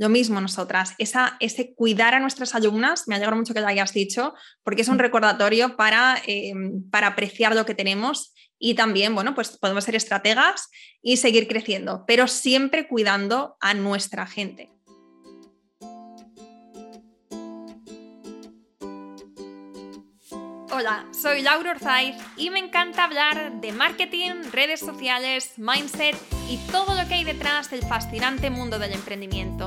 lo 0.00 0.08
mismo 0.08 0.40
nosotras, 0.40 0.94
esa, 0.96 1.36
ese 1.40 1.74
cuidar 1.74 2.14
a 2.14 2.20
nuestras 2.20 2.54
alumnas, 2.54 3.06
me 3.06 3.16
alegro 3.16 3.36
mucho 3.36 3.52
que 3.52 3.60
lo 3.60 3.66
hayas 3.66 3.92
dicho, 3.92 4.32
porque 4.62 4.80
es 4.80 4.88
un 4.88 4.98
recordatorio 4.98 5.76
para, 5.76 6.22
eh, 6.26 6.54
para 6.90 7.08
apreciar 7.08 7.54
lo 7.54 7.66
que 7.66 7.74
tenemos 7.74 8.32
y 8.58 8.76
también, 8.76 9.14
bueno, 9.14 9.34
pues 9.34 9.58
podemos 9.58 9.84
ser 9.84 9.96
estrategas 9.96 10.70
y 11.02 11.18
seguir 11.18 11.46
creciendo, 11.46 12.04
pero 12.06 12.28
siempre 12.28 12.88
cuidando 12.88 13.58
a 13.60 13.74
nuestra 13.74 14.26
gente. 14.26 14.70
Hola, 20.72 21.04
soy 21.12 21.42
Laura 21.42 21.72
Orzaiz 21.72 22.16
y 22.38 22.48
me 22.48 22.58
encanta 22.58 23.04
hablar 23.04 23.60
de 23.60 23.72
marketing, 23.72 24.44
redes 24.50 24.80
sociales, 24.80 25.58
mindset 25.58 26.16
y 26.48 26.56
todo 26.72 26.94
lo 26.94 27.06
que 27.06 27.14
hay 27.16 27.24
detrás 27.24 27.70
del 27.70 27.82
fascinante 27.82 28.48
mundo 28.48 28.78
del 28.78 28.94
emprendimiento. 28.94 29.66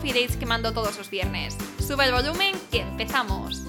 coffee 0.01 0.19
dates 0.19 0.35
que 0.35 0.47
mando 0.47 0.73
todos 0.73 0.97
los 0.97 1.11
viernes. 1.11 1.55
Sube 1.77 2.05
el 2.05 2.11
volumen 2.11 2.55
que 2.71 2.79
empezamos. 2.79 3.61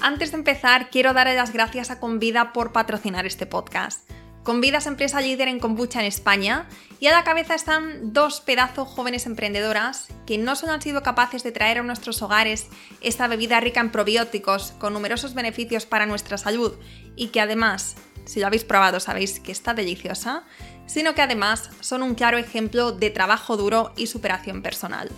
Antes 0.00 0.30
de 0.30 0.36
empezar, 0.36 0.88
quiero 0.90 1.14
darle 1.14 1.34
las 1.34 1.52
gracias 1.52 1.90
a 1.90 1.98
Convida 1.98 2.52
por 2.52 2.70
patrocinar 2.70 3.26
este 3.26 3.46
podcast. 3.46 4.08
Convida 4.44 4.78
es 4.78 4.86
empresa 4.86 5.20
líder 5.20 5.48
en 5.48 5.58
kombucha 5.58 5.98
en 5.98 6.06
España 6.06 6.68
y 7.00 7.08
a 7.08 7.12
la 7.12 7.24
cabeza 7.24 7.56
están 7.56 8.12
dos 8.12 8.40
pedazos 8.40 8.86
jóvenes 8.86 9.26
emprendedoras 9.26 10.06
que 10.24 10.38
no 10.38 10.54
solo 10.54 10.72
han 10.72 10.80
sido 10.80 11.02
capaces 11.02 11.42
de 11.42 11.50
traer 11.50 11.78
a 11.78 11.82
nuestros 11.82 12.22
hogares 12.22 12.68
esta 13.00 13.26
bebida 13.26 13.58
rica 13.58 13.80
en 13.80 13.90
probióticos 13.90 14.72
con 14.78 14.92
numerosos 14.92 15.34
beneficios 15.34 15.86
para 15.86 16.06
nuestra 16.06 16.38
salud 16.38 16.78
y 17.16 17.28
que 17.28 17.40
además, 17.40 17.96
si 18.26 18.38
lo 18.38 18.46
habéis 18.46 18.64
probado 18.64 19.00
sabéis 19.00 19.40
que 19.40 19.52
está 19.52 19.74
deliciosa, 19.74 20.44
sino 20.88 21.14
que 21.14 21.22
además 21.22 21.70
son 21.80 22.02
un 22.02 22.16
claro 22.16 22.38
ejemplo 22.38 22.90
de 22.90 23.10
trabajo 23.10 23.56
duro 23.56 23.92
y 23.96 24.08
superación 24.08 24.62
personal. 24.62 25.08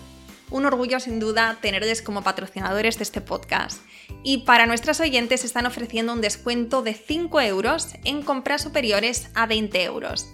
Un 0.51 0.67
orgullo 0.67 1.01
sin 1.01 1.21
duda 1.21 1.57
tenerles 1.63 2.03
como 2.03 2.23
patrocinadores 2.23 2.99
de 2.99 3.05
este 3.05 3.23
podcast. 3.23 3.81
Y 4.23 4.39
para 4.39 4.67
nuestros 4.67 4.99
oyentes 5.01 5.45
están 5.45 5.65
ofreciendo 5.65 6.13
un 6.13 6.21
descuento 6.21 6.83
de 6.83 6.93
5 6.95 7.41
euros 7.41 7.89
en 8.05 8.23
compras 8.23 8.63
superiores 8.63 9.31
a 9.35 9.47
20 9.47 9.85
euros. 9.85 10.27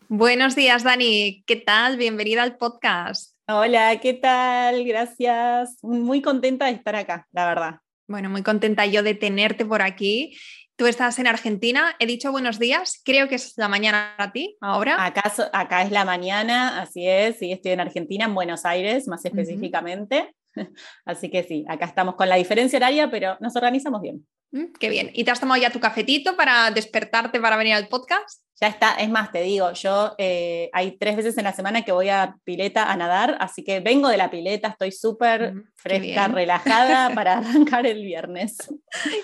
Buenos 0.09 0.55
días 0.55 0.83
Dani, 0.83 1.43
¿qué 1.45 1.55
tal? 1.57 1.97
Bienvenida 1.97 2.41
al 2.41 2.57
podcast. 2.57 3.37
Hola, 3.47 3.99
¿qué 3.99 4.15
tal? 4.15 4.83
Gracias. 4.83 5.77
Muy 5.83 6.23
contenta 6.23 6.65
de 6.65 6.71
estar 6.71 6.95
acá, 6.95 7.27
la 7.31 7.45
verdad. 7.45 7.75
Bueno, 8.07 8.31
muy 8.31 8.41
contenta 8.41 8.87
yo 8.87 9.03
de 9.03 9.13
tenerte 9.13 9.63
por 9.67 9.83
aquí. 9.83 10.35
Tú 10.77 10.87
estás 10.87 11.19
en 11.19 11.27
Argentina, 11.27 11.95
he 11.99 12.07
dicho 12.07 12.31
buenos 12.31 12.57
días, 12.57 12.99
creo 13.05 13.27
que 13.27 13.35
es 13.35 13.53
la 13.55 13.67
mañana 13.67 14.15
para 14.17 14.31
ti 14.31 14.57
ahora. 14.61 15.05
Acá, 15.05 15.31
acá 15.53 15.83
es 15.83 15.91
la 15.91 16.05
mañana, 16.05 16.81
así 16.81 17.07
es, 17.07 17.37
sí, 17.37 17.51
estoy 17.51 17.73
en 17.73 17.81
Argentina, 17.81 18.25
en 18.25 18.33
Buenos 18.33 18.65
Aires 18.65 19.07
más 19.07 19.23
específicamente. 19.23 20.33
Así 21.05 21.29
que 21.29 21.43
sí, 21.43 21.65
acá 21.67 21.85
estamos 21.85 22.15
con 22.15 22.29
la 22.29 22.35
diferencia 22.35 22.77
horaria, 22.77 23.09
pero 23.09 23.37
nos 23.39 23.55
organizamos 23.55 24.01
bien. 24.01 24.25
Mm, 24.51 24.73
qué 24.79 24.89
bien. 24.89 25.11
¿Y 25.13 25.23
te 25.23 25.31
has 25.31 25.39
tomado 25.39 25.61
ya 25.61 25.69
tu 25.69 25.79
cafetito 25.79 26.35
para 26.35 26.71
despertarte 26.71 27.39
para 27.39 27.57
venir 27.57 27.73
al 27.73 27.87
podcast? 27.87 28.41
Ya 28.59 28.67
está, 28.67 28.93
es 28.95 29.09
más, 29.09 29.31
te 29.31 29.41
digo, 29.41 29.71
yo 29.73 30.13
eh, 30.19 30.69
hay 30.73 30.97
tres 30.97 31.15
veces 31.15 31.35
en 31.37 31.45
la 31.45 31.53
semana 31.53 31.83
que 31.83 31.91
voy 31.91 32.09
a 32.09 32.35
pileta 32.43 32.91
a 32.91 32.95
nadar, 32.95 33.37
así 33.39 33.63
que 33.63 33.79
vengo 33.79 34.07
de 34.07 34.17
la 34.17 34.29
pileta, 34.29 34.67
estoy 34.67 34.91
súper 34.91 35.55
mm, 35.55 35.63
fresca, 35.75 36.27
relajada 36.27 37.09
para 37.15 37.39
arrancar 37.39 37.87
el 37.87 38.03
viernes. 38.03 38.57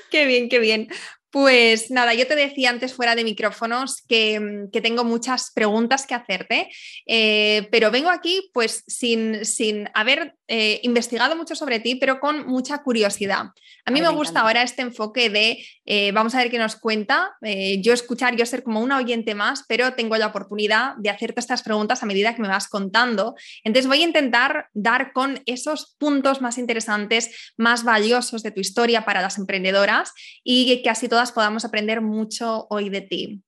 Qué 0.09 0.25
bien, 0.25 0.49
qué 0.49 0.57
bien. 0.57 0.88
Pues 1.29 1.91
nada, 1.91 2.13
yo 2.13 2.25
te 2.25 2.35
decía 2.35 2.69
antes 2.69 2.94
fuera 2.94 3.13
de 3.13 3.25
micrófonos 3.25 4.01
que, 4.07 4.39
mm, 4.39 4.71
tengo 4.71 5.03
muchas 5.03 5.51
preguntas 5.53 6.07
que 6.07 6.15
hacerte, 6.15 6.69
eh, 7.05 7.67
pero 7.69 7.91
vengo 7.91 8.09
aquí 8.09 8.49
pues 8.53 8.83
sin, 8.88 9.45
sin 9.45 9.89
haber 9.94 10.36
eh, 10.47 10.79
investigado 10.83 11.35
mucho 11.35 11.55
sobre 11.55 11.79
ti, 11.79 11.95
pero 11.95 12.19
con 12.19 12.47
mucha 12.47 12.79
curiosidad. 12.83 13.47
A 13.85 13.91
mí 13.91 14.01
me, 14.01 14.09
gusta 14.09 14.41
ahora 14.41 14.63
este 14.63 14.81
enfoque 14.81 15.29
de, 15.29 15.65
eh, 15.85 16.11
vamos 16.11 16.35
a 16.35 16.39
ver 16.39 16.49
qué 16.49 16.57
nos 16.57 16.75
cuenta, 16.75 17.37
yo 17.79 17.93
escuchar, 17.93 18.35
yo 18.35 18.45
ser 18.45 18.63
como 18.63 18.81
una 18.81 18.97
oyente 18.97 19.35
más, 19.35 19.63
pero 19.67 19.93
tengo 19.93 20.17
la 20.17 20.27
oportunidad 20.27 20.95
de 20.97 21.09
hacerte 21.09 21.39
estas 21.39 21.63
preguntas 21.63 22.03
a 22.03 22.05
medida 22.05 22.35
que 22.35 22.41
me 22.41 22.47
vas 22.47 22.67
contando. 22.67 23.35
Entonces 23.63 23.87
voy 23.87 24.01
a 24.01 24.05
intentar 24.05 24.67
dar 24.73 25.13
con 25.13 25.41
esos 25.45 25.95
puntos 25.97 26.41
más 26.41 26.57
interesantes, 26.57 27.53
más 27.57 27.83
valiosos 27.83 28.43
de 28.43 28.51
tu 28.51 28.59
historia 28.59 29.05
para 29.05 29.21
las 29.21 29.37
emprendedoras 29.37 30.11
y 30.43 30.81
que 30.81 30.89
así 30.89 31.07
todas 31.07 31.31
podamos 31.31 31.65
aprender 31.65 32.01
mucho 32.01 32.67
hoy 32.69 32.89
de 32.89 33.01
ti. 33.01 33.43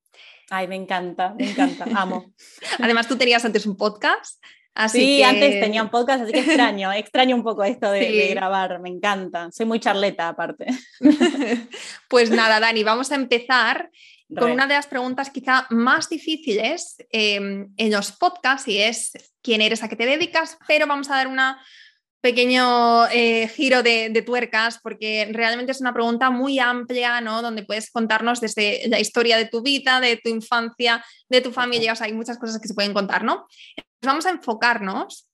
Ay, 0.49 0.67
me 0.67 0.75
encanta, 0.75 1.35
me 1.37 1.51
encanta, 1.51 1.85
amo. 1.95 2.33
Además, 2.79 3.07
tú 3.07 3.15
tenías 3.15 3.45
antes 3.45 3.65
un 3.65 3.77
podcast. 3.77 4.43
Así 4.79 4.99
sí, 4.99 5.23
antes 5.23 5.59
tenía 5.59 5.83
un 5.83 5.89
podcast, 5.89 6.23
así 6.23 6.31
que 6.31 6.39
extraño, 6.39 6.89
extraño 6.93 7.35
un 7.35 7.43
poco 7.43 7.65
esto 7.65 7.91
de, 7.91 8.29
grabar, 8.29 8.79
me 8.79 8.87
encanta. 8.87 9.51
Soy 9.51 9.65
muy 9.65 9.81
charleta 9.81 10.29
aparte. 10.29 10.67
pues 12.07 12.29
nada, 12.31 12.61
Dani, 12.61 12.81
vamos 12.85 13.11
a 13.11 13.15
empezar 13.15 13.91
con 14.33 14.51
una 14.51 14.67
de 14.67 14.75
las 14.75 14.87
preguntas 14.87 15.31
quizá 15.31 15.67
más 15.69 16.07
difíciles 16.07 16.95
em, 17.11 17.73
en 17.75 17.91
los 17.91 18.13
podcasts 18.13 18.69
y 18.69 18.77
es 18.77 19.11
quién 19.41 19.59
eres, 19.59 19.83
a 19.83 19.89
qué 19.89 19.97
te 19.97 20.05
dedicas, 20.05 20.57
pero 20.65 20.87
vamos 20.87 21.09
a 21.09 21.15
dar 21.15 21.27
una 21.27 21.61
pequeño 22.21 23.07
eh, 23.07 23.47
giro 23.47 23.81
de, 23.81 24.23
tuercas, 24.25 24.79
porque 24.81 25.29
realmente 25.31 25.71
es 25.71 25.81
una 25.81 25.93
pregunta 25.93 26.29
muy 26.29 26.59
amplia, 26.59 27.21
¿no? 27.21 27.41
Donde 27.41 27.63
puedes 27.63 27.91
contarnos 27.91 28.41
desde 28.41 28.87
la 28.87 28.99
historia 28.99 29.37
de 29.37 29.45
tu 29.45 29.61
vida, 29.61 29.99
de 30.01 30.17
tu 30.17 30.29
infancia, 30.29 31.03
de 31.29 31.41
tu 31.41 31.51
familia, 31.51 31.93
o 31.93 31.95
sea, 31.95 32.07
hay 32.07 32.13
muchas 32.13 32.37
cosas 32.37 32.59
que 32.61 32.67
se 32.67 32.73
pueden 32.73 32.93
contar, 32.93 33.23
¿no? 33.23 33.47
vamos 34.01 34.25
a 34.25 34.29
enfocarnos. 34.31 35.27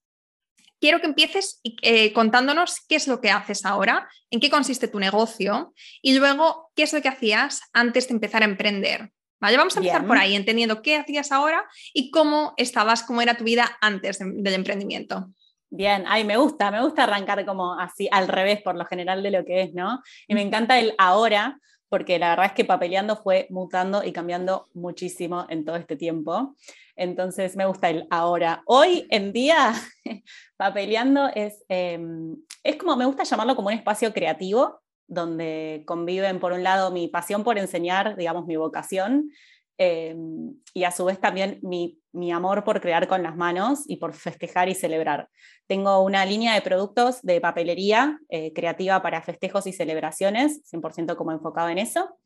Quiero 0.80 1.00
que 1.00 1.08
empieces 1.08 1.62
eh, 1.82 2.14
contándonos 2.14 2.82
qué 2.88 2.96
es 2.96 3.08
lo 3.08 3.22
que 3.22 3.32
haces 3.32 3.66
ahora, 3.66 4.08
en 4.30 4.40
qué 4.40 4.50
consiste 4.50 4.88
tu 4.88 5.00
negocio 5.00 5.74
y 6.02 6.18
luego 6.18 6.72
qué 6.76 6.84
es 6.84 6.94
lo 6.94 7.02
que 7.02 7.10
hacías 7.10 7.62
antes 7.74 8.08
de 8.08 8.16
empezar 8.16 8.42
a 8.42 8.46
emprender. 8.46 9.12
¿Vale? 9.40 9.58
Vamos 9.58 9.76
a 9.76 9.80
empezar 9.80 10.08
por 10.08 10.18
ahí, 10.18 10.36
entendiendo 10.36 10.82
qué 10.82 10.98
hacías 10.98 11.32
ahora 11.32 11.66
y 11.94 12.10
cómo 12.10 12.54
estabas, 12.58 13.04
cómo 13.04 13.22
era 13.22 13.38
tu 13.38 13.44
vida 13.44 13.78
antes 13.82 14.18
del 14.20 14.54
emprendimiento. 14.54 15.30
Bien, 15.76 16.06
ay, 16.08 16.24
me 16.24 16.38
gusta, 16.38 16.72
me 16.72 16.82
gusta 16.82 17.04
arrancar 17.04 17.46
como 17.46 17.74
así 17.78 18.08
al 18.10 18.30
revés 18.30 18.62
por 18.62 18.78
lo 18.78 18.86
general 18.86 19.22
de 19.22 19.30
lo 19.30 19.44
que 19.44 19.62
es, 19.62 19.74
¿no? 19.74 20.02
Y 20.26 20.34
me 20.34 20.42
encanta 20.42 20.80
el 20.80 20.96
ahora, 20.98 21.60
porque 21.90 22.18
la 22.18 22.30
verdad 22.30 22.46
es 22.46 22.52
que 22.54 22.64
papeleando 22.64 23.18
fue 23.18 23.48
mutando 23.50 24.02
y 24.02 24.14
cambiando 24.14 24.70
muchísimo 24.74 25.46
en 25.50 25.66
todo 25.66 25.76
este 25.76 25.98
tiempo. 25.98 26.56
Entonces 26.96 27.58
me 27.58 27.66
gusta 27.66 27.90
el 27.90 28.08
ahora. 28.10 28.64
Hoy 28.66 29.06
en 29.10 29.34
día, 29.34 29.74
papeleando 30.58 31.28
es, 31.36 31.66
em, 31.68 32.38
es 32.64 32.78
como, 32.78 32.96
me 32.96 33.06
gusta 33.06 33.26
llamarlo 33.26 33.58
como 33.58 33.68
un 33.68 33.74
espacio 33.74 34.14
creativo, 34.14 34.80
donde 35.08 35.84
conviven 35.86 36.40
por 36.40 36.54
un 36.54 36.64
lado 36.64 36.90
mi 36.92 37.10
pasión 37.10 37.44
por 37.44 37.58
enseñar, 37.58 38.16
digamos, 38.16 38.46
mi 38.46 38.56
vocación, 38.56 39.30
em, 39.78 40.56
y 40.74 40.84
a 40.84 40.92
su 40.92 41.06
vez 41.06 41.20
también 41.20 41.60
mi, 41.62 42.00
amor 42.32 42.64
por 42.64 42.80
crear 42.82 43.08
con 43.08 43.24
las 43.24 43.36
manos 43.36 43.84
y 43.88 43.98
por 43.98 44.14
festejar 44.14 44.70
y 44.70 44.76
celebrar. 44.76 45.30
Tengo 45.68 46.02
una 46.02 46.26
línea 46.26 46.54
de 46.54 46.62
productos 46.62 47.22
de 47.22 47.42
papelería 47.42 48.20
eh, 48.30 48.54
creativa 48.54 49.02
para 49.02 49.22
festejos 49.22 49.68
y 49.68 49.74
celebraciones, 49.74 50.62
100% 50.72 51.16
como 51.16 51.32
enfocado 51.32 51.70
en 51.70 51.78
eso. 51.78 52.18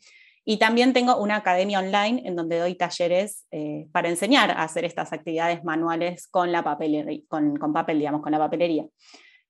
Y 0.45 0.57
también 0.57 0.93
tengo 0.93 1.17
una 1.17 1.35
academia 1.37 1.79
online 1.79 2.23
en 2.25 2.35
donde 2.35 2.59
doy 2.59 2.75
talleres 2.75 3.45
eh, 3.51 3.87
para 3.91 4.09
enseñar 4.09 4.51
a 4.51 4.63
hacer 4.63 4.85
estas 4.85 5.13
actividades 5.13 5.63
manuales 5.63 6.27
con 6.27 6.51
la 6.51 6.63
papelería, 6.63 7.21
con, 7.27 7.57
papel, 7.73 7.99
digamos, 7.99 8.21
con 8.21 8.31
la 8.31 8.39
papelería. 8.39 8.85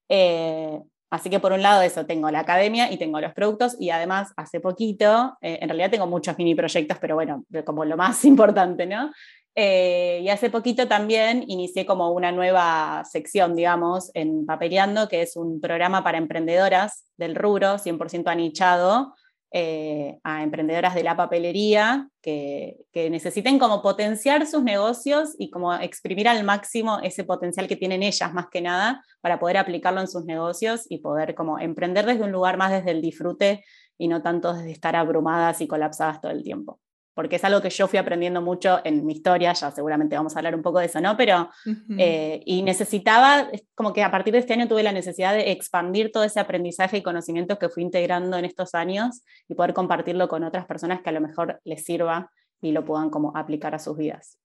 Eh, 0.10 0.80
Así 1.10 1.30
que 1.30 1.40
por 1.40 1.54
un 1.54 1.62
lado 1.62 1.82
eso, 1.82 2.06
tengo 2.06 2.30
la 2.30 2.40
academia 2.40 2.92
y 2.92 2.98
tengo 2.98 3.20
los 3.20 3.34
productos 3.34 3.76
y 3.80 3.90
además 3.90 4.32
hace 4.38 4.60
poquito, 4.60 5.38
eh, 5.42 5.60
en 5.62 5.70
realidad 5.70 5.90
tengo 5.90 6.08
muchos 6.08 6.38
mini 6.38 6.54
proyectos, 6.54 6.98
pero 7.00 7.16
bueno, 7.16 7.46
como 7.66 7.84
lo 7.86 7.98
más 7.98 8.24
importante, 8.26 8.86
¿no? 8.86 9.12
Eh, 9.56 10.22
y 10.24 10.30
hace 10.30 10.50
poquito 10.50 10.88
también 10.88 11.44
inicié 11.48 11.86
como 11.86 12.12
una 12.12 12.32
nueva 12.32 13.04
sección, 13.04 13.56
digamos, 13.56 14.12
en 14.14 14.46
Papeleando, 14.46 15.10
que 15.10 15.24
es 15.24 15.36
un 15.36 15.60
programa 15.60 16.04
para 16.04 16.18
emprendedoras 16.18 17.06
del 17.18 17.36
rubro, 17.36 17.78
100% 17.78 18.28
anichado, 18.28 19.16
eh, 19.52 20.20
a 20.24 20.44
emprendedoras 20.44 20.94
de 20.94 21.04
la 21.04 21.18
papelería 21.18 22.08
que, 22.22 22.78
necesiten 22.94 23.58
como 23.58 23.82
potenciar 23.82 24.46
sus 24.46 24.62
negocios 24.62 25.36
y 25.40 25.50
como 25.50 25.74
exprimir 25.74 26.28
al 26.28 26.44
máximo 26.44 27.00
ese 27.02 27.24
potencial 27.24 27.68
que 27.68 27.78
tienen 27.78 28.04
ellas 28.04 28.34
más 28.34 28.48
que 28.52 28.62
nada 28.62 29.04
para 29.22 29.40
poder 29.40 29.58
aplicarlo 29.58 30.02
en 30.02 30.08
sus 30.08 30.26
negocios 30.26 30.86
y 30.90 31.00
poder 31.00 31.34
como 31.34 31.60
emprender 31.60 32.06
desde 32.06 32.24
un 32.24 32.32
lugar 32.32 32.58
más 32.58 32.72
desde 32.72 32.92
el 32.92 33.02
disfrute 33.02 33.64
y 33.98 34.08
no 34.08 34.22
tanto 34.22 34.54
desde 34.54 34.72
estar 34.72 34.96
abrumadas 34.96 35.62
y 35.62 35.68
colapsadas 35.68 36.22
todo 36.22 36.32
el 36.32 36.44
tiempo 36.44 36.80
porque 37.20 37.36
es 37.36 37.44
algo 37.44 37.62
que 37.62 37.70
yo 37.70 37.86
fui 37.90 38.00
aprendiendo 38.00 38.42
mucho 38.42 38.80
en 38.86 39.06
mi 39.06 39.12
historia, 39.12 39.52
ya 39.52 39.72
seguramente 39.72 40.16
vamos 40.16 40.34
a 40.34 40.40
hablar 40.40 40.56
un 40.56 40.62
poco 40.62 40.80
de 40.80 40.86
eso, 40.86 41.02
¿no? 41.02 41.18
Pero, 41.18 41.50
eh, 41.98 42.42
y 42.46 42.64
necesitaba, 42.64 43.50
como 43.76 43.92
que 43.92 44.04
a 44.04 44.10
partir 44.10 44.32
de 44.32 44.40
este 44.40 44.54
año 44.54 44.70
tuve 44.70 44.84
la 44.84 44.94
necesidad 44.94 45.34
de 45.34 45.52
expandir 45.52 46.14
todo 46.14 46.24
ese 46.24 46.40
aprendizaje 46.40 46.96
y 46.96 47.04
conocimiento 47.04 47.60
que 47.60 47.68
fui 47.68 47.84
integrando 47.84 48.38
en 48.38 48.46
estos 48.46 48.74
años 48.74 49.22
y 49.50 49.56
poder 49.56 49.74
compartirlo 49.74 50.30
con 50.30 50.46
otras 50.46 50.66
personas 50.66 51.02
que 51.02 51.10
a 51.10 51.12
lo 51.12 51.20
mejor 51.20 51.60
les 51.66 51.84
sirva 51.84 52.32
y 52.62 52.72
lo 52.72 52.86
puedan 52.86 53.10
como 53.10 53.36
aplicar 53.36 53.76
a 53.76 53.80
sus 53.80 53.98
vidas. 53.98 54.38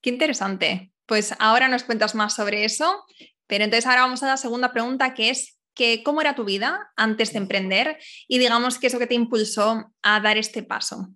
Qué 0.00 0.10
interesante. 0.10 0.92
Pues 1.06 1.32
ahora 1.38 1.68
nos 1.68 1.84
cuentas 1.84 2.16
más 2.16 2.34
sobre 2.34 2.64
eso, 2.64 3.04
pero 3.46 3.62
entonces 3.62 3.86
ahora 3.86 4.00
vamos 4.00 4.24
a 4.24 4.26
la 4.26 4.36
segunda 4.36 4.72
pregunta 4.72 5.14
que 5.14 5.30
es 5.30 5.60
que 5.76 6.02
cómo 6.02 6.22
era 6.22 6.34
tu 6.34 6.44
vida 6.44 6.90
antes 6.96 7.32
de 7.32 7.38
emprender 7.38 8.00
y 8.26 8.40
digamos 8.40 8.80
que 8.80 8.88
eso 8.88 8.98
que 8.98 9.06
te 9.06 9.14
impulsó 9.14 9.92
a 10.02 10.18
dar 10.18 10.38
este 10.38 10.64
paso. 10.64 11.06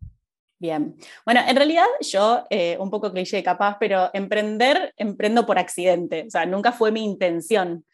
Bien. 0.59 0.97
Bueno, 1.25 1.43
en 1.47 1.55
realidad 1.55 1.85
yo, 2.01 2.45
eh, 2.49 2.77
un 2.81 2.91
poco 2.91 3.13
cliché 3.13 3.43
capaz, 3.43 3.77
pero 3.79 4.11
emprender, 4.15 4.95
emprendo 4.97 5.45
por 5.45 5.59
accidente. 5.59 6.25
O 6.27 6.31
sea, 6.31 6.47
nunca 6.47 6.73
fue 6.73 6.93
mi 6.93 7.05
intención. 7.05 7.85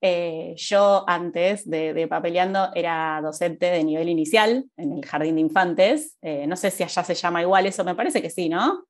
Eh, 0.00 0.54
yo 0.56 1.04
antes 1.06 1.68
de, 1.68 2.06
Papeleando 2.08 2.70
era 2.74 3.20
docente 3.22 3.66
de 3.66 3.84
nivel 3.84 4.08
inicial 4.08 4.64
en 4.76 4.92
el 4.92 5.04
Jardín 5.04 5.34
de 5.34 5.42
Infantes. 5.42 6.16
Eh, 6.22 6.46
no 6.46 6.56
sé 6.56 6.70
si 6.70 6.82
allá 6.82 7.04
se 7.04 7.14
llama 7.14 7.42
igual 7.42 7.66
eso, 7.66 7.84
me 7.84 7.94
parece 7.94 8.22
que 8.22 8.30
sí, 8.30 8.48
¿no? 8.48 8.86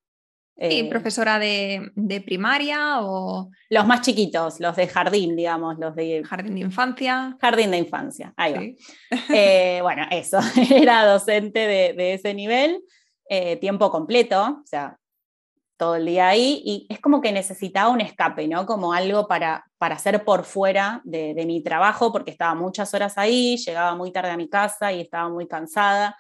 Sí, 0.58 0.84
profesora 0.84 1.38
de, 1.38 1.93
primaria 2.25 3.02
o... 3.02 3.50
Los 3.69 3.87
más 3.87 4.00
chiquitos, 4.00 4.58
los 4.58 4.75
de 4.75 4.88
jardín, 4.88 5.37
digamos, 5.37 5.78
los 5.78 5.94
de... 5.94 6.23
Jardín 6.25 6.55
de 6.55 6.61
infancia. 6.61 7.37
Jardín 7.43 7.73
de 7.73 7.76
infancia, 7.76 8.32
ahí 8.38 8.55
va. 8.55 9.82
bueno, 9.82 10.06
eso, 10.11 10.38
era 10.70 11.05
docente 11.05 11.58
de, 11.58 11.93
de 11.93 12.14
ese 12.14 12.32
nivel. 12.32 12.81
Eh, 13.28 13.56
tiempo 13.56 13.90
completo, 13.90 14.61
o 14.62 14.67
sea, 14.67 14.99
todo 15.76 15.96
el 15.96 16.06
día 16.06 16.28
ahí, 16.28 16.62
y 16.64 16.87
es 16.88 17.00
como 17.00 17.20
que 17.20 17.32
necesitaba 17.32 17.90
un 17.90 18.00
escape, 18.00 18.49
¿no? 18.49 18.67
Como 18.67 18.93
algo 18.93 19.26
para, 19.26 19.64
para 19.78 19.96
hacer 19.96 20.25
por 20.25 20.44
fuera 20.44 21.02
de, 21.05 21.34
mi 21.46 21.62
trabajo, 21.62 22.12
porque 22.12 22.31
estaba 22.31 22.55
muchas 22.55 22.94
horas 22.94 23.19
ahí, 23.19 23.56
llegaba 23.58 23.94
muy 23.94 24.12
tarde 24.12 24.31
a 24.31 24.37
mi 24.37 24.49
casa 24.49 24.93
y 24.93 25.00
estaba 25.00 25.28
muy 25.28 25.46
cansada. 25.46 26.17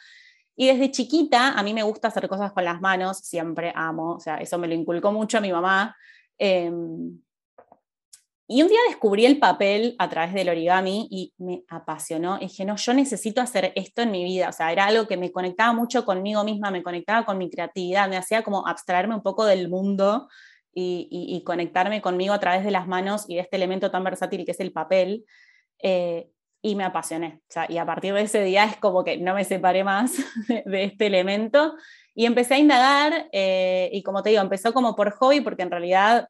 Y 0.56 0.66
desde 0.66 0.90
chiquita 0.90 1.52
a 1.52 1.62
mí 1.62 1.72
me 1.74 1.82
gusta 1.84 2.08
hacer 2.08 2.28
cosas 2.28 2.52
con 2.52 2.64
las 2.64 2.80
manos, 2.80 3.18
siempre 3.18 3.72
amo, 3.74 4.14
o 4.16 4.20
sea, 4.20 4.38
eso 4.38 4.58
me 4.58 4.68
lo 4.68 4.74
inculcó 4.74 5.12
mucho 5.12 5.40
mi 5.40 5.52
mamá. 5.52 5.96
Em, 6.38 7.18
y 8.48 8.62
un 8.62 8.68
día 8.68 8.78
descubrí 8.88 9.26
el 9.26 9.38
papel 9.40 9.96
a 9.98 10.08
través 10.08 10.32
del 10.32 10.48
origami 10.48 11.08
y 11.10 11.34
me 11.38 11.64
apasionó. 11.68 12.36
Y 12.36 12.46
dije, 12.46 12.64
no, 12.64 12.76
yo 12.76 12.94
necesito 12.94 13.40
hacer 13.40 13.72
esto 13.74 14.02
en 14.02 14.12
mi 14.12 14.22
vida. 14.22 14.48
O 14.48 14.52
sea, 14.52 14.70
era 14.70 14.86
algo 14.86 15.08
que 15.08 15.16
me 15.16 15.32
conectaba 15.32 15.72
mucho 15.72 16.04
conmigo 16.04 16.44
misma, 16.44 16.70
me 16.70 16.84
conectaba 16.84 17.24
con 17.24 17.38
mi 17.38 17.50
creatividad, 17.50 18.08
me 18.08 18.16
hacía 18.16 18.42
como 18.42 18.66
abstraerme 18.68 19.16
un 19.16 19.22
poco 19.22 19.44
del 19.44 19.68
mundo 19.68 20.28
y, 20.72 21.42
conectarme 21.44 22.00
conmigo 22.02 22.34
a 22.34 22.40
través 22.40 22.64
de 22.64 22.70
las 22.70 22.86
manos 22.86 23.24
y 23.28 23.36
de 23.36 23.40
este 23.40 23.56
elemento 23.56 23.90
tan 23.90 24.04
versátil 24.04 24.44
que 24.44 24.52
es 24.52 24.60
el 24.60 24.72
papel. 24.72 25.24
Eh, 25.82 26.30
y 26.62 26.74
me 26.74 26.84
apasioné. 26.84 27.40
O 27.42 27.52
sea, 27.52 27.66
y 27.68 27.78
a 27.78 27.86
partir 27.86 28.14
de 28.14 28.22
ese 28.22 28.42
día 28.42 28.64
es 28.64 28.76
como 28.76 29.04
que 29.04 29.18
no 29.18 29.34
me 29.34 29.44
separé 29.44 29.84
más 29.84 30.16
de, 30.64 30.84
este 30.84 31.06
elemento. 31.06 31.74
Y 32.14 32.26
empecé 32.26 32.54
a 32.54 32.58
indagar, 32.58 33.28
eh, 33.32 33.90
y 33.92 34.02
como 34.02 34.22
te 34.22 34.30
digo, 34.30 34.42
empezó 34.42 34.72
como 34.72 34.94
por 34.94 35.10
hobby, 35.12 35.40
porque 35.40 35.62
en 35.62 35.70
realidad 35.70 36.28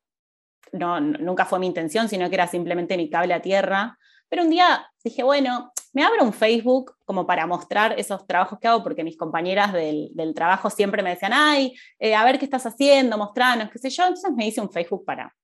no, 0.72 1.00
nunca 1.00 1.44
fue 1.44 1.58
mi 1.58 1.66
intención, 1.66 2.08
sino 2.08 2.28
que 2.28 2.34
era 2.34 2.46
simplemente 2.46 2.96
mi 2.96 3.08
cable 3.10 3.34
a 3.34 3.42
tierra. 3.42 3.98
Pero 4.28 4.42
un 4.42 4.50
día 4.50 4.90
dije, 5.04 5.22
bueno, 5.22 5.72
me 5.92 6.04
abro 6.04 6.24
un 6.24 6.32
Facebook 6.32 6.94
como 7.04 7.26
para 7.26 7.46
mostrar 7.46 7.98
esos 7.98 8.26
trabajos 8.26 8.58
que 8.58 8.68
hago, 8.68 8.82
porque 8.82 9.04
mis 9.04 9.16
compañeras 9.16 9.72
del, 9.72 10.12
trabajo 10.34 10.68
siempre 10.68 11.02
me 11.02 11.10
decían, 11.10 11.32
ay, 11.34 11.74
eh, 11.98 12.14
a 12.14 12.24
ver 12.24 12.38
qué 12.38 12.44
estás 12.44 12.66
haciendo, 12.66 13.16
mostranos, 13.16 13.70
qué 13.70 13.78
sé 13.78 13.90
yo. 13.90 14.04
Entonces 14.04 14.30
me 14.34 14.46
hice 14.46 14.60
un 14.60 14.70
Facebook 14.70 15.04
para 15.04 15.34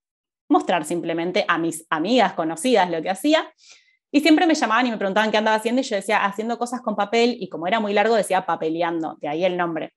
mostrar 0.48 0.84
simplemente 0.84 1.44
a 1.48 1.58
mis 1.58 1.86
amigas 1.88 2.34
conocidas 2.34 2.90
lo 2.90 3.00
que 3.00 3.10
hacía. 3.10 3.50
Y 4.10 4.20
siempre 4.20 4.46
me 4.46 4.54
llamaban 4.54 4.86
y 4.86 4.90
me 4.90 4.98
preguntaban 4.98 5.30
qué 5.30 5.38
andaba 5.38 5.56
haciendo 5.56 5.80
y 5.80 5.84
yo 5.84 5.96
decía, 5.96 6.24
haciendo 6.24 6.58
cosas 6.58 6.82
con 6.82 6.96
papel 6.96 7.36
y 7.40 7.48
como 7.48 7.66
era 7.66 7.80
muy 7.80 7.94
largo 7.94 8.14
decía 8.14 8.44
papeleando, 8.44 9.16
de 9.22 9.28
ahí 9.28 9.44
el 9.44 9.56
nombre. 9.56 9.94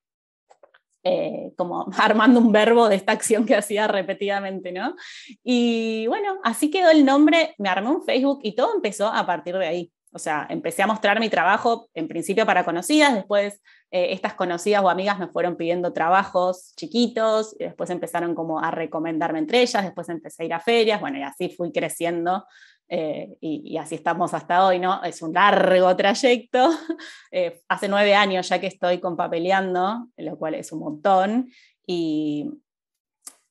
Eh, 1.08 1.52
como 1.56 1.86
armando 2.00 2.40
un 2.40 2.52
verbo 2.52 2.90
de 2.90 2.96
esta 2.96 3.12
acción 3.12 3.46
que 3.46 3.56
hacía 3.56 3.88
repetidamente, 3.88 4.72
¿no? 4.72 4.96
Y 5.44 6.08
bueno, 6.08 6.40
así 6.44 6.72
quedó 6.72 6.90
el 6.90 7.06
nombre, 7.06 7.54
me 7.60 7.70
armé 7.70 7.90
un 7.92 8.04
Facebook 8.04 8.40
y 8.42 8.56
todo 8.56 8.74
empezó 8.74 9.08
a 9.10 9.24
partir 9.24 9.56
de 9.56 9.68
ahí. 9.68 9.92
O 10.12 10.18
sea, 10.18 10.48
empecé 10.50 10.82
a 10.82 10.88
mostrar 10.88 11.20
mi 11.20 11.30
trabajo 11.30 11.90
en 11.94 12.08
principio 12.08 12.46
para 12.48 12.66
conocidas, 12.66 13.14
después 13.14 13.62
eh, 13.92 14.14
estas 14.14 14.34
conocidas 14.34 14.82
o 14.84 14.90
amigas 14.90 15.20
me 15.20 15.28
fueron 15.28 15.58
pidiendo 15.58 15.94
trabajos 15.94 16.74
chiquitos, 16.76 17.56
y 17.60 17.66
después 17.66 17.92
empezaron 17.92 18.34
como 18.34 18.60
a 18.60 18.72
recomendarme 18.72 19.38
entre 19.38 19.62
ellas, 19.62 19.84
después 19.84 20.10
empecé 20.10 20.42
a 20.42 20.46
ir 20.48 20.54
a 20.56 20.60
ferias, 20.60 21.02
bueno, 21.02 21.20
y 21.20 21.22
así 21.22 21.50
fui 21.50 21.72
creciendo 21.72 22.46
eh, 22.88 23.38
y, 23.42 23.78
así 23.78 23.96
estamos 23.96 24.34
hasta 24.34 24.66
hoy, 24.66 24.80
¿no? 24.80 25.04
Es 25.04 25.22
un 25.22 25.34
largo 25.34 25.96
trayecto. 25.96 26.70
Eh, 27.32 27.62
hace 27.68 27.90
nueve 27.90 28.16
años 28.16 28.48
ya 28.48 28.62
que 28.62 28.68
estoy 28.68 29.02
con 29.02 29.18
papeleando, 29.18 30.08
lo 30.16 30.38
cual 30.38 30.56
es 30.56 30.72
un 30.72 30.80
montón, 30.80 31.50
y 31.86 32.50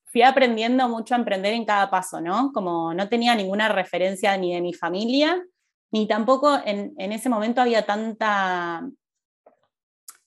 fui 0.06 0.22
aprendiendo 0.22 0.88
mucho 0.88 1.14
a 1.14 1.18
emprender 1.18 1.52
en 1.52 1.66
cada 1.66 1.90
paso, 1.90 2.22
¿no? 2.22 2.50
Como 2.54 2.94
no 2.94 3.10
tenía 3.10 3.34
ninguna 3.34 3.68
referencia 3.68 4.38
ni 4.38 4.54
de 4.54 4.62
mi 4.62 4.72
familia, 4.72 5.44
ni 5.90 6.06
tampoco 6.06 6.58
en, 6.64 6.94
en 6.96 7.12
ese 7.12 7.28
momento 7.28 7.60
había 7.60 7.84
tanta 7.84 8.88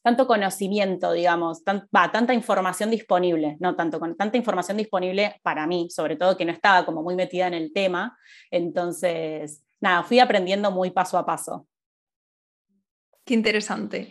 tanto 0.08 0.26
conocimiento, 0.26 1.12
digamos, 1.12 1.66
tanta 1.66 2.34
información 2.34 2.90
disponible, 2.90 3.58
no 3.60 3.76
tanto 3.76 4.00
con 4.00 4.16
tanta 4.16 4.38
información 4.38 4.78
disponible 4.78 5.36
para 5.44 5.68
mí, 5.68 5.90
sobre 5.90 6.16
todo 6.16 6.38
que 6.38 6.46
no 6.46 6.54
estaba 6.54 6.86
como 6.86 7.04
muy 7.04 7.14
metida 7.14 7.48
en 7.48 7.54
el 7.54 7.74
tema. 7.74 8.18
Entonces, 8.50 9.66
nada, 9.82 10.04
fui 10.04 10.20
aprendiendo 10.20 10.72
muy 10.72 10.92
paso 10.92 11.18
a 11.18 11.26
paso. 11.26 11.68
Qué 13.26 13.34
interesante. 13.34 14.08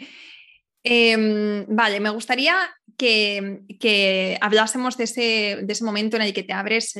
Em, 0.84 1.64
vale, 1.66 1.98
me 1.98 2.10
gustaría 2.10 2.56
que, 2.98 4.36
hablásemos 4.42 4.98
de 4.98 5.04
ese, 5.04 5.60
de 5.62 5.72
ese, 5.72 5.82
momento 5.82 6.16
en 6.16 6.24
el 6.24 6.34
que 6.34 6.42
te 6.42 6.52
abres 6.52 6.92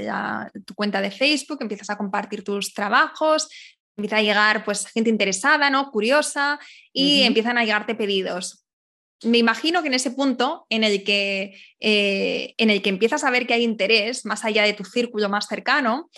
tu 0.65 0.75
cuenta 0.75 1.03
de 1.03 1.11
Facebook, 1.11 1.59
empiezas 1.61 1.91
a 1.91 1.99
compartir 1.99 2.43
tus 2.43 2.73
trabajos, 2.73 3.51
empieza 3.95 4.17
a 4.17 4.23
llegar 4.23 4.65
pues 4.65 4.87
gente 4.87 5.11
interesada, 5.11 5.69
¿no? 5.69 5.91
Curiosa 5.91 6.59
y 6.95 7.25
empiezan 7.25 7.59
a 7.59 7.65
llegarte 7.65 7.95
pedidos 7.95 8.63
me 9.25 9.39
imagino 9.39 9.83
que 9.83 9.89
en 9.89 9.95
ese 9.95 10.11
punto 10.11 10.67
en 10.69 10.85
el 10.85 11.05
que, 11.05 11.59
eh, 11.81 12.55
en 12.59 12.71
el 12.71 12.83
que 12.83 12.91
empiezas 12.91 13.25
a 13.25 13.31
ver 13.31 13.47
que 13.47 13.55
hay 13.55 13.63
interés 13.63 14.27
más 14.27 14.45
allá 14.45 14.65
de 14.65 14.75
tu 14.75 14.85
círculo 14.85 15.29
más 15.29 15.47
cercano, 15.47 16.11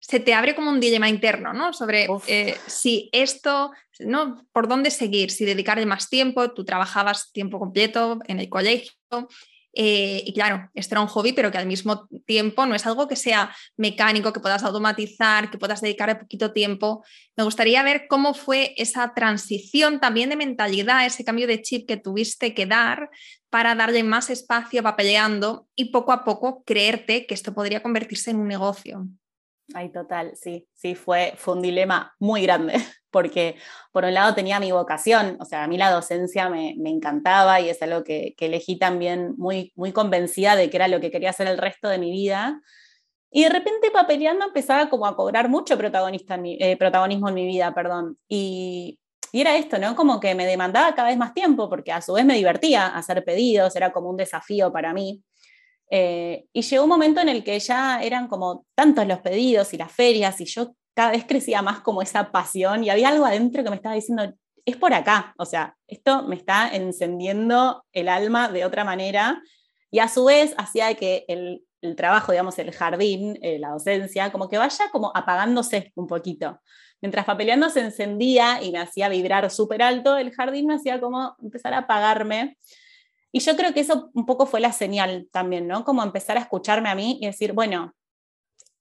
se 0.00 0.18
te 0.18 0.34
abre 0.34 0.54
como 0.54 0.70
un 0.70 0.80
dilema 0.80 1.08
interno, 1.08 1.52
¿no? 1.52 1.72
Sobre 1.72 2.08
eh, 2.26 2.56
si 2.66 3.08
esto, 3.12 3.70
¿no? 4.00 4.44
Por 4.52 4.66
dónde 4.66 4.90
seguir, 4.90 5.30
si 5.30 5.44
dedicarle 5.44 5.86
más 5.86 6.08
tiempo, 6.08 6.52
tú 6.52 6.64
trabajabas 6.64 7.32
tiempo 7.32 7.60
completo 7.60 8.18
en 8.26 8.40
el 8.40 8.48
colegio, 8.48 8.92
eh, 9.74 10.22
y 10.26 10.32
claro, 10.34 10.70
esto 10.74 10.94
era 10.94 11.00
un 11.00 11.08
hobby, 11.08 11.32
pero 11.32 11.50
que 11.50 11.58
al 11.58 11.66
mismo 11.66 12.08
tiempo 12.26 12.66
no 12.66 12.74
es 12.74 12.86
algo 12.86 13.08
que 13.08 13.16
sea 13.16 13.54
mecánico, 13.76 14.32
que 14.32 14.40
puedas 14.40 14.62
automatizar, 14.62 15.50
que 15.50 15.58
puedas 15.58 15.80
dedicar 15.80 16.18
poquito 16.18 16.52
tiempo. 16.52 17.04
Me 17.36 17.44
gustaría 17.44 17.82
ver 17.82 18.06
cómo 18.08 18.34
fue 18.34 18.74
esa 18.76 19.14
transición 19.14 20.00
también 20.00 20.30
de 20.30 20.36
mentalidad, 20.36 21.06
ese 21.06 21.24
cambio 21.24 21.46
de 21.46 21.62
chip 21.62 21.88
que 21.88 21.96
tuviste 21.96 22.54
que 22.54 22.66
dar 22.66 23.10
para 23.50 23.74
darle 23.74 24.02
más 24.02 24.30
espacio 24.30 24.82
papeleando 24.82 25.68
y 25.74 25.86
poco 25.90 26.12
a 26.12 26.24
poco 26.24 26.62
creerte 26.64 27.26
que 27.26 27.34
esto 27.34 27.54
podría 27.54 27.82
convertirse 27.82 28.30
en 28.30 28.38
un 28.38 28.48
negocio. 28.48 29.06
Ay, 29.74 29.90
total, 29.90 30.32
sí, 30.34 30.68
sí, 30.74 30.94
fue, 30.94 31.34
fue 31.36 31.54
un 31.54 31.62
dilema 31.62 32.14
muy 32.18 32.42
grande, 32.42 32.74
porque 33.10 33.56
por 33.92 34.04
un 34.04 34.12
lado 34.12 34.34
tenía 34.34 34.60
mi 34.60 34.72
vocación, 34.72 35.36
o 35.40 35.44
sea, 35.44 35.64
a 35.64 35.68
mí 35.68 35.78
la 35.78 35.90
docencia 35.90 36.48
me, 36.50 36.74
encantaba 36.84 37.60
y 37.60 37.68
es 37.70 37.80
algo 37.82 38.04
que, 38.04 38.34
elegí 38.38 38.78
también 38.78 39.34
muy, 39.38 39.72
muy 39.76 39.92
convencida 39.92 40.56
de 40.56 40.68
que 40.68 40.76
era 40.76 40.88
lo 40.88 41.00
que 41.00 41.10
quería 41.10 41.30
hacer 41.30 41.46
el 41.46 41.58
resto 41.58 41.88
de 41.88 41.98
mi 41.98 42.10
vida. 42.10 42.60
Y 43.30 43.44
de 43.44 43.48
repente 43.48 43.90
papeleando 43.90 44.44
empezaba 44.46 44.90
como 44.90 45.06
a 45.06 45.16
cobrar 45.16 45.48
mucho 45.48 45.78
protagonista 45.78 46.38
eh, 46.44 46.76
protagonismo 46.76 47.28
en 47.30 47.34
mi 47.34 47.46
vida, 47.46 47.72
perdón. 47.74 48.18
Y, 48.28 48.98
y 49.32 49.40
era 49.40 49.56
esto, 49.56 49.78
¿no? 49.78 49.96
Como 49.96 50.20
que 50.20 50.34
me 50.34 50.44
demandaba 50.46 50.94
cada 50.94 51.08
vez 51.08 51.16
más 51.16 51.32
tiempo, 51.32 51.70
porque 51.70 51.92
a 51.92 52.02
su 52.02 52.12
vez 52.12 52.26
me 52.26 52.34
divertía 52.34 52.88
hacer 52.88 53.24
pedidos, 53.24 53.74
era 53.76 53.90
como 53.92 54.10
un 54.10 54.18
desafío 54.18 54.70
para 54.72 54.92
mí. 54.92 55.22
Eh, 55.94 56.46
y 56.54 56.62
llegó 56.62 56.84
un 56.84 56.88
momento 56.88 57.20
en 57.20 57.28
el 57.28 57.44
que 57.44 57.60
ya 57.60 58.02
eran 58.02 58.26
como 58.26 58.64
tantos 58.74 59.06
los 59.06 59.20
pedidos 59.20 59.74
y 59.74 59.76
las 59.76 59.92
ferias 59.92 60.40
y 60.40 60.46
yo 60.46 60.74
cada 60.94 61.10
vez 61.10 61.26
crecía 61.26 61.60
más 61.60 61.80
como 61.80 62.00
esa 62.00 62.32
pasión 62.32 62.82
y 62.82 62.88
había 62.88 63.10
algo 63.10 63.26
adentro 63.26 63.62
que 63.62 63.68
me 63.68 63.76
estaba 63.76 63.94
diciendo, 63.94 64.32
es 64.64 64.76
por 64.78 64.94
acá, 64.94 65.34
o 65.36 65.44
sea, 65.44 65.76
esto 65.86 66.22
me 66.22 66.36
está 66.36 66.74
encendiendo 66.74 67.84
el 67.92 68.08
alma 68.08 68.48
de 68.48 68.64
otra 68.64 68.84
manera 68.84 69.42
y 69.90 69.98
a 69.98 70.08
su 70.08 70.24
vez 70.24 70.54
hacía 70.56 70.94
que 70.94 71.26
el, 71.28 71.62
trabajo, 71.94 72.32
digamos, 72.32 72.58
el 72.58 72.72
jardín, 72.72 73.38
eh, 73.42 73.58
la 73.58 73.70
docencia, 73.70 74.32
como 74.32 74.48
que 74.48 74.56
vaya 74.56 74.86
como 74.92 75.12
apagándose 75.14 75.92
un 75.94 76.06
poquito. 76.06 76.58
Mientras 77.02 77.26
papeleando 77.26 77.68
se 77.68 77.80
encendía 77.80 78.62
y 78.62 78.72
me 78.72 78.78
hacía 78.78 79.10
vibrar 79.10 79.50
súper 79.50 79.82
alto, 79.82 80.16
el 80.16 80.32
jardín 80.32 80.68
me 80.68 80.76
hacía 80.76 81.00
como 81.00 81.36
empezar 81.42 81.74
a 81.74 81.78
apagarme. 81.78 82.56
Y 83.32 83.40
yo 83.40 83.56
creo 83.56 83.72
que 83.72 83.80
eso 83.80 84.10
un 84.12 84.26
poco 84.26 84.44
fue 84.44 84.60
la 84.60 84.72
señal 84.72 85.26
también, 85.32 85.66
¿no? 85.66 85.84
Como 85.84 86.02
empezar 86.02 86.36
a 86.36 86.40
escucharme 86.40 86.90
a 86.90 86.94
mí 86.94 87.18
y 87.20 87.26
decir, 87.26 87.54
bueno, 87.54 87.94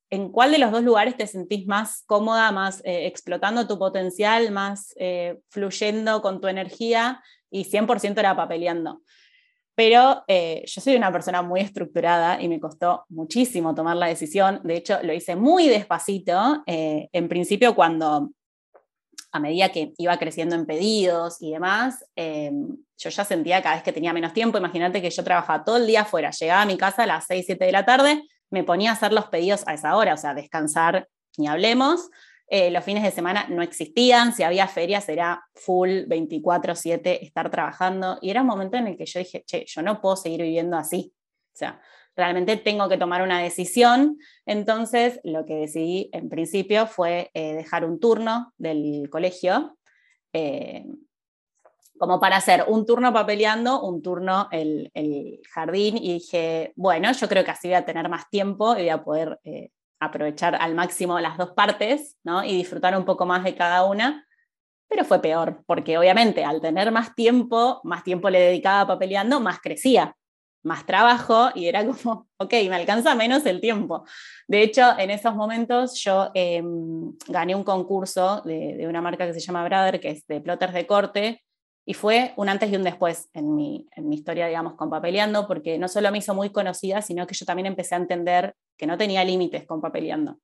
¿en 0.09 0.29
cuál 0.29 0.51
de 0.51 0.57
los 0.57 0.71
dos 0.71 0.83
lugares 0.83 1.15
te 1.15 1.25
sentís 1.25 1.65
más 1.67 2.03
cómoda, 2.05 2.51
más 2.51 2.81
eh, 2.83 3.07
explotando 3.07 3.65
tu 3.65 3.79
potencial, 3.79 4.51
más 4.51 4.93
eh, 4.97 5.39
fluyendo 5.49 6.21
con 6.21 6.41
tu 6.41 6.47
energía? 6.49 7.23
Y 7.49 7.63
100% 7.63 8.19
era 8.19 8.35
papeleando. 8.35 9.01
Pero 9.73 10.25
eh, 10.27 10.63
yo 10.67 10.81
soy 10.81 10.97
una 10.97 11.13
persona 11.13 11.41
muy 11.41 11.61
estructurada 11.61 12.41
y 12.41 12.49
me 12.49 12.59
costó 12.59 13.05
muchísimo 13.07 13.73
tomar 13.73 13.95
la 13.95 14.07
decisión. 14.07 14.59
De 14.65 14.75
hecho, 14.75 14.99
lo 15.01 15.13
hice 15.13 15.37
muy 15.37 15.69
despacito. 15.69 16.61
en 16.67 17.29
principio, 17.29 17.73
cuando 17.73 18.31
a 19.31 19.39
medida 19.39 19.69
que 19.69 19.93
iba 19.97 20.17
creciendo 20.17 20.55
en 20.55 20.65
pedidos 20.65 21.41
y 21.41 21.51
demás, 21.51 22.05
em, 22.15 22.77
yo 22.97 23.09
ya 23.09 23.25
sentía 23.25 23.61
cada 23.61 23.75
vez 23.75 23.83
que 23.83 23.93
tenía 23.93 24.13
menos 24.13 24.33
tiempo, 24.33 24.57
imagínate 24.57 25.01
que 25.01 25.09
yo 25.09 25.23
trabajaba 25.23 25.63
todo 25.63 25.77
el 25.77 25.87
día 25.87 26.01
afuera, 26.01 26.31
llegaba 26.31 26.61
a 26.61 26.65
mi 26.65 26.77
casa 26.77 27.03
a 27.03 27.07
las 27.07 27.25
6, 27.27 27.45
7 27.45 27.65
de 27.65 27.71
la 27.71 27.85
tarde, 27.85 28.23
me 28.49 28.63
ponía 28.63 28.91
a 28.91 28.93
hacer 28.93 29.13
los 29.13 29.25
pedidos 29.27 29.63
a 29.67 29.73
esa 29.73 29.95
hora, 29.95 30.13
o 30.13 30.17
sea, 30.17 30.33
descansar, 30.33 31.07
ni 31.37 31.47
hablemos. 31.47 32.09
Eh, 32.47 32.69
los 32.69 32.83
fines 32.83 33.03
de 33.03 33.11
semana 33.11 33.45
no 33.47 33.61
existían, 33.61 34.33
si 34.35 34.43
había 34.43 34.67
ferias 34.67 35.07
era 35.07 35.41
full 35.55 36.05
24/7 36.07 37.23
estar 37.23 37.49
trabajando 37.49 38.19
y 38.21 38.29
era 38.29 38.41
un 38.41 38.47
momento 38.47 38.75
en 38.75 38.87
el 38.87 38.97
que 38.97 39.05
yo 39.05 39.19
dije, 39.19 39.43
che, 39.45 39.63
yo 39.65 39.81
no 39.81 40.01
puedo 40.01 40.17
seguir 40.17 40.41
viviendo 40.41 40.75
así. 40.75 41.13
O 41.53 41.57
sea, 41.57 41.81
realmente 42.21 42.55
tengo 42.55 42.87
que 42.87 42.99
tomar 42.99 43.23
una 43.23 43.41
decisión. 43.41 44.19
Entonces, 44.45 45.19
lo 45.23 45.43
que 45.47 45.55
decidí 45.55 46.09
en 46.13 46.29
principio 46.29 46.85
fue 46.85 47.31
eh, 47.33 47.55
dejar 47.55 47.83
un 47.83 47.99
turno 47.99 48.53
del 48.59 49.09
colegio, 49.09 49.75
eh, 50.31 50.85
como 51.97 52.19
para 52.19 52.37
hacer 52.37 52.65
un 52.67 52.85
turno 52.85 53.11
papeleando, 53.11 53.81
un 53.81 54.03
turno 54.03 54.47
el, 54.51 54.91
el, 54.93 55.39
jardín, 55.51 55.97
y 55.97 56.13
dije, 56.13 56.73
bueno, 56.75 57.11
yo 57.11 57.27
creo 57.27 57.43
que 57.43 57.51
así 57.51 57.67
voy 57.69 57.75
a 57.75 57.85
tener 57.85 58.07
más 58.07 58.29
tiempo 58.29 58.73
y 58.73 58.81
voy 58.81 58.89
a 58.89 59.03
poder 59.03 59.39
eh, 59.43 59.69
aprovechar 59.99 60.55
al 60.55 60.75
máximo 60.75 61.19
las 61.19 61.37
dos 61.39 61.51
partes 61.51 62.17
¿no? 62.23 62.43
y 62.43 62.55
disfrutar 62.55 62.95
un 62.95 63.05
poco 63.05 63.25
más 63.25 63.43
de 63.43 63.55
cada 63.55 63.83
una. 63.85 64.27
Pero 64.87 65.05
fue 65.05 65.21
peor, 65.21 65.63
porque 65.65 65.97
obviamente 65.97 66.43
al 66.43 66.61
tener 66.61 66.91
más 66.91 67.15
tiempo, 67.15 67.81
más 67.83 68.03
tiempo 68.03 68.29
le 68.29 68.41
dedicaba 68.41 68.85
papeleando, 68.85 69.39
más 69.39 69.59
crecía 69.59 70.15
más 70.63 70.85
trabajo 70.85 71.49
y 71.55 71.67
era 71.67 71.85
como, 71.85 72.27
ok, 72.37 72.53
me 72.69 72.75
alcanza 72.75 73.15
menos 73.15 73.45
el 73.45 73.61
tiempo. 73.61 74.05
De 74.47 74.61
hecho, 74.63 74.97
en 74.97 75.09
esos 75.09 75.35
momentos 75.35 75.95
yo 75.95 76.31
em, 76.33 77.13
gané 77.27 77.55
un 77.55 77.63
concurso 77.63 78.41
de, 78.41 78.85
una 78.87 79.01
marca 79.01 79.25
que 79.25 79.33
se 79.33 79.39
llama 79.39 79.63
Brother, 79.65 79.99
que 79.99 80.09
es 80.09 80.27
de 80.27 80.41
plotters 80.41 80.73
de 80.73 80.87
corte, 80.87 81.43
y 81.83 81.93
fue 81.95 82.33
un 82.37 82.47
antes 82.47 82.71
y 82.71 82.75
un 82.75 82.83
después 82.83 83.29
en 83.33 83.55
mi, 83.55 83.87
en 83.95 84.07
mi 84.07 84.15
historia, 84.15 84.47
digamos, 84.47 84.75
con 84.75 84.89
Papeleando, 84.89 85.47
porque 85.47 85.79
no 85.79 85.87
solo 85.87 86.11
me 86.11 86.19
hizo 86.19 86.35
muy 86.35 86.51
conocida, 86.51 87.01
sino 87.01 87.25
que 87.25 87.33
yo 87.33 87.45
también 87.45 87.65
empecé 87.65 87.95
a 87.95 87.99
entender 87.99 88.55
que 88.77 88.85
no 88.85 88.97
tenía 88.97 89.23
límites 89.23 89.65
con 89.65 89.81
Papeleando. 89.81 90.37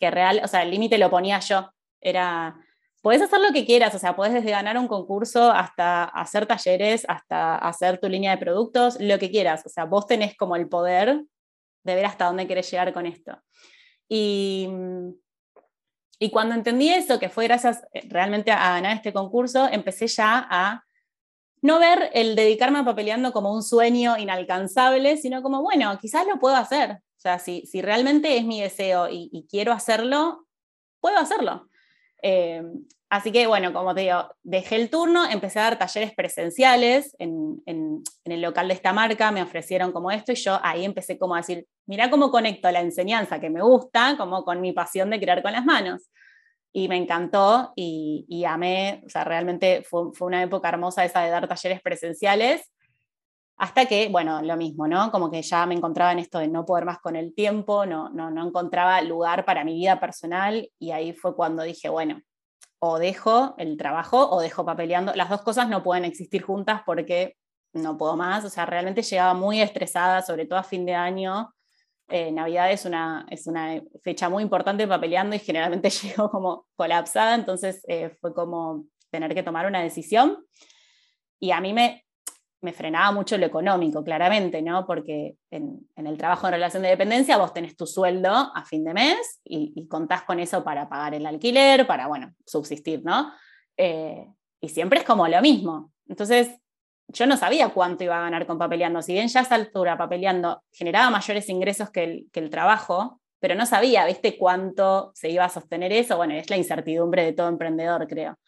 Que 0.00 0.10
real, 0.10 0.40
o 0.42 0.48
sea, 0.48 0.62
el 0.62 0.70
límite 0.72 0.98
lo 0.98 1.10
ponía 1.10 1.38
yo. 1.38 1.70
Era, 2.00 2.56
Puedes 3.02 3.20
hacer 3.20 3.40
lo 3.40 3.52
que 3.52 3.66
quieras, 3.66 3.92
o 3.96 3.98
sea, 3.98 4.14
puedes 4.14 4.32
desde 4.32 4.52
ganar 4.52 4.78
un 4.78 4.86
concurso 4.86 5.50
hasta 5.50 6.04
hacer 6.04 6.46
talleres, 6.46 7.04
hasta 7.08 7.56
hacer 7.56 7.98
tu 7.98 8.08
línea 8.08 8.30
de 8.30 8.36
productos, 8.36 8.96
lo 9.00 9.18
que 9.18 9.28
quieras. 9.28 9.66
O 9.66 9.68
sea, 9.68 9.86
vos 9.86 10.06
tenés 10.06 10.36
como 10.36 10.54
el 10.54 10.68
poder 10.68 11.24
de 11.82 11.94
ver 11.96 12.06
hasta 12.06 12.26
dónde 12.26 12.46
querés 12.46 12.70
llegar 12.70 12.92
con 12.92 13.06
esto. 13.06 13.36
Y, 14.08 14.68
cuando 16.30 16.54
entendí 16.54 16.90
eso, 16.90 17.18
que 17.18 17.28
fue 17.28 17.44
gracias 17.44 17.82
eh, 17.92 18.02
realmente 18.08 18.52
a 18.52 18.74
ganar 18.74 18.96
este 18.96 19.12
concurso, 19.12 19.68
empecé 19.68 20.06
ya 20.06 20.46
a 20.48 20.84
no 21.60 21.80
ver 21.80 22.10
el 22.14 22.36
dedicarme 22.36 22.78
a 22.78 22.84
papeleando 22.84 23.32
como 23.32 23.52
un 23.52 23.64
sueño 23.64 24.16
inalcanzable, 24.16 25.16
sino 25.16 25.42
como, 25.42 25.60
bueno, 25.60 25.98
quizás 26.00 26.24
lo 26.28 26.38
puedo 26.38 26.54
hacer. 26.54 26.92
O 26.92 27.20
sea, 27.20 27.40
si, 27.40 27.66
si 27.66 27.82
realmente 27.82 28.36
es 28.36 28.44
mi 28.44 28.60
deseo 28.60 29.08
y 29.10 29.44
quiero 29.50 29.72
hacerlo, 29.72 30.46
puedo 31.00 31.18
hacerlo. 31.18 31.68
Eh, 32.22 32.62
así 33.10 33.32
que, 33.32 33.46
bueno, 33.46 33.72
como 33.72 33.94
te 33.94 34.02
digo, 34.02 34.34
dejé 34.42 34.76
el 34.76 34.88
turno, 34.88 35.28
empecé 35.28 35.58
a 35.58 35.64
dar 35.64 35.78
talleres 35.78 36.14
presenciales 36.14 37.14
en, 37.18 37.62
el 37.66 38.40
local 38.40 38.68
de 38.68 38.74
esta 38.74 38.92
marca, 38.92 39.30
me 39.30 39.42
ofrecieron 39.42 39.92
como 39.92 40.10
esto 40.10 40.32
y 40.32 40.36
yo 40.36 40.58
ahí 40.62 40.84
empecé 40.84 41.18
como 41.18 41.34
a 41.34 41.38
decir, 41.38 41.66
mira 41.86 42.08
cómo 42.08 42.30
conecto 42.30 42.70
la 42.70 42.80
enseñanza 42.80 43.40
que 43.40 43.50
me 43.50 43.60
gusta 43.60 44.16
como 44.16 44.44
con 44.44 44.60
mi 44.60 44.72
pasión 44.72 45.10
de 45.10 45.20
crear 45.20 45.42
con 45.42 45.52
las 45.52 45.64
manos. 45.64 46.08
Y 46.74 46.88
me 46.88 46.96
encantó 46.96 47.74
y, 47.76 48.44
amé, 48.46 49.02
o 49.04 49.10
sea, 49.10 49.24
realmente 49.24 49.82
fue, 49.82 50.12
fue 50.14 50.28
una 50.28 50.42
época 50.42 50.70
hermosa 50.70 51.04
esa 51.04 51.20
de 51.20 51.28
dar 51.28 51.46
talleres 51.46 51.82
presenciales 51.82 52.71
hasta 53.56 53.86
que, 53.86 54.08
bueno, 54.08 54.42
lo 54.42 54.56
mismo, 54.56 54.88
¿no? 54.88 55.10
Como 55.10 55.30
que 55.30 55.42
ya 55.42 55.66
me 55.66 55.74
encontraba 55.74 56.12
en 56.12 56.18
esto 56.18 56.38
de 56.38 56.48
no 56.48 56.64
poder 56.64 56.84
más 56.84 56.98
con 56.98 57.16
el 57.16 57.34
tiempo, 57.34 57.86
no, 57.86 58.08
no, 58.10 58.30
no 58.30 58.46
encontraba 58.46 59.00
lugar 59.02 59.44
para 59.44 59.64
mi 59.64 59.74
vida 59.74 60.00
personal 60.00 60.68
y 60.78 60.90
ahí 60.90 61.12
fue 61.12 61.36
cuando 61.36 61.62
dije, 61.62 61.88
bueno, 61.88 62.22
o 62.80 62.98
dejo 62.98 63.54
el 63.58 63.76
trabajo 63.76 64.28
o 64.30 64.40
dejo 64.40 64.64
papeleando. 64.64 65.14
Las 65.14 65.30
dos 65.30 65.42
cosas 65.42 65.68
no 65.68 65.84
pueden 65.84 66.04
existir 66.04 66.42
juntas 66.42 66.82
porque 66.84 67.36
no 67.72 67.96
puedo 67.96 68.16
más. 68.16 68.44
O 68.44 68.50
sea, 68.50 68.66
realmente 68.66 69.02
llegaba 69.02 69.34
muy 69.34 69.60
estresada, 69.60 70.22
sobre 70.22 70.46
todo 70.46 70.58
a 70.58 70.64
fin 70.64 70.84
de 70.84 70.94
año. 70.94 71.54
Eh, 72.08 72.32
Navidad 72.32 72.72
es 72.72 72.84
una, 72.84 73.24
es 73.30 73.46
una 73.46 73.80
fecha 74.02 74.28
muy 74.28 74.42
importante 74.42 74.86
papeleando 74.86 75.36
y 75.36 75.38
generalmente 75.38 75.90
llego 76.02 76.30
como 76.30 76.66
colapsada, 76.74 77.34
entonces 77.34 77.82
eh, 77.88 78.10
fue 78.20 78.34
como 78.34 78.86
tener 79.10 79.34
que 79.34 79.42
tomar 79.42 79.66
una 79.66 79.80
decisión. 79.80 80.44
Y 81.38 81.52
a 81.52 81.60
mí 81.60 81.72
me, 81.72 82.01
me 82.62 82.72
frenaba 82.72 83.10
mucho 83.10 83.36
lo 83.36 83.44
económico, 83.44 84.04
claramente, 84.04 84.62
¿no? 84.62 84.86
Porque 84.86 85.36
en, 85.50 85.84
el 85.96 86.16
trabajo 86.16 86.46
en 86.46 86.54
relación 86.54 86.84
de 86.84 86.90
dependencia 86.90 87.36
vos 87.36 87.52
tenés 87.52 87.76
tu 87.76 87.86
sueldo 87.86 88.30
a 88.30 88.64
fin 88.64 88.84
de 88.84 88.94
mes 88.94 89.40
y, 89.44 89.86
contás 89.88 90.22
con 90.22 90.38
eso 90.38 90.62
para 90.62 90.88
pagar 90.88 91.14
el 91.14 91.26
alquiler, 91.26 91.86
para, 91.86 92.06
bueno, 92.06 92.32
subsistir, 92.46 93.02
¿no? 93.04 93.32
Eh, 93.76 94.26
y 94.60 94.68
siempre 94.68 95.00
es 95.00 95.04
como 95.04 95.26
lo 95.26 95.40
mismo. 95.42 95.92
Entonces, 96.06 96.56
yo 97.08 97.26
no 97.26 97.36
sabía 97.36 97.70
cuánto 97.70 98.04
iba 98.04 98.16
a 98.16 98.22
ganar 98.22 98.46
con 98.46 98.58
papeleando. 98.58 99.02
Si 99.02 99.12
bien 99.12 99.26
ya 99.26 99.40
a 99.40 99.42
esa 99.42 99.56
altura 99.56 99.98
papeleando 99.98 100.62
generaba 100.72 101.10
mayores 101.10 101.48
ingresos 101.48 101.90
que 101.90 102.26
el, 102.32 102.50
trabajo, 102.50 103.20
pero 103.40 103.56
no 103.56 103.66
sabía, 103.66 104.06
¿viste, 104.06 104.38
cuánto 104.38 105.10
se 105.16 105.30
iba 105.30 105.44
a 105.44 105.48
sostener 105.48 105.92
eso? 105.92 106.16
Bueno, 106.16 106.34
es 106.34 106.48
la 106.48 106.56
incertidumbre 106.56 107.24
de 107.24 107.32
todo 107.32 107.48
emprendedor, 107.48 108.06
creo. 108.06 108.38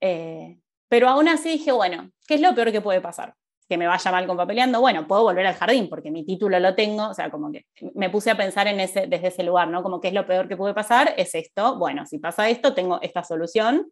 Eh, 0.00 0.58
pero 0.88 1.08
aún 1.08 1.28
así 1.28 1.50
dije, 1.50 1.70
bueno, 1.70 2.10
¿qué 2.26 2.34
es 2.34 2.40
lo 2.40 2.54
peor 2.56 2.72
que 2.72 2.80
puede 2.80 3.00
pasar? 3.00 3.36
Que 3.68 3.78
me 3.78 3.86
vaya 3.86 4.10
mal 4.10 4.26
con 4.26 4.36
papeleando, 4.36 4.80
bueno, 4.80 5.06
puedo 5.06 5.22
volver 5.22 5.46
al 5.46 5.54
jardín 5.54 5.88
porque 5.88 6.10
mi 6.10 6.24
título 6.24 6.58
lo 6.60 6.74
tengo, 6.74 7.08
o 7.08 7.14
sea, 7.14 7.30
como 7.30 7.50
que 7.50 7.66
me 7.94 8.10
puse 8.10 8.30
a 8.30 8.36
pensar 8.36 8.66
en 8.66 8.80
ese, 8.80 9.06
desde 9.06 9.28
ese 9.28 9.42
lugar, 9.42 9.68
¿no? 9.68 9.82
Como 9.82 10.00
que 10.00 10.08
es 10.08 10.14
lo 10.14 10.26
peor 10.26 10.48
que 10.48 10.56
puede 10.56 10.74
pasar, 10.74 11.14
es 11.16 11.34
esto, 11.34 11.78
bueno, 11.78 12.06
si 12.06 12.18
pasa 12.18 12.48
esto, 12.48 12.74
tengo 12.74 13.00
esta 13.00 13.24
solución, 13.24 13.90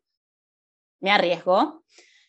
me 1.01 1.11
arriesgo 1.11 1.83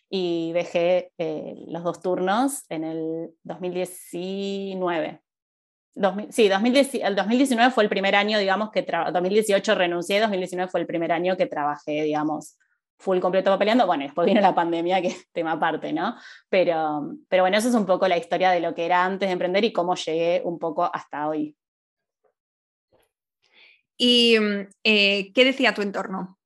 y 0.10 0.52
dejé 0.54 1.12
eh, 1.18 1.56
los 1.68 1.84
dos 1.84 2.02
turnos 2.02 2.66
en 2.70 2.84
el 2.84 3.30
2019. 3.44 5.22
sí, 6.30 6.50
2010, 6.50 6.96
el 6.96 7.16
2019 7.16 7.72
fue 7.72 7.84
el 7.84 7.90
primer 7.90 8.16
año, 8.16 8.38
digamos, 8.38 8.72
que 8.72 8.86
2018 9.14 9.76
renuncié, 9.76 10.20
2019 10.20 10.70
fue 10.70 10.82
el 10.82 10.88
primer 10.88 11.12
año 11.12 11.38
que 11.38 11.46
trabajé, 11.46 12.04
digamos, 12.04 12.58
full 13.02 13.20
completo 13.20 13.58
peleando. 13.58 13.86
Bueno, 13.86 14.04
después 14.04 14.26
vino 14.26 14.40
la 14.40 14.56
pandemia, 14.56 15.02
que 15.02 15.10
es 15.10 15.32
tema 15.32 15.54
aparte, 15.54 15.92
¿no? 15.92 16.16
Pero, 16.50 17.16
pero 17.28 17.44
bueno, 17.44 17.58
eso 17.58 17.70
es 17.70 17.76
un 17.76 17.86
poco 17.86 18.08
la 18.08 18.18
historia 18.18 18.52
de 18.52 18.60
lo 18.60 18.74
que 18.74 18.86
era 18.86 19.04
antes 19.04 19.28
de 19.28 19.34
emprender 19.34 19.66
y 19.66 19.74
cómo 19.74 19.96
llegué 19.96 20.42
un 20.46 20.60
poco 20.60 20.90
hasta 20.94 21.28
hoy. 21.28 21.56
¿Y 23.98 24.38
eh, 24.84 25.32
qué 25.34 25.46
decía 25.46 25.74
tu 25.74 25.82
entorno? 25.82 26.38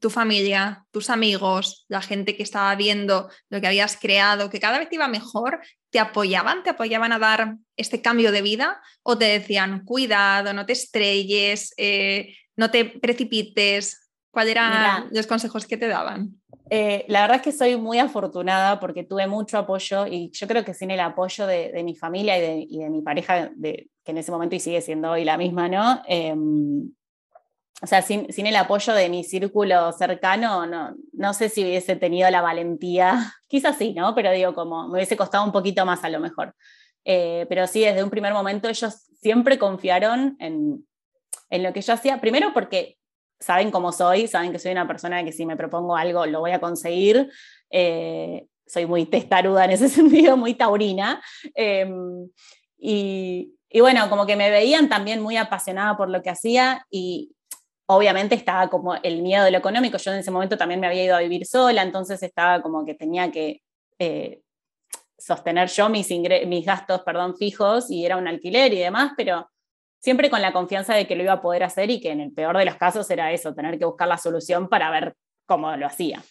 tu 0.00 0.08
familia, 0.08 0.86
tus 0.90 1.10
amigos, 1.10 1.84
la 1.88 2.00
gente 2.00 2.34
que 2.36 2.42
estaba 2.42 2.74
viendo 2.74 3.30
lo 3.50 3.60
que 3.60 3.66
habías 3.66 3.98
creado, 3.98 4.48
que 4.48 4.58
cada 4.58 4.78
vez 4.78 4.88
iba 4.90 5.06
mejor, 5.08 5.60
¿te 5.90 6.00
apoyaban? 6.00 6.62
¿Te 6.62 6.70
apoyaban 6.70 7.12
a 7.12 7.18
dar 7.18 7.56
este 7.76 8.00
cambio 8.00 8.32
de 8.32 8.42
vida? 8.42 8.80
¿O 9.02 9.18
te 9.18 9.26
decían, 9.26 9.84
cuidado, 9.84 10.54
no 10.54 10.64
te 10.64 10.72
estrelles, 10.72 11.74
eh, 11.76 12.34
no 12.56 12.70
te 12.70 12.86
precipites? 12.86 13.99
¿Cuáles 14.30 14.52
eran 14.52 15.08
los 15.10 15.26
consejos 15.26 15.66
que 15.66 15.76
te 15.76 15.88
daban? 15.88 16.40
Eh, 16.70 17.04
la 17.08 17.22
verdad 17.22 17.38
es 17.38 17.42
que 17.42 17.52
soy 17.52 17.76
muy 17.76 17.98
afortunada 17.98 18.78
porque 18.78 19.02
tuve 19.02 19.26
mucho 19.26 19.58
apoyo 19.58 20.06
y 20.06 20.30
yo 20.32 20.46
creo 20.46 20.64
que 20.64 20.72
sin 20.72 20.92
el 20.92 21.00
apoyo 21.00 21.46
de, 21.48 21.82
mi 21.82 21.96
familia 21.96 22.38
y 22.38 22.78
de, 22.78 22.90
mi 22.90 23.02
pareja, 23.02 23.50
que 23.60 23.90
en 24.04 24.18
ese 24.18 24.30
momento 24.30 24.54
y 24.54 24.60
sigue 24.60 24.80
siendo 24.80 25.10
hoy 25.10 25.24
la 25.24 25.36
misma, 25.36 25.68
¿no? 25.68 26.00
Em, 26.06 26.92
o 27.82 27.86
sea, 27.86 28.02
sin, 28.02 28.28
el 28.28 28.56
apoyo 28.56 28.92
de 28.92 29.08
mi 29.08 29.24
círculo 29.24 29.90
cercano, 29.92 30.66
no, 30.66 30.94
no 31.12 31.34
sé 31.34 31.48
si 31.48 31.64
hubiese 31.64 31.96
tenido 31.96 32.30
la 32.30 32.40
valentía, 32.40 33.34
quizás 33.48 33.76
sí, 33.76 33.92
¿no? 33.92 34.14
Pero 34.14 34.30
digo, 34.30 34.54
como 34.54 34.86
me 34.86 34.94
hubiese 34.94 35.16
costado 35.16 35.44
un 35.44 35.52
poquito 35.52 35.84
más 35.84 36.04
a 36.04 36.08
lo 36.08 36.20
mejor. 36.20 36.54
Eh, 37.04 37.46
pero 37.48 37.66
sí, 37.66 37.80
desde 37.80 38.04
un 38.04 38.10
primer 38.10 38.32
momento 38.32 38.68
ellos 38.68 39.08
siempre 39.20 39.58
confiaron 39.58 40.36
en, 40.38 40.86
en 41.48 41.62
lo 41.64 41.72
que 41.72 41.80
yo 41.80 41.94
hacía, 41.94 42.20
primero 42.20 42.52
porque 42.54 42.99
saben 43.40 43.70
cómo 43.70 43.90
soy, 43.90 44.28
saben 44.28 44.52
que 44.52 44.58
soy 44.58 44.72
una 44.72 44.86
persona 44.86 45.24
que 45.24 45.32
si 45.32 45.46
me 45.46 45.56
propongo 45.56 45.96
algo 45.96 46.26
lo 46.26 46.40
voy 46.40 46.52
a 46.52 46.60
conseguir. 46.60 47.30
Eh, 47.70 48.46
soy 48.66 48.86
muy 48.86 49.06
testaruda 49.06 49.64
en 49.64 49.72
ese 49.72 49.88
sentido, 49.88 50.36
muy 50.36 50.54
taurina. 50.54 51.22
Em, 51.54 52.28
y, 52.78 53.54
y, 53.68 53.80
bueno, 53.80 54.08
como 54.08 54.26
que 54.26 54.36
me 54.36 54.50
veían 54.50 54.88
también 54.88 55.20
muy 55.20 55.36
apasionada 55.36 55.96
por 55.96 56.08
lo 56.08 56.22
que 56.22 56.30
hacía 56.30 56.86
y 56.90 57.32
obviamente 57.86 58.36
estaba 58.36 58.68
como 58.68 58.94
el 58.94 59.22
miedo 59.22 59.44
de 59.44 59.50
lo 59.50 59.58
económico. 59.58 59.98
Yo 59.98 60.12
en 60.12 60.18
ese 60.18 60.30
momento 60.30 60.56
también 60.56 60.80
me 60.80 60.86
había 60.86 61.04
ido 61.04 61.16
a 61.16 61.20
vivir 61.20 61.44
sola, 61.46 61.82
entonces 61.82 62.22
estaba 62.22 62.62
como 62.62 62.84
que 62.84 62.94
tenía 62.94 63.30
que 63.32 63.62
eh, 63.98 64.42
sostener 65.18 65.68
yo 65.68 65.88
mis, 65.88 66.08
mis 66.46 66.64
gastos 66.64 67.02
perdón, 67.02 67.36
fijos 67.36 67.90
y 67.90 68.06
era 68.06 68.16
un 68.16 68.28
alquiler 68.28 68.72
y 68.72 68.78
demás, 68.78 69.12
pero 69.16 69.50
siempre 70.00 70.30
con 70.30 70.42
la 70.42 70.52
confianza 70.52 70.94
de 70.94 71.06
que 71.06 71.14
lo 71.14 71.22
iba 71.22 71.34
a 71.34 71.42
poder 71.42 71.62
hacer 71.62 71.90
y 71.90 72.00
que 72.00 72.10
en 72.10 72.20
el 72.20 72.32
peor 72.32 72.56
de 72.56 72.64
los 72.64 72.76
casos 72.76 73.08
era 73.10 73.32
eso, 73.32 73.54
tener 73.54 73.78
que 73.78 73.84
buscar 73.84 74.08
la 74.08 74.18
solución 74.18 74.68
para 74.68 74.90
ver 74.90 75.14
cómo 75.46 75.76
lo 75.76 75.86
hacía. 75.86 76.22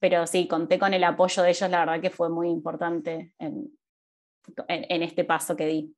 Pero 0.00 0.26
sí, 0.26 0.46
conté 0.46 0.78
con 0.78 0.94
el 0.94 1.04
apoyo 1.04 1.42
de 1.42 1.50
ellos, 1.50 1.70
la 1.70 1.80
verdad 1.80 2.00
que 2.00 2.10
fue 2.10 2.30
muy 2.30 2.48
importante 2.48 3.32
en, 3.38 3.72
este 4.66 5.24
paso 5.24 5.56
que 5.56 5.66
di. 5.66 5.94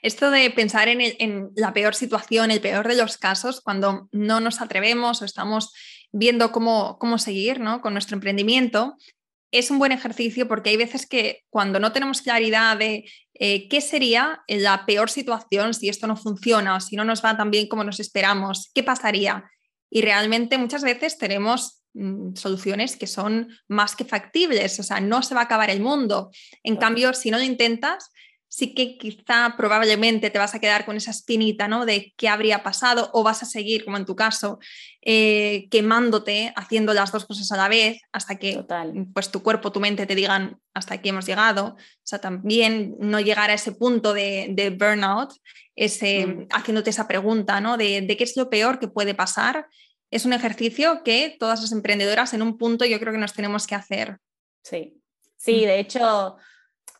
Esto 0.00 0.30
de 0.30 0.50
pensar 0.50 0.88
en, 0.88 1.00
en, 1.00 1.50
la 1.56 1.72
peor 1.72 1.94
situación, 1.94 2.50
el 2.50 2.60
peor 2.60 2.88
de 2.88 2.96
los 2.96 3.18
casos, 3.18 3.60
cuando 3.60 4.08
no 4.12 4.40
nos 4.40 4.60
atrevemos 4.60 5.20
o 5.20 5.24
estamos 5.24 5.72
viendo 6.12 6.50
cómo, 6.52 6.98
cómo 6.98 7.18
seguir 7.18 7.60
¿no? 7.60 7.80
con 7.80 7.92
nuestro 7.92 8.14
emprendimiento, 8.14 8.96
es 9.50 9.70
un 9.70 9.78
buen 9.78 9.92
ejercicio 9.92 10.46
porque 10.46 10.70
hay 10.70 10.76
veces 10.76 11.06
que 11.06 11.44
cuando 11.50 11.80
no 11.80 11.92
tenemos 11.92 12.22
claridad 12.22 12.76
de 12.76 13.10
eh, 13.34 13.68
qué 13.68 13.80
sería 13.80 14.42
la 14.48 14.84
peor 14.84 15.10
situación 15.10 15.74
si 15.74 15.88
esto 15.88 16.06
no 16.06 16.16
funciona 16.16 16.76
o 16.76 16.80
si 16.80 16.96
no 16.96 17.04
nos 17.04 17.24
va 17.24 17.36
tan 17.36 17.50
bien 17.50 17.68
como 17.68 17.84
nos 17.84 18.00
esperamos, 18.00 18.70
qué 18.74 18.82
pasaría. 18.82 19.50
Y 19.90 20.02
realmente 20.02 20.58
muchas 20.58 20.82
veces 20.82 21.16
tenemos 21.16 21.82
mm, 21.94 22.34
soluciones 22.34 22.96
que 22.96 23.06
son 23.06 23.48
más 23.68 23.96
que 23.96 24.04
factibles, 24.04 24.78
o 24.80 24.82
sea, 24.82 25.00
no 25.00 25.22
se 25.22 25.34
va 25.34 25.42
a 25.42 25.44
acabar 25.44 25.70
el 25.70 25.80
mundo. 25.80 26.30
En 26.62 26.76
cambio, 26.76 27.14
si 27.14 27.30
no 27.30 27.38
lo 27.38 27.44
intentas, 27.44 28.10
sí 28.48 28.74
que 28.74 28.96
quizá 28.96 29.54
probablemente 29.56 30.30
te 30.30 30.38
vas 30.38 30.54
a 30.54 30.58
quedar 30.58 30.86
con 30.86 30.96
esa 30.96 31.10
espinita, 31.10 31.68
¿no? 31.68 31.84
De 31.84 32.14
qué 32.16 32.28
habría 32.28 32.62
pasado 32.62 33.10
o 33.12 33.22
vas 33.22 33.42
a 33.42 33.46
seguir, 33.46 33.84
como 33.84 33.98
en 33.98 34.06
tu 34.06 34.16
caso, 34.16 34.58
eh, 35.02 35.68
quemándote, 35.70 36.52
haciendo 36.56 36.94
las 36.94 37.12
dos 37.12 37.26
cosas 37.26 37.52
a 37.52 37.56
la 37.56 37.68
vez 37.68 38.00
hasta 38.10 38.36
que 38.38 38.64
pues 39.12 39.30
tu 39.30 39.42
cuerpo, 39.42 39.70
tu 39.70 39.80
mente 39.80 40.06
te 40.06 40.14
digan 40.14 40.58
hasta 40.72 40.94
aquí 40.94 41.10
hemos 41.10 41.26
llegado. 41.26 41.76
O 41.76 42.06
sea, 42.06 42.20
también 42.20 42.96
no 42.98 43.20
llegar 43.20 43.50
a 43.50 43.54
ese 43.54 43.72
punto 43.72 44.14
de, 44.14 44.76
burnout, 44.78 45.34
ese, 45.76 46.26
mm. 46.26 46.46
haciéndote 46.50 46.90
esa 46.90 47.06
pregunta, 47.06 47.60
¿no? 47.60 47.76
De, 47.76 48.00
de 48.00 48.16
qué 48.16 48.24
es 48.24 48.36
lo 48.36 48.48
peor 48.48 48.78
que 48.78 48.88
puede 48.88 49.14
pasar. 49.14 49.68
Es 50.10 50.24
un 50.24 50.32
ejercicio 50.32 51.02
que 51.04 51.36
todas 51.38 51.60
las 51.60 51.72
emprendedoras 51.72 52.32
en 52.32 52.40
un 52.40 52.56
punto 52.56 52.86
yo 52.86 52.98
creo 52.98 53.12
que 53.12 53.18
nos 53.18 53.34
tenemos 53.34 53.66
que 53.66 53.74
hacer. 53.74 54.18
Sí, 54.62 55.02
sí, 55.36 55.66
de 55.66 55.80
hecho 55.80 56.38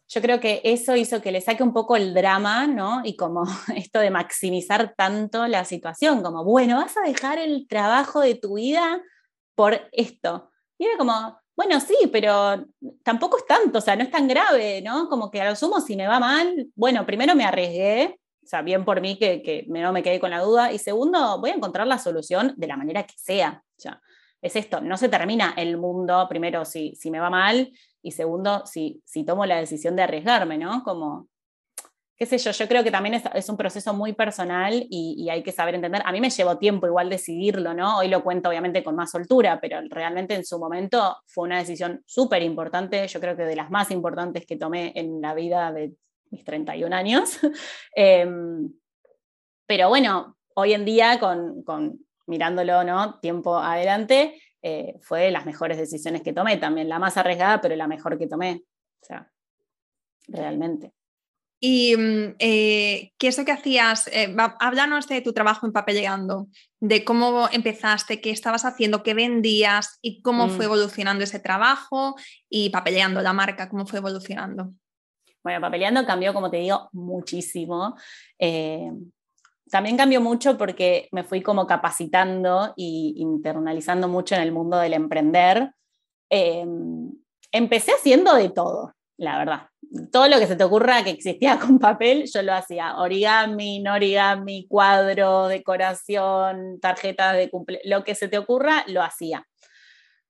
yo 0.09 0.23
creo 0.23 0.41
que 0.41 0.63
eso 0.65 0.97
hizo 0.97 1.21
que 1.21 1.33
le 1.33 1.41
saque 1.41 1.63
un 1.63 1.75
poco 1.75 1.97
el 1.97 2.15
drama, 2.15 2.67
¿no? 2.67 3.03
Y 3.05 3.17
como 3.17 3.45
esto 3.77 4.01
de 4.01 4.11
maximizar 4.11 4.95
tanto 4.97 5.47
la 5.47 5.65
situación, 5.65 6.23
como, 6.23 6.45
bueno, 6.45 6.77
vas 6.77 6.97
a 6.97 7.03
dejar 7.03 7.39
el 7.39 7.67
trabajo 7.69 8.21
de 8.21 8.35
tu 8.35 8.55
vida 8.55 9.03
por 9.55 9.89
esto. 9.93 10.51
Y 10.79 10.87
era 10.87 10.97
como, 10.97 11.39
bueno, 11.57 11.81
sí, 11.81 11.97
pero 12.11 12.65
tampoco 13.03 13.37
es 13.37 13.47
tanto, 13.47 13.79
o 13.79 13.83
sea, 13.83 13.97
no 13.97 14.05
es 14.05 14.11
tan 14.11 14.29
grave, 14.29 14.81
¿no? 14.81 15.09
Como 15.09 15.31
que 15.31 15.43
a 15.43 15.51
lo 15.51 15.57
sumo, 15.57 15.81
si 15.81 15.97
me 15.97 16.07
va 16.07 16.21
mal, 16.21 16.69
bueno, 16.75 17.05
primero 17.05 17.35
me 17.35 17.45
arriesgué, 17.45 18.19
o 18.43 18.47
sea, 18.47 18.63
bien 18.63 18.85
por 18.85 19.01
mí 19.01 19.19
que, 19.19 19.43
que 19.43 19.67
no 19.69 19.93
me 19.93 20.03
quedé 20.03 20.21
con 20.21 20.31
la 20.31 20.41
duda, 20.41 20.73
y 20.73 20.79
segundo, 20.79 21.39
voy 21.41 21.51
a 21.51 21.55
encontrar 21.55 21.87
la 21.87 21.99
solución 21.99 22.55
de 22.57 22.67
la 22.67 22.77
manera 22.77 23.03
que 23.03 23.15
sea. 23.19 23.63
Ya. 23.77 24.01
Es 24.41 24.57
esto, 24.57 24.81
no 24.81 24.97
se 24.97 25.09
termina 25.09 25.55
el 25.57 25.77
mundo, 25.77 26.27
primero, 26.29 26.65
si, 26.65 26.95
si 26.95 27.11
me 27.11 27.19
va 27.19 27.31
mal, 27.31 27.73
y 28.03 28.13
segundo, 28.13 28.65
si, 28.67 29.03
si 29.05 29.25
tomo 29.25 29.45
la 29.47 29.59
decisión 29.59 29.97
de 29.97 30.03
arriesgarme, 30.03 30.59
¿no? 30.59 30.83
Como, 30.85 31.29
qué 32.19 32.27
sé 32.27 32.37
yo, 32.37 32.51
yo 32.51 32.67
creo 32.67 32.83
que 32.83 32.91
también 32.91 33.23
es, 33.33 33.49
un 33.49 33.57
proceso 33.57 33.95
muy 33.95 34.13
personal 34.13 34.85
y, 34.91 35.29
hay 35.31 35.43
que 35.45 35.53
saber 35.53 35.77
entender. 35.77 36.03
A 36.05 36.11
mí 36.11 36.21
me 36.21 36.31
llevó 36.31 36.59
tiempo 36.59 36.89
igual 36.89 37.09
decidirlo, 37.09 37.75
¿no? 37.75 37.99
Hoy 37.99 38.09
lo 38.09 38.25
cuento 38.25 38.49
obviamente 38.49 38.83
con 38.83 38.97
más 38.97 39.13
soltura, 39.13 39.61
pero 39.61 39.81
realmente 39.89 40.35
en 40.35 40.45
su 40.45 40.59
momento 40.59 41.17
fue 41.27 41.45
una 41.45 41.59
decisión 41.59 42.03
súper 42.07 42.43
importante, 42.43 43.07
yo 43.07 43.21
creo 43.21 43.37
que 43.37 43.45
de 43.45 43.55
las 43.55 43.71
más 43.71 43.93
importantes 43.93 44.47
que 44.47 44.57
tomé 44.57 44.93
en 44.97 45.21
la 45.21 45.33
vida 45.33 45.73
de 45.73 45.93
mis 46.31 46.45
31 46.45 46.95
años. 46.95 47.39
Em, 47.95 48.73
pero 49.67 49.89
bueno, 49.89 50.37
hoy 50.55 50.73
en 50.73 50.85
día, 50.85 51.21
con, 51.21 51.63
con 51.63 52.01
mirándolo, 52.29 52.85
¿no? 52.85 53.19
Tiempo 53.21 53.59
adelante, 53.59 54.41
eh, 54.63 54.95
fue 55.01 55.23
de 55.23 55.31
las 55.31 55.47
mejores 55.47 55.79
decisiones 55.79 56.23
que 56.23 56.33
tomé 56.33 56.57
también, 56.57 56.89
la 56.89 56.99
más 56.99 57.17
arriesgada, 57.17 57.61
pero 57.61 57.77
la 57.77 57.87
mejor 57.87 58.19
que 58.19 58.27
tomé. 58.27 58.63
O 59.03 59.07
sea, 59.07 59.31
realmente. 60.27 60.93
¿Y 61.61 61.97
mm, 61.97 62.35
eh, 62.39 63.13
qué 63.19 63.29
es 63.29 63.39
lo 63.39 63.45
que 63.45 63.53
hacías? 63.53 64.09
Eh, 64.09 64.35
háblanos 64.61 65.09
de 65.09 65.21
tu 65.21 65.33
trabajo 65.33 65.67
en 65.67 65.73
Papeleando, 65.73 66.49
de 66.81 67.05
cómo 67.05 67.49
empezaste, 67.51 68.21
qué 68.21 68.31
estabas 68.31 68.65
haciendo, 68.65 69.03
qué 69.03 69.15
vendías 69.15 69.99
y 70.03 70.23
cómo 70.23 70.49
fue 70.49 70.67
mm. 70.67 70.69
evolucionando 70.69 71.25
ese 71.25 71.41
trabajo 71.41 72.15
y 72.49 72.71
Papeleando, 72.71 73.21
la 73.23 73.33
marca, 73.33 73.69
cómo 73.69 73.87
fue 73.87 73.99
evolucionando. 73.99 74.73
Bueno, 75.43 75.61
Papeleando 75.61 76.05
cambió, 76.05 76.35
como 76.35 76.51
te 76.51 76.59
digo, 76.59 76.89
muchísimo 76.93 77.97
también 79.71 79.97
cambió 79.97 80.21
mucho 80.21 80.57
porque 80.59 81.09
me 81.13 81.25
fui 81.25 81.43
como 81.43 81.67
capacitando 81.67 82.73
y 82.77 83.15
internalizando 83.19 84.09
mucho 84.09 84.35
en 84.35 84.43
el 84.43 84.53
mundo 84.53 84.79
del 84.79 84.95
emprender. 84.95 85.73
Em, 86.31 87.11
empecé 87.53 87.93
haciendo 87.93 88.35
de 88.35 88.51
todo, 88.51 88.95
la 89.17 89.39
verdad. 89.39 89.69
Todo 90.13 90.29
lo 90.29 90.39
que 90.39 90.47
se 90.47 90.57
te 90.57 90.65
ocurra 90.65 91.05
que 91.05 91.11
existía 91.11 91.59
con 91.59 91.79
papel, 91.79 92.25
yo 92.33 92.43
lo 92.43 92.53
hacía. 92.55 92.97
Origami, 92.99 93.81
no 93.81 93.95
origami, 93.95 94.67
cuadro, 94.69 95.49
decoración, 95.49 96.79
tarjetas 96.81 97.37
de 97.37 97.51
cumpleaños, 97.51 97.87
lo 97.87 98.05
que 98.05 98.15
se 98.15 98.29
te 98.29 98.39
ocurra, 98.39 98.85
lo 98.87 99.03
hacía. 99.03 99.47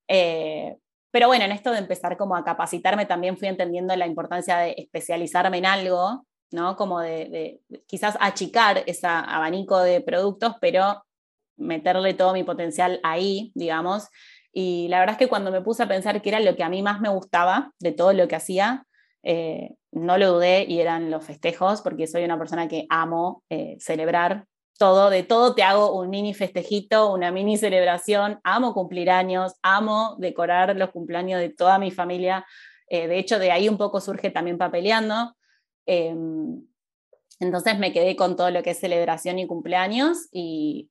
Eh, 0.09 0.77
pero 1.11 1.27
bueno, 1.29 1.45
en 1.45 1.53
esto 1.53 1.73
de 1.73 1.79
empezar 1.79 2.17
como 2.17 2.37
a 2.37 2.45
capacitarme 2.45 3.07
también 3.07 3.39
fui 3.39 3.49
entendiendo 3.49 3.97
la 3.97 4.07
importancia 4.07 4.59
de 4.59 4.75
especializarme 4.77 5.59
en 5.59 5.67
algo 5.67 6.27
¿no? 6.51 6.77
Como 6.77 7.01
de, 7.01 7.61
quizás 7.87 8.17
achicar 8.21 8.83
ese 8.87 9.07
abanico 9.07 9.81
de 9.81 10.01
productos, 10.01 10.55
pero 10.61 11.05
meterle 11.57 12.15
todo 12.15 12.33
mi 12.33 12.45
potencial 12.45 13.01
ahí, 13.03 13.53
digamos. 13.55 14.09
Y 14.53 14.89
la 14.89 15.01
verdad 15.01 15.15
es 15.15 15.19
que 15.19 15.29
cuando 15.29 15.51
me 15.51 15.61
puse 15.61 15.83
a 15.83 15.89
pensar 15.89 16.23
qué 16.23 16.31
era 16.31 16.41
lo 16.41 16.57
que 16.57 16.65
a 16.65 16.69
mí 16.69 16.83
más 16.83 17.01
me 17.01 17.09
gustaba 17.09 17.73
de 17.81 17.93
todo 17.93 18.13
lo 18.13 18.29
que 18.29 18.37
hacía, 18.37 18.87
eh, 19.23 19.75
no 19.93 20.17
lo 20.19 20.35
dudé 20.35 20.65
y 20.69 20.81
eran 20.81 21.11
los 21.11 21.25
festejos, 21.25 21.83
porque 21.83 22.07
soy 22.07 22.25
una 22.25 22.39
persona 22.39 22.69
que 22.69 22.87
amo 22.89 23.43
eh, 23.51 23.77
celebrar 23.81 24.47
todo, 24.79 25.11
de 25.11 25.25
todo 25.25 25.55
te 25.55 25.65
hago 25.65 25.93
un 25.93 26.09
mini 26.09 26.33
festejito, 26.35 27.13
una 27.13 27.33
mini 27.33 27.57
celebración, 27.57 28.41
amo 28.45 28.73
cumplir 28.73 29.11
años, 29.11 29.55
amo 29.63 30.15
decorar 30.19 30.77
los 30.77 30.91
cumpleaños 30.91 31.41
de 31.41 31.51
toda 31.51 31.79
mi 31.79 31.91
familia, 31.91 32.47
eh, 32.89 33.09
de 33.09 33.19
hecho 33.19 33.39
de 33.39 33.51
ahí 33.51 33.69
un 33.69 33.77
poco 33.77 34.01
surge 34.01 34.31
también 34.31 34.57
papeleando. 34.57 35.35
Em, 35.91 36.67
entonces 37.41 37.79
me 37.79 37.95
quedé 37.95 38.15
con 38.15 38.37
todo 38.37 38.51
lo 38.51 38.63
que 38.63 38.71
es 38.71 38.79
celebración 38.79 39.39
y 39.39 39.47
cumpleaños 39.47 40.29
y 40.31 40.91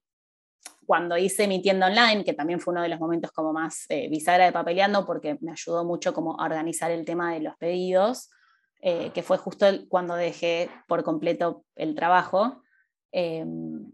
cuando 0.88 1.18
hice 1.18 1.48
mi 1.48 1.62
tienda 1.62 1.86
online, 1.86 2.24
que 2.24 2.34
también 2.34 2.60
fue 2.60 2.72
uno 2.72 2.82
de 2.82 2.90
los 2.90 3.00
momentos 3.00 3.32
como 3.32 3.54
más 3.54 3.86
eh, 3.90 4.10
bisagra 4.10 4.46
de 4.46 4.52
papeleando, 4.52 5.06
porque 5.06 5.38
me 5.42 5.52
ayudó 5.52 5.86
mucho 5.86 6.16
como 6.16 6.42
a 6.42 6.46
organizar 6.46 6.90
el 6.90 7.06
tema 7.06 7.32
de 7.32 7.42
los 7.42 7.56
pedidos, 7.58 8.32
eh, 8.82 9.12
que 9.14 9.22
fue 9.22 9.38
justo 9.38 9.68
cuando 9.88 10.16
dejé 10.16 10.72
por 10.88 11.04
completo 11.04 11.64
el 11.76 11.94
trabajo. 11.94 12.64
Em, 13.12 13.92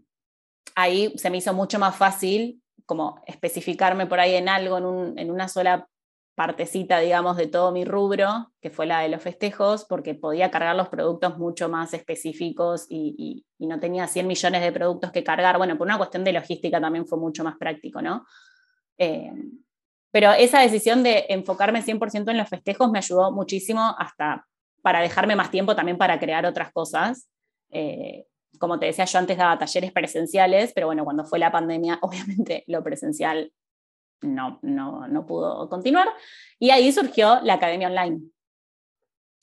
ahí 0.74 1.12
se 1.18 1.28
me 1.28 1.36
hizo 1.36 1.52
mucho 1.52 1.78
más 1.78 1.96
fácil 1.96 2.62
como 2.86 3.20
especificarme 3.26 4.06
por 4.06 4.20
ahí 4.20 4.36
en 4.36 4.48
algo, 4.48 4.78
en, 4.78 5.18
en 5.18 5.30
una 5.30 5.48
sola 5.48 5.86
partecita, 6.34 6.98
digamos, 6.98 7.36
de 7.36 7.46
todo 7.46 7.70
mi 7.70 7.84
rubro, 7.84 8.52
que 8.60 8.70
fue 8.70 8.86
la 8.86 9.00
de 9.00 9.08
los 9.08 9.22
festejos, 9.22 9.84
porque 9.84 10.14
podía 10.14 10.50
cargar 10.50 10.74
los 10.74 10.88
productos 10.88 11.38
mucho 11.38 11.68
más 11.68 11.94
específicos 11.94 12.86
y, 12.88 13.44
no 13.58 13.80
tenía 13.80 14.06
100 14.06 14.26
millones 14.26 14.60
de 14.60 14.72
productos 14.72 15.10
que 15.10 15.24
cargar. 15.24 15.56
Bueno, 15.56 15.78
por 15.78 15.86
una 15.86 15.96
cuestión 15.96 16.22
de 16.22 16.34
logística 16.34 16.78
también 16.82 17.06
fue 17.06 17.18
mucho 17.18 17.42
más 17.44 17.56
práctico, 17.56 18.02
¿no? 18.02 18.26
Eh, 18.98 19.32
pero 20.10 20.32
esa 20.32 20.60
decisión 20.60 21.02
de 21.02 21.24
enfocarme 21.30 21.82
100% 21.82 22.30
en 22.30 22.36
los 22.36 22.48
festejos 22.48 22.90
me 22.90 22.98
ayudó 22.98 23.32
muchísimo 23.32 23.94
hasta 23.98 24.46
para 24.82 25.00
dejarme 25.00 25.34
más 25.34 25.50
tiempo 25.50 25.74
también 25.74 25.96
para 25.96 26.20
crear 26.20 26.44
otras 26.44 26.70
cosas. 26.72 27.30
Eh, 27.70 28.26
como 28.58 28.78
te 28.78 28.86
decía, 28.86 29.06
yo 29.06 29.18
antes 29.18 29.38
daba 29.38 29.58
talleres 29.58 29.92
presenciales, 29.92 30.72
pero 30.74 30.88
bueno, 30.88 31.04
cuando 31.04 31.24
fue 31.24 31.38
la 31.38 31.50
pandemia, 31.50 31.98
obviamente 32.02 32.64
lo 32.66 32.84
presencial 32.84 33.50
no, 34.22 34.58
no, 34.62 35.06
no 35.08 35.26
pudo 35.26 35.68
continuar. 35.68 36.08
Y 36.58 36.70
ahí 36.70 36.92
surgió 36.92 37.40
la 37.42 37.54
academia 37.54 37.88
online. 37.88 38.20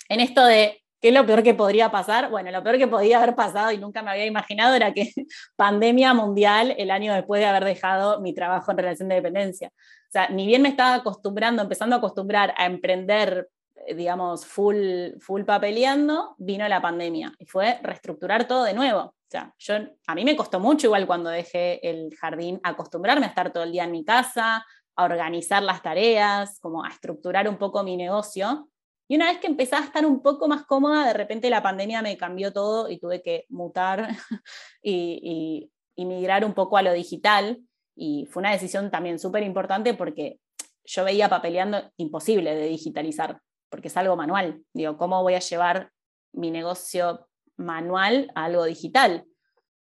En 0.09 0.19
esto 0.19 0.43
de 0.45 0.81
¿Qué 1.01 1.07
es 1.07 1.15
lo 1.15 1.25
peor 1.25 1.41
que 1.41 1.55
podría 1.55 1.89
pasar? 1.89 2.29
Bueno, 2.29 2.51
lo 2.51 2.61
peor 2.61 2.77
que 2.77 2.87
podía 2.87 3.17
haber 3.17 3.35
pasado 3.35 3.71
y 3.71 3.79
nunca 3.79 4.03
me 4.03 4.11
había 4.11 4.27
imaginado 4.27 4.75
era 4.75 4.93
que 4.93 5.11
pandemia 5.55 6.13
mundial 6.13 6.75
el 6.77 6.91
año 6.91 7.11
después 7.11 7.41
de 7.41 7.47
haber 7.47 7.65
dejado 7.65 8.21
mi 8.21 8.35
trabajo 8.35 8.69
en 8.69 8.77
relación 8.77 9.09
de 9.09 9.15
dependencia. 9.15 9.69
O 9.75 10.11
sea, 10.11 10.29
ni 10.29 10.45
bien 10.45 10.61
me 10.61 10.69
estaba 10.69 10.93
acostumbrando, 10.93 11.63
empezando 11.63 11.95
a 11.95 11.97
acostumbrar 11.99 12.53
a 12.55 12.67
emprender, 12.67 13.49
eh, 13.87 13.95
digamos, 13.95 14.45
full, 14.45 15.17
full 15.19 15.41
papeleando, 15.43 16.35
vino 16.37 16.67
la 16.67 16.81
pandemia 16.81 17.33
y 17.39 17.47
fue 17.47 17.79
reestructurar 17.81 18.47
todo 18.47 18.63
de 18.63 18.75
nuevo. 18.75 19.15
O 19.33 19.53
sea, 19.57 19.91
a 20.07 20.15
mí 20.15 20.25
me 20.25 20.35
costó 20.35 20.59
mucho 20.59 20.87
igual 20.87 21.07
cuando 21.07 21.29
dejé 21.29 21.87
el 21.87 22.13
jardín 22.15 22.59
acostumbrarme 22.63 23.25
a 23.25 23.29
estar 23.29 23.53
todo 23.53 23.63
el 23.63 23.71
día 23.71 23.85
en 23.85 23.91
mi 23.91 24.03
casa, 24.03 24.65
a 24.95 25.05
organizar 25.05 25.63
las 25.63 25.81
tareas, 25.81 26.59
como 26.59 26.83
a 26.83 26.89
estructurar 26.89 27.47
un 27.47 27.57
poco 27.57 27.83
mi 27.83 27.95
negocio. 27.95 28.67
Y 29.07 29.15
una 29.15 29.27
vez 29.31 29.39
que 29.39 29.47
empecé 29.47 29.75
a 29.75 29.79
estar 29.79 30.05
un 30.05 30.21
poco 30.21 30.47
más 30.47 30.65
cómoda, 30.65 31.05
de 31.05 31.13
repente 31.13 31.49
la 31.49 31.63
pandemia 31.63 32.01
me 32.01 32.17
cambió 32.17 32.51
todo 32.53 32.89
y 32.89 32.99
tuve 32.99 33.21
que 33.21 33.45
mutar 33.49 34.09
y, 34.81 35.69
y, 35.95 36.05
migrar 36.05 36.43
un 36.43 36.53
poco 36.53 36.77
a 36.77 36.81
lo 36.81 36.93
digital. 36.93 37.61
Y 37.95 38.25
fue 38.31 38.41
una 38.41 38.51
decisión 38.51 38.89
también 38.89 39.19
súper 39.19 39.43
importante 39.43 39.93
porque 39.93 40.39
yo 40.83 41.03
veía 41.03 41.29
papeleando 41.29 41.91
imposible 41.97 42.55
de 42.55 42.67
digitalizar, 42.67 43.39
porque 43.69 43.87
es 43.87 43.97
algo 43.97 44.15
manual. 44.15 44.63
Digo, 44.73 44.97
¿cómo 44.97 45.21
voy 45.21 45.35
a 45.35 45.39
llevar 45.39 45.91
mi 46.33 46.49
negocio 46.49 47.27
manual 47.57 48.31
a 48.35 48.45
algo 48.45 48.65
digital. 48.65 49.25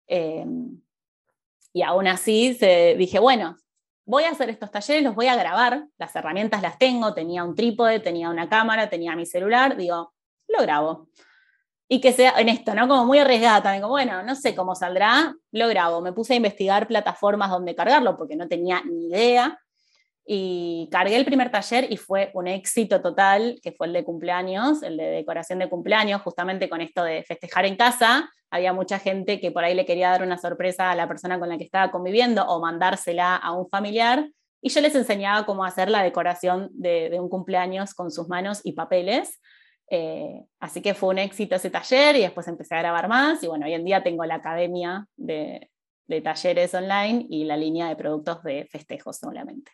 Em, 0.07 0.81
y 1.73 1.81
aún 1.83 2.07
así 2.07 2.53
se, 2.55 2.95
dije, 2.97 3.19
bueno, 3.19 3.57
voy 4.05 4.23
a 4.23 4.31
hacer 4.31 4.49
estos 4.49 4.71
talleres, 4.71 5.03
los 5.03 5.15
voy 5.15 5.27
a 5.27 5.35
grabar, 5.35 5.85
las 5.97 6.15
herramientas 6.15 6.61
las 6.61 6.77
tengo, 6.77 7.13
tenía 7.13 7.43
un 7.43 7.55
trípode, 7.55 7.99
tenía 7.99 8.29
una 8.29 8.49
cámara, 8.49 8.89
tenía 8.89 9.15
mi 9.15 9.25
celular, 9.25 9.75
digo, 9.75 10.13
lo 10.47 10.61
grabo. 10.61 11.09
Y 11.89 12.01
que 12.01 12.11
sea 12.13 12.33
en 12.37 12.49
esto, 12.49 12.73
¿no? 12.73 12.87
Como 12.87 13.05
muy 13.05 13.19
arriesgada 13.19 13.63
también, 13.63 13.81
como, 13.81 13.93
bueno, 13.93 14.23
no 14.23 14.35
sé 14.35 14.55
cómo 14.55 14.75
saldrá, 14.75 15.35
lo 15.51 15.67
grabo. 15.67 16.01
Me 16.01 16.13
puse 16.13 16.33
a 16.33 16.37
investigar 16.37 16.87
plataformas 16.87 17.49
donde 17.49 17.75
cargarlo 17.75 18.17
porque 18.17 18.35
no 18.35 18.47
tenía 18.47 18.81
ni 18.83 19.07
idea. 19.07 19.59
Y 20.29 20.89
cargué 20.91 21.15
el 21.15 21.23
primer 21.23 21.49
taller 21.51 21.89
y 21.89 21.95
fue 21.95 22.31
un 22.33 22.47
éxito 22.47 23.01
total, 23.01 23.61
que 23.63 23.71
fue 23.71 23.87
el 23.87 23.93
de 23.93 24.03
cumpleaños, 24.03 24.83
el 24.83 24.97
de 24.97 25.05
decoración 25.05 25.57
de 25.59 25.69
cumpleaños, 25.69 26.21
justamente 26.21 26.67
con 26.67 26.81
esto 26.81 27.01
de 27.01 27.23
festejar 27.23 27.65
en 27.65 27.77
casa. 27.77 28.29
Había 28.51 28.73
mucha 28.73 28.99
gente 28.99 29.39
que 29.39 29.51
por 29.51 29.63
ahí 29.63 29.73
le 29.73 29.85
quería 29.85 30.09
dar 30.09 30.23
una 30.23 30.37
sorpresa 30.37 30.91
a 30.91 30.95
la 30.95 31.07
persona 31.07 31.39
con 31.39 31.47
la 31.47 31.57
que 31.57 31.63
estaba 31.63 31.91
conviviendo 31.91 32.45
o 32.45 32.59
mandársela 32.59 33.37
a 33.37 33.53
un 33.53 33.69
familiar. 33.69 34.29
Y 34.61 34.67
yo 34.69 34.81
les 34.81 34.95
enseñaba 34.95 35.45
cómo 35.45 35.63
hacer 35.63 35.89
la 35.89 36.03
decoración 36.03 36.71
de, 36.73 37.17
un 37.17 37.29
cumpleaños 37.29 37.93
con 37.93 38.11
sus 38.11 38.27
manos 38.27 38.59
y 38.65 38.73
papeles. 38.73 39.39
Eh, 39.89 40.43
así 40.59 40.81
que 40.81 40.93
fue 40.93 41.07
un 41.07 41.19
éxito 41.19 41.55
ese 41.55 41.69
taller 41.69 42.17
y 42.17 42.21
después 42.23 42.49
empecé 42.49 42.75
a 42.75 42.79
grabar 42.79 43.07
más. 43.07 43.41
Y 43.43 43.47
bueno, 43.47 43.65
hoy 43.65 43.75
en 43.75 43.85
día 43.85 44.03
tengo 44.03 44.25
la 44.25 44.35
academia 44.35 45.07
de, 45.15 45.69
de 46.05 46.19
talleres 46.19 46.73
online 46.73 47.25
y 47.29 47.45
la 47.45 47.55
línea 47.55 47.87
de 47.87 47.95
productos 47.95 48.43
de 48.43 48.67
festejos 48.69 49.19
solamente. 49.19 49.71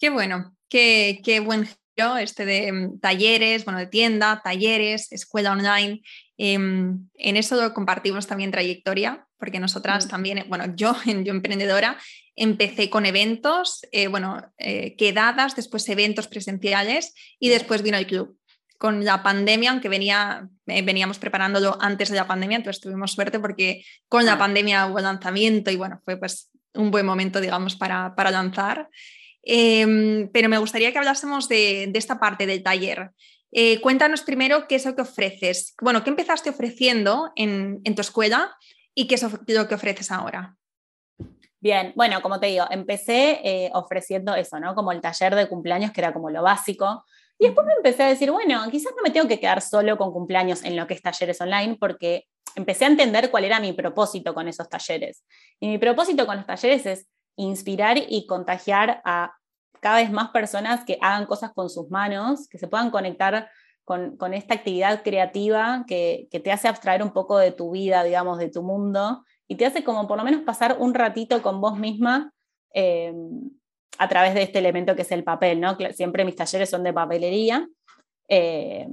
Qué 0.00 0.08
bueno, 0.08 0.56
qué, 0.70 1.20
qué 1.22 1.40
buen 1.40 1.66
giro 1.66 2.16
este 2.16 2.46
de 2.46 2.72
mm, 2.72 3.00
talleres, 3.00 3.66
bueno, 3.66 3.78
de 3.78 3.86
tienda, 3.86 4.40
talleres, 4.42 5.12
escuela 5.12 5.52
online. 5.52 6.00
Em, 6.38 7.06
en 7.16 7.36
eso 7.36 7.74
compartimos 7.74 8.26
también 8.26 8.50
trayectoria, 8.50 9.26
porque 9.38 9.60
nosotras 9.60 10.06
mm. 10.06 10.08
también, 10.08 10.44
bueno, 10.48 10.64
yo, 10.74 10.96
yo 11.04 11.32
emprendedora, 11.32 11.98
empecé 12.34 12.88
con 12.88 13.04
eventos, 13.04 13.86
eh, 13.92 14.08
bueno, 14.08 14.40
eh, 14.56 14.96
quedadas, 14.96 15.54
después 15.54 15.86
eventos 15.90 16.28
presenciales 16.28 17.12
y 17.38 17.50
después 17.50 17.82
vino 17.82 17.98
el 17.98 18.06
club. 18.06 18.38
Con 18.78 19.04
la 19.04 19.22
pandemia, 19.22 19.72
aunque 19.72 19.90
venía, 19.90 20.48
eh, 20.66 20.80
veníamos 20.80 21.18
preparándolo 21.18 21.76
antes 21.78 22.08
de 22.08 22.16
la 22.16 22.26
pandemia, 22.26 22.56
entonces 22.56 22.80
tuvimos 22.80 23.12
suerte 23.12 23.38
porque 23.38 23.84
con 24.08 24.24
la 24.24 24.32
ah. 24.32 24.38
pandemia 24.38 24.86
hubo 24.86 25.00
lanzamiento 25.00 25.70
y 25.70 25.76
bueno, 25.76 26.00
fue 26.06 26.16
pues 26.16 26.50
un 26.72 26.90
buen 26.90 27.04
momento, 27.04 27.42
digamos, 27.42 27.76
para, 27.76 28.14
para 28.14 28.30
lanzar. 28.30 28.88
Em, 29.42 30.28
pero 30.32 30.48
me 30.48 30.58
gustaría 30.58 30.92
que 30.92 30.98
hablásemos 30.98 31.48
de, 31.48 31.90
esta 31.94 32.18
parte 32.18 32.46
del 32.46 32.62
taller. 32.62 33.10
Eh, 33.52 33.80
cuéntanos 33.80 34.22
primero 34.22 34.68
qué 34.68 34.76
es 34.76 34.86
lo 34.86 34.94
que 34.94 35.02
ofreces. 35.02 35.74
Bueno, 35.80 36.04
¿qué 36.04 36.10
empezaste 36.10 36.50
ofreciendo 36.50 37.32
en, 37.36 37.82
tu 37.94 38.00
escuela 38.00 38.56
y 38.94 39.08
qué 39.08 39.16
es 39.16 39.22
lo 39.22 39.68
que 39.68 39.74
ofreces 39.74 40.10
ahora? 40.10 40.56
Bien, 41.60 41.92
bueno, 41.94 42.22
como 42.22 42.40
te 42.40 42.46
digo, 42.46 42.64
empecé 42.70 43.40
eh, 43.44 43.70
ofreciendo 43.74 44.34
eso, 44.34 44.58
¿no? 44.58 44.74
Como 44.74 44.92
el 44.92 45.00
taller 45.00 45.34
de 45.34 45.48
cumpleaños, 45.48 45.90
que 45.90 46.00
era 46.00 46.12
como 46.12 46.30
lo 46.30 46.42
básico. 46.42 47.04
Y 47.38 47.46
después 47.46 47.66
me 47.66 47.74
empecé 47.74 48.02
a 48.02 48.08
decir, 48.08 48.30
bueno, 48.30 48.62
quizás 48.70 48.92
no 48.96 49.02
me 49.02 49.10
tengo 49.10 49.28
que 49.28 49.40
quedar 49.40 49.60
solo 49.60 49.98
con 49.98 50.12
cumpleaños 50.12 50.64
en 50.64 50.76
lo 50.76 50.86
que 50.86 50.94
es 50.94 51.02
talleres 51.02 51.40
online, 51.40 51.76
porque 51.78 52.26
empecé 52.54 52.84
a 52.84 52.88
entender 52.88 53.30
cuál 53.30 53.44
era 53.44 53.60
mi 53.60 53.72
propósito 53.72 54.32
con 54.34 54.48
esos 54.48 54.68
talleres. 54.68 55.24
Y 55.58 55.68
mi 55.68 55.78
propósito 55.78 56.26
con 56.26 56.36
los 56.36 56.46
talleres 56.46 56.86
es 56.86 57.06
inspirar 57.36 57.96
y 57.98 58.26
contagiar 58.26 59.00
a 59.04 59.34
cada 59.80 59.96
vez 59.96 60.10
más 60.10 60.30
personas 60.30 60.84
que 60.84 60.98
hagan 61.00 61.26
cosas 61.26 61.52
con 61.52 61.70
sus 61.70 61.90
manos, 61.90 62.48
que 62.48 62.58
se 62.58 62.68
puedan 62.68 62.90
conectar 62.90 63.48
con, 63.84 64.34
esta 64.34 64.54
actividad 64.54 65.02
creativa 65.02 65.84
que, 65.86 66.28
te 66.30 66.52
hace 66.52 66.68
abstraer 66.68 67.02
un 67.02 67.12
poco 67.12 67.38
de 67.38 67.50
tu 67.50 67.72
vida, 67.72 68.04
digamos, 68.04 68.38
de 68.38 68.48
tu 68.48 68.62
mundo, 68.62 69.24
y 69.48 69.56
te 69.56 69.66
hace 69.66 69.82
como 69.82 70.06
por 70.06 70.16
lo 70.16 70.24
menos 70.24 70.42
pasar 70.42 70.76
un 70.78 70.94
ratito 70.94 71.42
con 71.42 71.60
vos 71.60 71.76
misma 71.76 72.32
eh, 72.72 73.12
a 73.98 74.08
través 74.08 74.34
de 74.34 74.42
este 74.42 74.60
elemento 74.60 74.94
que 74.94 75.02
es 75.02 75.10
el 75.10 75.24
papel, 75.24 75.60
¿no? 75.60 75.76
Siempre 75.92 76.24
mis 76.24 76.36
talleres 76.36 76.70
son 76.70 76.84
de 76.84 76.92
papelería. 76.92 77.68
Eh, 78.28 78.86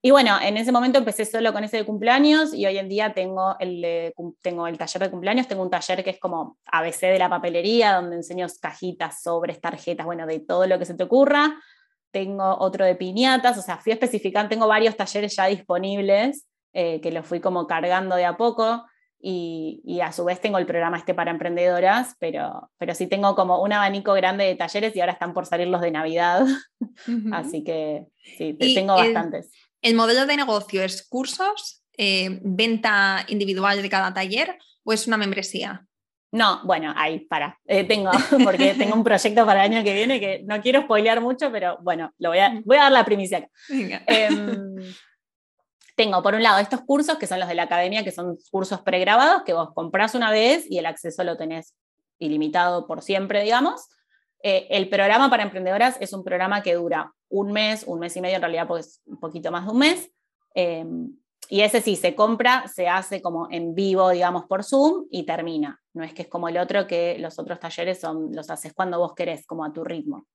y 0.00 0.12
bueno, 0.12 0.38
en 0.40 0.56
ese 0.56 0.70
momento 0.70 0.98
empecé 0.98 1.24
solo 1.24 1.52
con 1.52 1.64
ese 1.64 1.78
de 1.78 1.84
cumpleaños 1.84 2.54
y 2.54 2.64
hoy 2.66 2.78
en 2.78 2.88
día 2.88 3.14
tengo 3.14 3.56
el, 3.58 4.12
tengo 4.42 4.68
el 4.68 4.78
taller 4.78 5.02
de 5.02 5.10
cumpleaños, 5.10 5.48
tengo 5.48 5.62
un 5.62 5.70
taller 5.70 6.04
que 6.04 6.10
es 6.10 6.20
como 6.20 6.56
ABC 6.66 7.00
de 7.00 7.18
la 7.18 7.28
papelería, 7.28 7.94
donde 7.94 8.16
enseño 8.16 8.46
cajitas, 8.60 9.22
sobres, 9.22 9.60
tarjetas, 9.60 10.06
bueno, 10.06 10.26
de 10.26 10.38
todo 10.38 10.66
lo 10.68 10.78
que 10.78 10.84
se 10.84 10.94
te 10.94 11.02
ocurra. 11.02 11.56
Tengo 12.12 12.58
otro 12.58 12.84
de 12.84 12.94
piñatas, 12.94 13.58
o 13.58 13.62
sea, 13.62 13.78
fui 13.78 13.92
especificando, 13.92 14.48
tengo 14.48 14.68
varios 14.68 14.96
talleres 14.96 15.34
ya 15.34 15.46
disponibles 15.46 16.46
eh, 16.72 17.00
que 17.00 17.10
los 17.10 17.26
fui 17.26 17.40
como 17.40 17.66
cargando 17.66 18.14
de 18.14 18.24
a 18.24 18.36
poco. 18.36 18.84
Y, 19.20 19.80
y, 19.84 20.00
a 20.00 20.12
su 20.12 20.24
vez 20.24 20.40
tengo 20.40 20.58
el 20.58 20.66
programa 20.66 20.96
este 20.96 21.12
para 21.12 21.32
emprendedoras, 21.32 22.14
pero, 22.20 22.70
pero 22.78 22.94
sí 22.94 23.08
tengo 23.08 23.34
como 23.34 23.60
un 23.60 23.72
abanico 23.72 24.12
grande 24.12 24.44
de 24.44 24.54
talleres 24.54 24.94
y 24.94 25.00
ahora 25.00 25.14
están 25.14 25.34
por 25.34 25.44
salir 25.44 25.66
los 25.66 25.80
de 25.80 25.90
Navidad, 25.90 26.46
así 27.32 27.64
que 27.64 28.06
sí, 28.36 28.54
tengo 28.54 28.94
bastantes. 28.94 29.46
¿El 29.46 29.67
modelo 29.94 30.26
de 30.26 30.36
negocio 30.36 30.82
es 30.82 31.06
cursos, 31.08 31.82
eh, 31.96 32.40
venta 32.42 33.24
individual 33.28 33.82
de 33.82 33.88
cada 33.88 34.14
taller 34.14 34.58
o 34.84 34.92
es 34.92 35.06
una 35.06 35.16
membresía? 35.16 35.86
No, 36.30 36.60
bueno, 36.64 36.92
ahí, 36.96 37.20
para. 37.20 37.58
Eh, 37.66 37.84
tengo, 37.84 38.10
porque 38.44 38.74
tengo 38.74 38.94
un 38.94 39.04
proyecto 39.04 39.46
para 39.46 39.64
el 39.64 39.72
año 39.72 39.84
que 39.84 39.94
viene 39.94 40.20
que 40.20 40.42
no 40.44 40.60
quiero 40.60 40.82
spoilear 40.82 41.20
mucho, 41.20 41.50
pero 41.50 41.78
bueno, 41.82 42.12
lo 42.18 42.30
voy 42.30 42.38
a, 42.38 42.60
voy 42.64 42.76
a 42.76 42.84
dar 42.84 42.92
la 42.92 43.04
primicia 43.04 43.38
acá. 43.38 43.50
Em, 44.06 44.76
tengo, 45.96 46.22
por 46.22 46.34
un 46.34 46.42
lado, 46.42 46.58
estos 46.58 46.82
cursos 46.82 47.18
que 47.18 47.26
son 47.26 47.40
los 47.40 47.48
de 47.48 47.54
la 47.54 47.64
academia, 47.64 48.04
que 48.04 48.12
son 48.12 48.36
cursos 48.50 48.82
pregrabados, 48.82 49.42
que 49.44 49.54
vos 49.54 49.70
comprás 49.74 50.14
una 50.14 50.30
vez 50.30 50.66
y 50.70 50.78
el 50.78 50.86
acceso 50.86 51.24
lo 51.24 51.36
tenés 51.36 51.74
ilimitado 52.18 52.86
por 52.86 53.02
siempre, 53.02 53.42
digamos. 53.42 53.88
Eh, 54.42 54.66
el 54.70 54.88
programa 54.88 55.30
para 55.30 55.42
emprendedoras 55.42 55.96
es 56.00 56.12
un 56.12 56.24
programa 56.24 56.62
que 56.62 56.74
dura 56.74 57.12
un 57.28 57.52
mes, 57.52 57.84
un 57.86 57.98
mes 57.98 58.16
y 58.16 58.20
medio, 58.20 58.36
en 58.36 58.42
realidad, 58.42 58.66
pues 58.66 59.02
un 59.06 59.18
poquito 59.18 59.50
más 59.50 59.64
de 59.64 59.70
un 59.70 59.78
mes. 59.78 60.10
Em, 60.54 61.16
y 61.50 61.60
ese 61.60 61.80
sí, 61.80 61.96
se 61.96 62.14
compra, 62.14 62.68
se 62.68 62.88
hace 62.88 63.22
como 63.22 63.48
en 63.50 63.74
vivo, 63.74 64.10
digamos, 64.10 64.44
por 64.44 64.64
Zoom 64.64 65.06
y 65.10 65.24
termina. 65.24 65.80
No 65.94 66.04
es 66.04 66.12
que 66.12 66.22
es 66.22 66.28
como 66.28 66.48
el 66.48 66.58
otro, 66.58 66.86
que 66.86 67.18
los 67.18 67.38
otros 67.38 67.58
talleres 67.58 68.00
son, 68.00 68.30
los 68.32 68.50
haces 68.50 68.72
cuando 68.74 68.98
vos 68.98 69.14
querés, 69.14 69.46
como 69.46 69.64
a 69.64 69.72
tu 69.72 69.84
ritmo. 69.84 70.26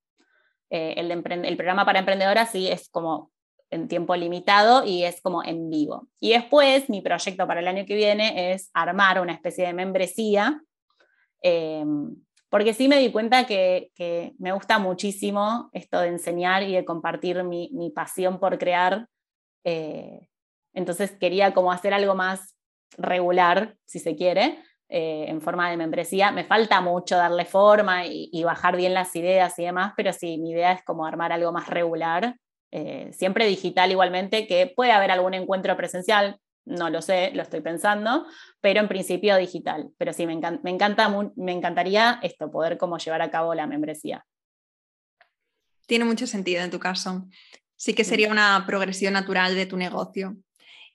Eh, 0.69 0.95
el, 0.97 1.11
el 1.11 1.57
programa 1.57 1.85
para 1.85 1.99
emprendedoras 1.99 2.51
sí 2.51 2.67
es 2.67 2.89
como 2.89 3.31
en 3.69 3.87
tiempo 3.87 4.15
limitado 4.15 4.85
y 4.85 5.03
es 5.03 5.21
como 5.21 5.43
en 5.43 5.69
vivo. 5.69 6.07
Y 6.19 6.31
después 6.31 6.89
mi 6.89 7.01
proyecto 7.01 7.47
para 7.47 7.59
el 7.59 7.67
año 7.67 7.85
que 7.85 7.95
viene 7.95 8.53
es 8.53 8.69
armar 8.73 9.19
una 9.19 9.33
especie 9.33 9.65
de 9.65 9.73
membresía, 9.73 10.61
em, 11.41 12.15
porque 12.53 12.75
sí 12.75 12.87
me 12.87 12.99
di 12.99 13.11
cuenta 13.11 13.47
que, 13.47 13.89
me 14.37 14.51
gusta 14.51 14.77
muchísimo 14.77 15.71
esto 15.73 15.99
de 16.01 16.09
enseñar 16.09 16.61
y 16.61 16.75
de 16.75 16.85
compartir 16.85 17.43
mi, 17.43 17.91
pasión 17.95 18.39
por 18.39 18.59
crear. 18.59 19.07
Eh, 19.63 20.29
entonces 20.75 21.17
quería 21.19 21.55
como 21.55 21.71
hacer 21.71 21.95
algo 21.95 22.13
más 22.13 22.55
regular, 22.95 23.75
si 23.85 23.97
se 23.97 24.15
quiere, 24.15 24.59
eh, 24.87 25.25
en 25.29 25.41
forma 25.41 25.67
de 25.71 25.77
membresía. 25.77 26.31
Me 26.31 26.43
falta 26.43 26.79
mucho 26.79 27.17
darle 27.17 27.45
forma 27.45 28.05
y, 28.05 28.43
bajar 28.43 28.77
bien 28.77 28.93
las 28.93 29.15
ideas 29.15 29.57
y 29.57 29.63
demás, 29.63 29.93
pero 29.97 30.13
sí, 30.13 30.37
mi 30.37 30.51
idea 30.51 30.73
es 30.73 30.83
como 30.83 31.07
armar 31.07 31.31
algo 31.31 31.51
más 31.51 31.67
regular, 31.67 32.35
eh, 32.71 33.09
siempre 33.13 33.47
digital 33.47 33.89
igualmente, 33.89 34.45
que 34.45 34.71
puede 34.75 34.91
haber 34.91 35.09
algún 35.09 35.33
encuentro 35.33 35.75
presencial, 35.75 36.37
no 36.65 36.89
lo 36.89 37.01
sé, 37.01 37.31
lo 37.33 37.41
estoy 37.41 37.61
pensando, 37.61 38.25
pero 38.61 38.79
en 38.79 38.87
principio 38.87 39.35
digital. 39.37 39.89
Pero 39.97 40.13
sí, 40.13 40.25
me, 40.25 40.39
me, 40.63 40.71
encanta, 40.71 41.09
me 41.35 41.51
encantaría 41.51 42.19
esto, 42.23 42.51
poder 42.51 42.77
como 42.77 42.97
llevar 42.97 43.21
a 43.21 43.31
cabo 43.31 43.53
la 43.53 43.67
membresía. 43.67 44.25
Tiene 45.85 46.05
mucho 46.05 46.27
sentido 46.27 46.63
en 46.63 46.71
tu 46.71 46.79
caso. 46.79 47.27
Sí 47.75 47.93
que 47.93 48.03
sería 48.03 48.31
una 48.31 48.63
progresión 48.65 49.13
natural 49.13 49.55
de 49.55 49.65
tu 49.65 49.77
negocio. 49.77 50.37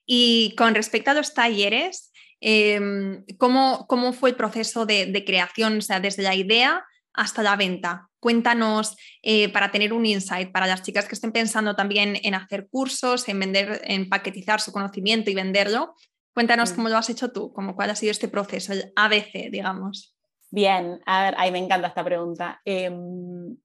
Y 0.06 0.54
con 0.56 0.74
respecto 0.74 1.10
a 1.10 1.14
los 1.14 1.34
talleres, 1.34 2.10
em, 2.40 3.24
¿cómo, 3.36 3.86
fue 4.14 4.30
el 4.30 4.36
proceso 4.36 4.86
de, 4.86 5.22
creación, 5.26 5.78
o 5.78 5.82
sea, 5.82 6.00
desde 6.00 6.22
la 6.22 6.34
idea 6.34 6.84
hasta 7.18 7.42
la 7.42 7.56
venta? 7.56 8.08
Cuéntanos 8.20 8.96
eh, 9.22 9.52
para 9.52 9.70
tener 9.70 9.92
un 9.92 10.06
insight 10.06 10.50
para 10.52 10.66
las 10.66 10.82
chicas 10.82 11.06
que 11.06 11.14
estén 11.14 11.32
pensando 11.32 11.76
también 11.76 12.18
en 12.22 12.34
hacer 12.34 12.68
cursos, 12.68 13.28
en 13.28 13.38
vender, 13.40 13.82
en 13.84 14.08
paquetizar 14.08 14.60
su 14.60 14.72
conocimiento 14.72 15.30
y 15.30 15.34
venderlo. 15.34 15.94
Cuéntanos 16.34 16.72
mm. 16.72 16.74
cómo 16.76 16.88
lo 16.88 16.96
has 16.96 17.10
hecho 17.10 17.30
tú, 17.30 17.52
cómo, 17.52 17.76
cuál 17.76 17.90
ha 17.90 17.96
sido 17.96 18.12
este 18.12 18.28
proceso, 18.28 18.72
el 18.72 18.92
ABC, 18.96 19.50
digamos. 19.50 20.16
Bien, 20.50 21.00
a 21.04 21.24
ver, 21.24 21.34
ahí 21.36 21.52
me 21.52 21.58
encanta 21.58 21.88
esta 21.88 22.04
pregunta. 22.04 22.60
Em, 22.64 23.56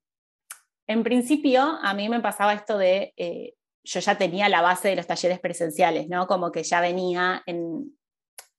en 0.88 1.04
principio, 1.04 1.80
a 1.82 1.94
mí 1.94 2.10
me 2.10 2.20
pasaba 2.20 2.54
esto 2.54 2.78
de 2.78 3.14
eh, 3.16 3.54
yo 3.84 4.00
ya 4.00 4.18
tenía 4.18 4.50
la 4.50 4.62
base 4.62 4.90
de 4.90 4.96
los 4.96 5.08
talleres 5.08 5.40
presenciales, 5.40 6.08
¿no? 6.08 6.28
Como 6.28 6.52
que 6.52 6.64
ya 6.64 6.82
venía 6.82 7.44
en, 7.46 7.98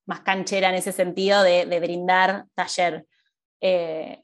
más 0.07 0.21
canchera 0.21 0.69
en 0.69 0.75
ese 0.75 0.93
sentido 0.93 1.43
de, 1.43 1.65
brindar 1.81 2.47
taller. 2.55 3.07
Eh, 3.61 4.24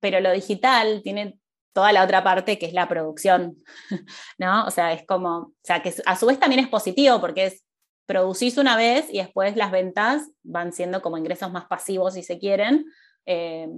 pero 0.00 0.20
lo 0.20 0.32
digital 0.32 1.00
tiene 1.02 1.38
toda 1.72 1.92
la 1.92 2.02
otra 2.04 2.24
parte 2.24 2.58
que 2.58 2.66
es 2.66 2.72
la 2.72 2.88
producción, 2.88 3.62
¿no? 4.38 4.64
O 4.66 4.70
sea, 4.70 4.92
es 4.92 5.06
como, 5.06 5.36
o 5.38 5.54
sea, 5.62 5.82
que 5.82 5.94
a 6.06 6.16
su 6.16 6.26
vez 6.26 6.40
también 6.40 6.60
es 6.60 6.68
positivo 6.68 7.20
porque 7.20 7.46
es, 7.46 7.66
producís 8.06 8.56
una 8.56 8.76
vez 8.76 9.08
y 9.10 9.18
después 9.18 9.56
las 9.56 9.70
ventas 9.70 10.30
van 10.42 10.72
siendo 10.72 11.02
como 11.02 11.18
ingresos 11.18 11.52
más 11.52 11.66
pasivos 11.66 12.14
si 12.14 12.22
se 12.22 12.38
quieren. 12.38 12.86
Eh, 13.26 13.68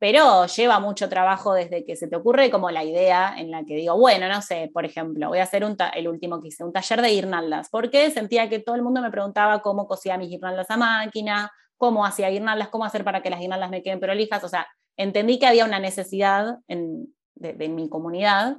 pero 0.00 0.46
lleva 0.46 0.80
mucho 0.80 1.10
trabajo 1.10 1.52
desde 1.52 1.84
que 1.84 1.94
se 1.94 2.08
te 2.08 2.16
ocurre 2.16 2.50
como 2.50 2.70
la 2.70 2.84
idea 2.84 3.34
en 3.36 3.50
la 3.50 3.64
que 3.64 3.74
digo, 3.74 3.98
bueno, 3.98 4.28
no 4.28 4.40
sé, 4.40 4.70
por 4.72 4.86
ejemplo, 4.86 5.28
voy 5.28 5.40
a 5.40 5.42
hacer 5.42 5.62
un 5.62 5.76
el 5.94 6.08
último 6.08 6.40
que 6.40 6.48
hice, 6.48 6.64
un 6.64 6.72
taller 6.72 7.02
de 7.02 7.10
guirnaldas, 7.10 7.68
porque 7.68 8.10
sentía 8.10 8.48
que 8.48 8.60
todo 8.60 8.76
el 8.76 8.82
mundo 8.82 9.02
me 9.02 9.10
preguntaba 9.10 9.60
cómo 9.60 9.86
cosía 9.86 10.16
mis 10.16 10.30
guirnaldas 10.30 10.70
a 10.70 10.78
máquina, 10.78 11.52
cómo 11.76 12.06
hacía 12.06 12.30
guirnaldas, 12.30 12.68
cómo 12.68 12.86
hacer 12.86 13.04
para 13.04 13.20
que 13.20 13.28
las 13.28 13.40
guirnaldas 13.40 13.68
me 13.68 13.82
queden 13.82 14.00
prolijas, 14.00 14.42
o 14.42 14.48
sea, 14.48 14.66
entendí 14.96 15.38
que 15.38 15.46
había 15.46 15.64
una 15.64 15.78
necesidad 15.78 16.58
en, 16.68 17.14
de, 17.34 17.68
mi 17.68 17.88
comunidad 17.88 18.58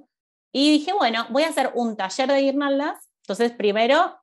y 0.52 0.72
dije, 0.72 0.94
bueno, 0.94 1.26
voy 1.30 1.44
a 1.44 1.50
hacer 1.50 1.72
un 1.76 1.96
taller 1.96 2.30
de 2.30 2.42
guirnaldas, 2.42 3.10
entonces 3.24 3.52
primero 3.52 4.18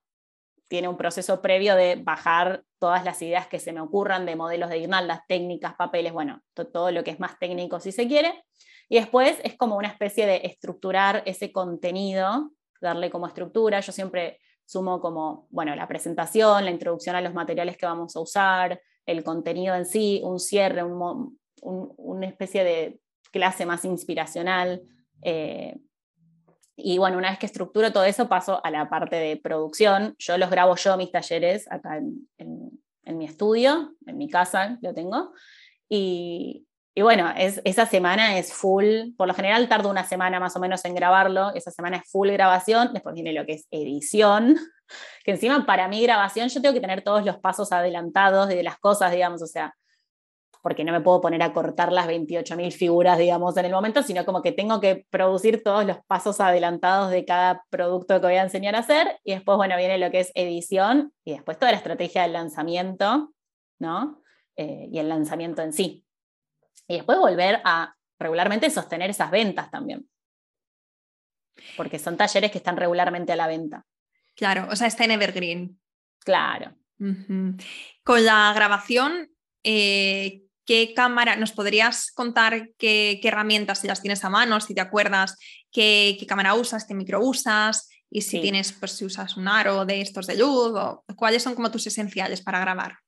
tiene 0.68 0.88
un 0.88 0.98
proceso 0.98 1.40
previo 1.40 1.74
de 1.76 1.96
bajar 1.96 2.62
todas 2.78 3.04
las 3.04 3.22
ideas 3.22 3.46
que 3.46 3.58
se 3.58 3.72
me 3.72 3.80
ocurran 3.80 4.26
de 4.26 4.36
modelos 4.36 4.68
de 4.68 4.80
guirnaldas, 4.80 5.20
técnicas, 5.26 5.74
papeles, 5.76 6.12
bueno, 6.12 6.42
todo 6.54 6.90
lo 6.90 7.02
que 7.02 7.10
es 7.10 7.20
más 7.20 7.38
técnico 7.38 7.80
si 7.80 7.90
se 7.90 8.06
quiere. 8.06 8.44
Y 8.90 8.96
después 8.96 9.38
es 9.44 9.56
como 9.56 9.76
una 9.76 9.88
especie 9.88 10.26
de 10.26 10.42
estructurar 10.44 11.22
ese 11.26 11.52
contenido, 11.52 12.50
darle 12.80 13.10
como 13.10 13.26
estructura. 13.26 13.80
Yo 13.80 13.92
siempre 13.92 14.40
sumo 14.64 15.00
como, 15.00 15.46
bueno, 15.50 15.74
la 15.74 15.88
presentación, 15.88 16.64
la 16.64 16.70
introducción 16.70 17.16
a 17.16 17.20
los 17.20 17.34
materiales 17.34 17.76
que 17.76 17.86
vamos 17.86 18.14
a 18.16 18.20
usar, 18.20 18.80
el 19.06 19.24
contenido 19.24 19.74
en 19.74 19.86
sí, 19.86 20.20
un 20.22 20.38
cierre, 20.38 20.82
una 21.62 22.26
especie 22.26 22.64
de 22.64 23.00
clase 23.30 23.66
más 23.66 23.84
inspiracional. 23.84 24.82
Eh, 25.22 25.76
y 26.76 26.98
bueno, 26.98 27.18
una 27.18 27.30
vez 27.30 27.38
que 27.38 27.46
estructuro 27.46 27.92
todo 27.92 28.04
eso, 28.04 28.28
paso 28.28 28.64
a 28.64 28.70
la 28.70 28.88
parte 28.88 29.16
de 29.16 29.36
producción. 29.36 30.14
Yo 30.18 30.38
los 30.38 30.50
grabo 30.50 30.76
yo, 30.76 30.96
mis 30.96 31.10
talleres, 31.10 31.70
acá 31.70 31.96
en, 31.96 33.18
mi 33.18 33.24
estudio, 33.24 33.96
en 34.06 34.18
mi 34.18 34.28
casa, 34.28 34.78
lo 34.82 34.94
tengo. 34.94 35.32
Y, 35.88 36.66
y 36.94 37.02
bueno, 37.02 37.32
es, 37.36 37.60
esa 37.64 37.86
semana 37.86 38.38
es 38.38 38.52
full, 38.52 39.12
por 39.16 39.26
lo 39.26 39.34
general 39.34 39.68
tardo 39.68 39.88
una 39.88 40.04
semana 40.04 40.40
más 40.40 40.54
o 40.56 40.60
menos 40.60 40.84
en 40.84 40.94
grabarlo, 40.94 41.54
esa 41.54 41.70
semana 41.70 41.98
es 41.98 42.10
full 42.10 42.28
grabación, 42.30 42.92
después 42.92 43.14
viene 43.14 43.32
lo 43.32 43.46
que 43.46 43.52
es 43.52 43.66
edición, 43.70 44.56
que 45.24 45.30
encima 45.30 45.64
para 45.64 45.88
mi 45.88 46.02
grabación 46.02 46.48
yo 46.48 46.60
tengo 46.60 46.74
que 46.74 46.80
tener 46.80 47.02
todos 47.02 47.24
los 47.24 47.38
pasos 47.38 47.72
adelantados 47.72 48.48
de 48.48 48.62
las 48.62 48.78
cosas, 48.78 49.10
digamos, 49.10 49.42
o 49.42 49.46
sea, 49.46 49.74
porque 50.62 50.84
no 50.84 50.92
me 50.92 51.00
puedo 51.00 51.20
poner 51.20 51.42
a 51.42 51.52
cortar 51.52 51.92
las 51.92 52.06
28.000 52.06 52.72
figuras, 52.72 53.18
digamos, 53.18 53.56
en 53.56 53.66
el 53.66 53.72
momento, 53.72 54.02
sino 54.02 54.24
como 54.24 54.42
que 54.42 54.52
tengo 54.52 54.80
que 54.80 55.06
producir 55.10 55.62
todos 55.62 55.84
los 55.84 55.98
pasos 56.06 56.40
adelantados 56.40 57.10
de 57.10 57.24
cada 57.24 57.64
producto 57.70 58.20
que 58.20 58.26
voy 58.26 58.36
a 58.36 58.42
enseñar 58.42 58.74
a 58.74 58.80
hacer, 58.80 59.18
y 59.24 59.34
después, 59.34 59.56
bueno, 59.56 59.76
viene 59.76 59.98
lo 59.98 60.10
que 60.10 60.20
es 60.20 60.32
edición, 60.34 61.12
y 61.24 61.32
después 61.32 61.58
toda 61.58 61.72
la 61.72 61.78
estrategia 61.78 62.22
del 62.22 62.32
lanzamiento, 62.32 63.32
¿no? 63.78 64.22
Eh, 64.56 64.88
y 64.90 64.98
el 64.98 65.08
lanzamiento 65.08 65.62
en 65.62 65.72
sí. 65.72 66.04
Y 66.86 66.96
después 66.96 67.18
volver 67.18 67.60
a 67.64 67.94
regularmente 68.18 68.70
sostener 68.70 69.10
esas 69.10 69.30
ventas 69.30 69.70
también. 69.70 70.08
Porque 71.76 71.98
son 71.98 72.16
talleres 72.16 72.50
que 72.50 72.58
están 72.58 72.76
regularmente 72.76 73.32
a 73.32 73.36
la 73.36 73.46
venta. 73.46 73.84
Claro, 74.34 74.68
o 74.70 74.76
sea, 74.76 74.86
está 74.86 75.04
en 75.04 75.12
Evergreen. 75.12 75.80
Claro. 76.20 76.74
Con 76.98 78.24
la 78.24 78.52
grabación, 78.54 79.30
eh, 79.62 80.42
¿Qué 80.68 80.92
cámara, 80.94 81.34
nos 81.36 81.52
podrías 81.52 82.12
contar 82.12 82.68
qué, 82.76 83.18
herramientas, 83.22 83.78
si 83.78 83.86
las 83.86 84.02
tienes 84.02 84.22
a 84.22 84.28
mano, 84.28 84.60
si 84.60 84.74
te 84.74 84.82
acuerdas, 84.82 85.38
qué, 85.72 86.18
cámara 86.28 86.52
usas, 86.52 86.84
qué 86.84 86.92
micro 86.92 87.24
usas 87.24 87.88
y 88.10 88.20
si 88.20 88.38
tienes, 88.42 88.72
pues 88.72 88.92
si 88.92 89.06
usas 89.06 89.38
un 89.38 89.48
aro 89.48 89.86
de 89.86 90.02
estos 90.02 90.26
de 90.26 90.36
luz 90.36 90.74
o 90.76 91.06
cuáles 91.16 91.42
son 91.42 91.54
como 91.54 91.70
tus 91.70 91.86
esenciales 91.86 92.42
para 92.42 92.60
grabar? 92.60 92.98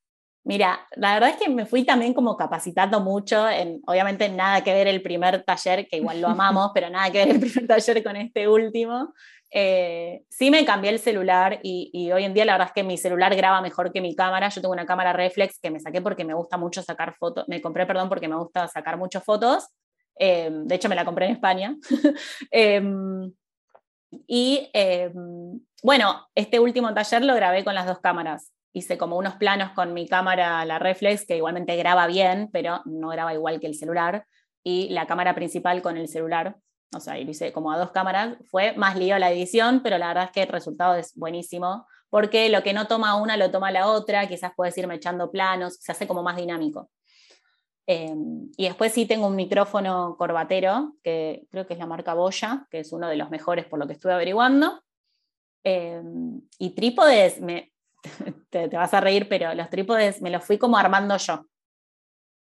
Mira, 0.42 0.80
la 0.96 1.12
verdad 1.12 1.30
es 1.30 1.36
que 1.36 1.50
me 1.50 1.66
fui 1.66 1.84
también 1.84 2.14
como 2.14 2.34
capacitando 2.34 3.00
mucho, 3.00 3.46
en, 3.46 3.82
obviamente 3.86 4.30
nada 4.30 4.64
que 4.64 4.72
ver 4.72 4.88
el 4.88 5.02
primer 5.02 5.42
taller, 5.42 5.86
que 5.86 5.98
igual 5.98 6.22
lo 6.22 6.28
amamos, 6.28 6.70
pero 6.74 6.88
nada 6.88 7.10
que 7.10 7.18
ver 7.18 7.28
el 7.28 7.40
primer 7.40 7.66
taller 7.66 8.02
con 8.02 8.16
este 8.16 8.48
último. 8.48 9.12
Eh, 9.52 10.22
sí 10.28 10.50
me 10.50 10.64
cambié 10.64 10.90
el 10.90 11.00
celular 11.00 11.58
y, 11.62 12.10
hoy 12.12 12.24
en 12.24 12.34
día 12.34 12.44
la 12.44 12.52
verdad 12.52 12.68
es 12.68 12.72
que 12.72 12.84
mi 12.84 12.96
celular 12.96 13.34
graba 13.34 13.60
mejor 13.60 13.92
que 13.92 14.00
mi 14.00 14.14
cámara. 14.14 14.48
Yo 14.48 14.60
tengo 14.60 14.72
una 14.72 14.86
cámara 14.86 15.12
reflex 15.12 15.58
que 15.60 15.70
me 15.70 15.80
saqué 15.80 16.00
porque 16.00 16.24
me 16.24 16.34
gusta 16.34 16.56
mucho 16.56 16.82
sacar 16.82 17.14
fotos, 17.16 17.46
me 17.48 17.60
compré, 17.60 17.86
perdón, 17.86 18.08
porque 18.08 18.28
me 18.28 18.36
gusta 18.36 18.68
sacar 18.68 18.96
muchas 18.96 19.24
fotos. 19.24 19.68
Eh, 20.18 20.50
de 20.52 20.74
hecho, 20.74 20.88
me 20.88 20.94
la 20.94 21.04
compré 21.04 21.26
en 21.26 21.32
España. 21.32 21.76
Em, 22.50 23.32
y 24.26 24.68
em, 24.72 25.60
bueno, 25.82 26.26
este 26.34 26.58
último 26.58 26.92
taller 26.94 27.24
lo 27.24 27.34
grabé 27.34 27.64
con 27.64 27.74
las 27.74 27.86
dos 27.86 28.00
cámaras. 28.00 28.52
Hice 28.72 28.98
como 28.98 29.16
unos 29.16 29.34
planos 29.36 29.70
con 29.72 29.94
mi 29.94 30.06
cámara, 30.08 30.64
la 30.64 30.78
reflex, 30.78 31.26
que 31.26 31.36
igualmente 31.36 31.76
graba 31.76 32.06
bien, 32.06 32.50
pero 32.52 32.82
no 32.84 33.08
graba 33.08 33.34
igual 33.34 33.60
que 33.60 33.66
el 33.66 33.74
celular. 33.74 34.26
Y 34.62 34.90
la 34.90 35.06
cámara 35.06 35.34
principal 35.34 35.80
con 35.82 35.96
el 35.96 36.08
celular 36.08 36.56
o 36.92 37.00
sea, 37.00 37.18
y 37.18 37.24
lo 37.24 37.30
hice 37.30 37.52
como 37.52 37.72
a 37.72 37.78
dos 37.78 37.90
cámaras, 37.90 38.36
fue 38.50 38.72
más 38.72 38.96
lío 38.96 39.18
la 39.18 39.30
edición, 39.30 39.80
pero 39.82 39.98
la 39.98 40.08
verdad 40.08 40.24
es 40.24 40.30
que 40.30 40.42
el 40.42 40.48
resultado 40.48 40.94
es 40.94 41.14
buenísimo, 41.14 41.86
porque 42.08 42.48
lo 42.48 42.62
que 42.62 42.72
no 42.72 42.86
toma 42.86 43.16
una 43.16 43.36
lo 43.36 43.50
toma 43.50 43.70
la 43.70 43.86
otra, 43.86 44.26
quizás 44.26 44.52
puedes 44.56 44.76
irme 44.76 44.96
echando 44.96 45.30
planos, 45.30 45.76
se 45.80 45.92
hace 45.92 46.08
como 46.08 46.22
más 46.22 46.36
dinámico. 46.36 46.90
Em, 47.86 48.50
y 48.56 48.64
después 48.66 48.92
sí 48.92 49.06
tengo 49.06 49.26
un 49.26 49.36
micrófono 49.36 50.16
corbatero, 50.16 50.94
que 51.02 51.46
creo 51.50 51.66
que 51.66 51.74
es 51.74 51.78
la 51.78 51.86
marca 51.86 52.14
Boya, 52.14 52.66
que 52.70 52.80
es 52.80 52.92
uno 52.92 53.08
de 53.08 53.16
los 53.16 53.30
mejores 53.30 53.66
por 53.66 53.78
lo 53.78 53.86
que 53.86 53.94
estuve 53.94 54.12
averiguando. 54.12 54.82
Em, 55.64 56.40
y 56.58 56.70
trípodes, 56.70 57.40
me, 57.40 57.72
te, 58.50 58.68
vas 58.68 58.94
a 58.94 59.00
reír, 59.00 59.28
pero 59.28 59.54
los 59.54 59.70
trípodes 59.70 60.22
me 60.22 60.30
los 60.30 60.44
fui 60.44 60.58
como 60.58 60.76
armando 60.76 61.16
yo. 61.16 61.46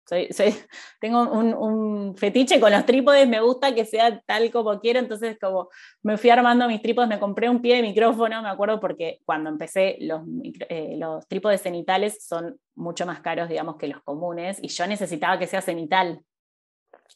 Soy, 0.08 0.28
tengo 1.00 1.22
un, 1.30 2.16
fetiche 2.16 2.58
con 2.58 2.72
los 2.72 2.86
trípodes, 2.86 3.28
me 3.28 3.40
gusta 3.40 3.74
que 3.74 3.84
sea 3.84 4.20
tal 4.22 4.50
como 4.50 4.80
quiero, 4.80 4.98
entonces 4.98 5.36
como 5.38 5.68
me 6.02 6.16
fui 6.16 6.30
armando 6.30 6.66
mis 6.66 6.80
trípodes, 6.80 7.08
me 7.08 7.18
compré 7.18 7.50
un 7.50 7.60
pie 7.60 7.76
de 7.76 7.82
micrófono, 7.82 8.40
me 8.40 8.48
acuerdo 8.48 8.80
porque 8.80 9.20
cuando 9.26 9.50
empecé 9.50 9.98
los, 10.00 10.22
eh, 10.68 10.96
los 10.96 11.28
trípodes 11.28 11.60
cenitales 11.60 12.24
son 12.26 12.58
mucho 12.74 13.04
más 13.04 13.20
caros, 13.20 13.48
digamos, 13.48 13.76
que 13.76 13.88
los 13.88 14.02
comunes, 14.02 14.58
y 14.62 14.68
yo 14.68 14.86
necesitaba 14.86 15.38
que 15.38 15.46
sea 15.46 15.60
cenital 15.60 16.22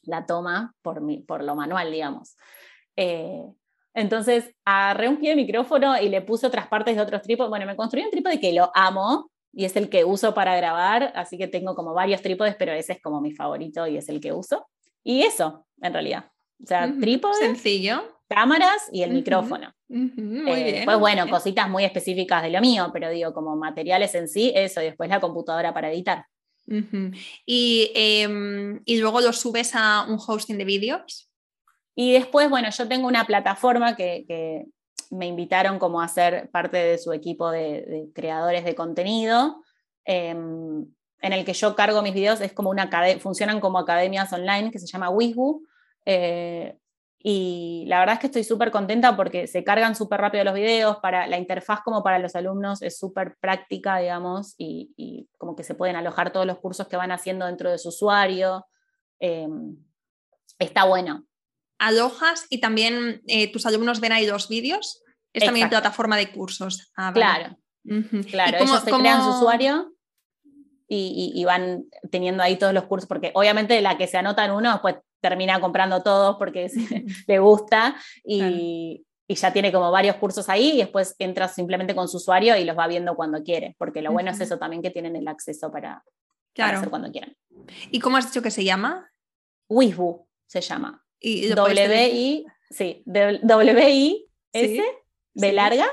la 0.02 0.26
toma 0.26 0.74
por, 0.82 1.00
mi, 1.00 1.20
por 1.20 1.42
lo 1.42 1.54
manual, 1.54 1.90
digamos. 1.90 2.36
Eh, 2.96 3.42
entonces 3.94 4.54
agarré 4.64 5.08
un 5.08 5.18
pie 5.18 5.30
de 5.30 5.36
micrófono 5.36 5.98
y 5.98 6.08
le 6.08 6.22
puse 6.22 6.46
otras 6.46 6.66
partes 6.66 6.94
de 6.96 7.02
otros 7.02 7.22
trípodes. 7.22 7.50
Bueno, 7.50 7.66
me 7.66 7.76
construí 7.76 8.02
un 8.04 8.10
trípode 8.10 8.40
que 8.40 8.52
lo 8.52 8.70
amo, 8.74 9.30
y 9.52 9.64
es 9.64 9.76
el 9.76 9.88
que 9.88 10.04
uso 10.04 10.34
para 10.34 10.56
grabar, 10.56 11.12
así 11.14 11.36
que 11.36 11.46
tengo 11.46 11.74
como 11.74 11.94
varios 11.94 12.22
trípodes, 12.22 12.56
pero 12.56 12.72
ese 12.72 12.94
es 12.94 13.02
como 13.02 13.20
mi 13.20 13.32
favorito 13.32 13.86
y 13.86 13.96
es 13.96 14.08
el 14.08 14.20
que 14.20 14.32
uso. 14.32 14.66
Y 15.04 15.22
eso, 15.22 15.66
en 15.80 15.92
realidad. 15.92 16.30
O 16.62 16.66
sea, 16.66 16.92
trípode. 17.00 17.34
Sencillo. 17.34 18.02
Cámaras 18.28 18.88
y 18.92 19.02
el 19.02 19.12
micrófono. 19.12 19.74
muy 19.88 20.60
eh, 20.60 20.82
Pues 20.86 20.98
bueno, 20.98 21.28
cositas 21.28 21.68
muy 21.68 21.84
específicas 21.84 22.42
de 22.42 22.50
lo 22.50 22.60
mío, 22.60 22.88
pero 22.92 23.10
digo, 23.10 23.34
como 23.34 23.56
materiales 23.56 24.14
en 24.14 24.26
sí, 24.26 24.52
eso, 24.54 24.80
y 24.80 24.86
después 24.86 25.10
la 25.10 25.20
computadora 25.20 25.74
para 25.74 25.92
editar. 25.92 26.24
y, 27.44 27.90
em, 27.94 28.80
y 28.86 28.96
luego 28.98 29.20
lo 29.20 29.32
subes 29.32 29.74
a 29.74 30.06
un 30.08 30.18
hosting 30.24 30.56
de 30.56 30.64
vídeos. 30.64 31.28
Y 31.94 32.12
después, 32.12 32.48
bueno, 32.48 32.70
yo 32.70 32.88
tengo 32.88 33.06
una 33.06 33.26
plataforma 33.26 33.96
que, 33.96 34.24
que 34.26 34.64
me 35.12 35.26
invitaron 35.26 35.78
como 35.78 36.00
a 36.00 36.08
ser 36.08 36.50
parte 36.50 36.78
de 36.78 36.98
su 36.98 37.12
equipo 37.12 37.50
de, 37.50 38.08
creadores 38.14 38.64
de 38.64 38.74
contenido, 38.74 39.62
em, 40.04 40.86
en 41.20 41.32
el 41.32 41.44
que 41.44 41.52
yo 41.52 41.76
cargo 41.76 42.02
mis 42.02 42.14
videos, 42.14 42.40
es 42.40 42.52
como 42.52 42.70
una 42.70 42.90
funcionan 43.20 43.60
como 43.60 43.78
academias 43.78 44.32
online 44.32 44.70
que 44.70 44.78
se 44.78 44.86
llama 44.86 45.10
Wisbu. 45.10 45.62
Eh, 46.06 46.76
y 47.24 47.84
la 47.86 48.00
verdad 48.00 48.14
es 48.14 48.20
que 48.20 48.26
estoy 48.26 48.42
súper 48.42 48.72
contenta 48.72 49.16
porque 49.16 49.46
se 49.46 49.62
cargan 49.62 49.94
súper 49.94 50.20
rápido 50.20 50.42
los 50.42 50.54
videos, 50.54 50.96
para 50.96 51.28
la 51.28 51.38
interfaz 51.38 51.80
como 51.84 52.02
para 52.02 52.18
los 52.18 52.34
alumnos 52.34 52.82
es 52.82 52.98
súper 52.98 53.36
práctica, 53.38 53.98
digamos, 53.98 54.54
y, 54.58 55.28
como 55.38 55.54
que 55.54 55.62
se 55.62 55.74
pueden 55.74 55.94
alojar 55.94 56.32
todos 56.32 56.46
los 56.46 56.58
cursos 56.58 56.88
que 56.88 56.96
van 56.96 57.12
haciendo 57.12 57.46
dentro 57.46 57.70
de 57.70 57.78
su 57.78 57.90
usuario. 57.90 58.66
Em, 59.20 59.76
está 60.58 60.84
bueno. 60.84 61.24
Alojas 61.78 62.46
y 62.50 62.60
también 62.60 63.22
eh, 63.28 63.52
tus 63.52 63.66
alumnos 63.66 64.00
ven 64.00 64.12
ahí 64.12 64.26
los 64.26 64.48
vídeos. 64.48 65.01
Es 65.32 65.44
también 65.44 65.68
plataforma 65.68 66.16
de 66.16 66.30
cursos. 66.30 66.92
Ah, 66.96 67.12
claro. 67.12 67.56
Claro, 68.30 68.58
ellos 68.58 68.82
se 68.84 68.92
crean 68.92 69.22
su 69.22 69.30
usuario 69.30 69.92
y, 70.88 71.42
van 71.44 71.84
teniendo 72.10 72.42
ahí 72.42 72.56
todos 72.56 72.74
los 72.74 72.84
cursos, 72.84 73.08
porque 73.08 73.32
obviamente 73.34 73.80
la 73.80 73.96
que 73.96 74.06
se 74.06 74.18
anota 74.18 74.44
en 74.44 74.52
uno, 74.52 74.78
pues 74.82 74.96
termina 75.20 75.60
comprando 75.60 76.02
todos 76.02 76.36
porque 76.36 76.68
le 77.26 77.38
gusta 77.38 77.96
y, 78.24 79.04
ya 79.28 79.50
tiene 79.50 79.72
como 79.72 79.90
varios 79.90 80.16
cursos 80.16 80.50
ahí 80.50 80.72
y 80.72 80.78
después 80.78 81.16
entras 81.18 81.54
simplemente 81.54 81.94
con 81.94 82.06
su 82.06 82.18
usuario 82.18 82.54
y 82.54 82.64
los 82.64 82.76
va 82.76 82.86
viendo 82.86 83.16
cuando 83.16 83.42
quiere, 83.42 83.74
porque 83.78 84.02
lo 84.02 84.12
bueno 84.12 84.30
es 84.30 84.38
eso 84.42 84.58
también 84.58 84.82
que 84.82 84.90
tienen 84.90 85.16
el 85.16 85.26
acceso 85.26 85.72
para, 85.72 86.04
hacer 86.58 86.90
cuando 86.90 87.10
quieran. 87.10 87.34
¿Y 87.90 87.98
cómo 87.98 88.18
has 88.18 88.26
dicho 88.26 88.42
que 88.42 88.50
se 88.50 88.62
llama? 88.62 89.10
Wisbu 89.70 90.28
se 90.46 90.60
llama. 90.60 91.02
W-I, 91.22 92.44
sí, 92.68 93.02
W-I-S 93.06 94.82
B 95.34 95.52
larga 95.52 95.86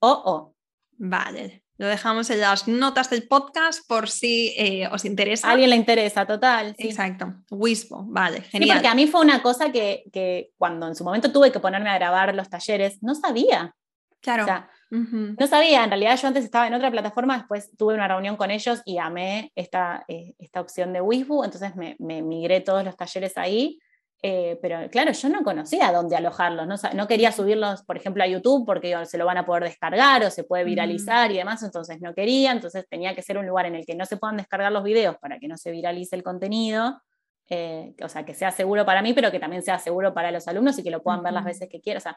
o 0.00 0.22
O. 0.24 0.54
Vale, 0.98 1.62
lo 1.78 1.88
dejamos 1.88 2.30
en 2.30 2.40
las 2.40 2.68
notas 2.68 3.10
del 3.10 3.26
podcast 3.26 3.86
por 3.88 4.08
si 4.08 4.54
eh, 4.56 4.88
os 4.92 5.04
interesa. 5.04 5.48
A 5.48 5.52
alguien 5.52 5.70
le 5.70 5.76
interesa, 5.76 6.26
total. 6.26 6.74
Exacto, 6.78 7.34
Wispo, 7.50 8.04
vale, 8.06 8.42
genial. 8.42 8.68
Sí, 8.68 8.74
porque 8.74 8.88
a 8.88 8.94
mí 8.94 9.06
fue 9.06 9.20
una 9.20 9.42
cosa 9.42 9.72
que, 9.72 10.52
cuando 10.56 10.86
en 10.86 10.94
su 10.94 11.02
momento 11.02 11.32
tuve 11.32 11.50
que 11.50 11.60
ponerme 11.60 11.90
a 11.90 11.94
grabar 11.94 12.34
los 12.34 12.48
talleres, 12.48 13.02
no 13.02 13.14
sabía. 13.14 13.74
Claro. 14.20 14.46
No 14.90 15.46
sabía, 15.48 15.82
en 15.82 15.90
realidad 15.90 16.16
yo 16.20 16.28
antes 16.28 16.44
estaba 16.44 16.68
en 16.68 16.74
otra 16.74 16.90
plataforma, 16.90 17.38
después 17.38 17.74
tuve 17.76 17.94
una 17.94 18.06
reunión 18.06 18.36
con 18.36 18.52
ellos 18.52 18.82
y 18.84 18.98
amé 18.98 19.50
esta, 19.56 20.04
eh, 20.06 20.34
esta 20.38 20.60
opción 20.60 20.92
de 20.92 21.00
Wisbu, 21.00 21.42
entonces 21.42 21.74
me, 21.74 21.96
me 21.98 22.22
migré 22.22 22.60
todos 22.60 22.84
los 22.84 22.96
talleres 22.96 23.36
ahí 23.36 23.80
eh, 24.24 24.56
pero 24.62 24.88
claro, 24.88 25.10
yo 25.10 25.28
no 25.28 25.42
conocía 25.42 25.90
dónde 25.90 26.14
alojarlos, 26.14 26.68
no, 26.94 27.08
quería 27.08 27.32
subirlos, 27.32 27.82
por 27.82 27.96
ejemplo, 27.96 28.22
a 28.22 28.28
YouTube 28.28 28.64
porque 28.64 29.04
se 29.04 29.18
lo 29.18 29.26
van 29.26 29.38
a 29.38 29.44
poder 29.44 29.64
descargar 29.64 30.22
o 30.22 30.30
se 30.30 30.44
puede 30.44 30.62
viralizar 30.62 31.32
y 31.32 31.38
demás, 31.38 31.64
entonces 31.64 32.00
no 32.00 32.14
quería, 32.14 32.52
entonces 32.52 32.86
tenía 32.88 33.16
que 33.16 33.22
ser 33.22 33.36
un 33.36 33.48
lugar 33.48 33.66
en 33.66 33.74
el 33.74 33.84
que 33.84 33.96
no 33.96 34.06
se 34.06 34.16
puedan 34.16 34.36
descargar 34.36 34.70
los 34.70 34.84
videos 34.84 35.16
para 35.18 35.40
que 35.40 35.48
no 35.48 35.56
se 35.56 35.72
viralice 35.72 36.14
el 36.14 36.22
contenido, 36.22 37.02
eh, 37.50 37.96
o 38.00 38.08
sea, 38.08 38.24
que 38.24 38.32
sea 38.34 38.52
seguro 38.52 38.86
para 38.86 39.02
mí, 39.02 39.12
pero 39.12 39.32
que 39.32 39.40
también 39.40 39.62
sea 39.62 39.80
seguro 39.80 40.14
para 40.14 40.30
los 40.30 40.46
alumnos 40.46 40.78
y 40.78 40.84
que 40.84 40.90
lo 40.92 41.02
puedan 41.02 41.24
ver 41.24 41.32
las 41.32 41.44
veces 41.44 41.68
que 41.68 41.80
quieran. 41.80 41.98
O 41.98 42.02
sea, 42.02 42.16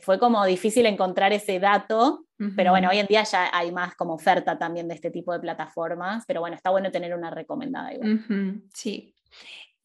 fue 0.00 0.18
como 0.18 0.44
difícil 0.46 0.86
encontrar 0.86 1.34
ese 1.34 1.60
dato, 1.60 2.24
pero 2.56 2.70
bueno, 2.70 2.88
hoy 2.88 2.98
en 2.98 3.06
día 3.06 3.22
ya 3.22 3.50
hay 3.52 3.70
más 3.70 3.94
como 3.94 4.14
oferta 4.14 4.58
también 4.58 4.88
de 4.88 4.94
este 4.94 5.10
tipo 5.10 5.32
de 5.32 5.40
plataformas, 5.40 6.24
pero 6.26 6.40
bueno, 6.40 6.56
está 6.56 6.70
bueno 6.70 6.90
tener 6.90 7.14
una 7.14 7.30
recomendada 7.30 7.92
igual. 7.92 8.62
Sí. 8.72 9.14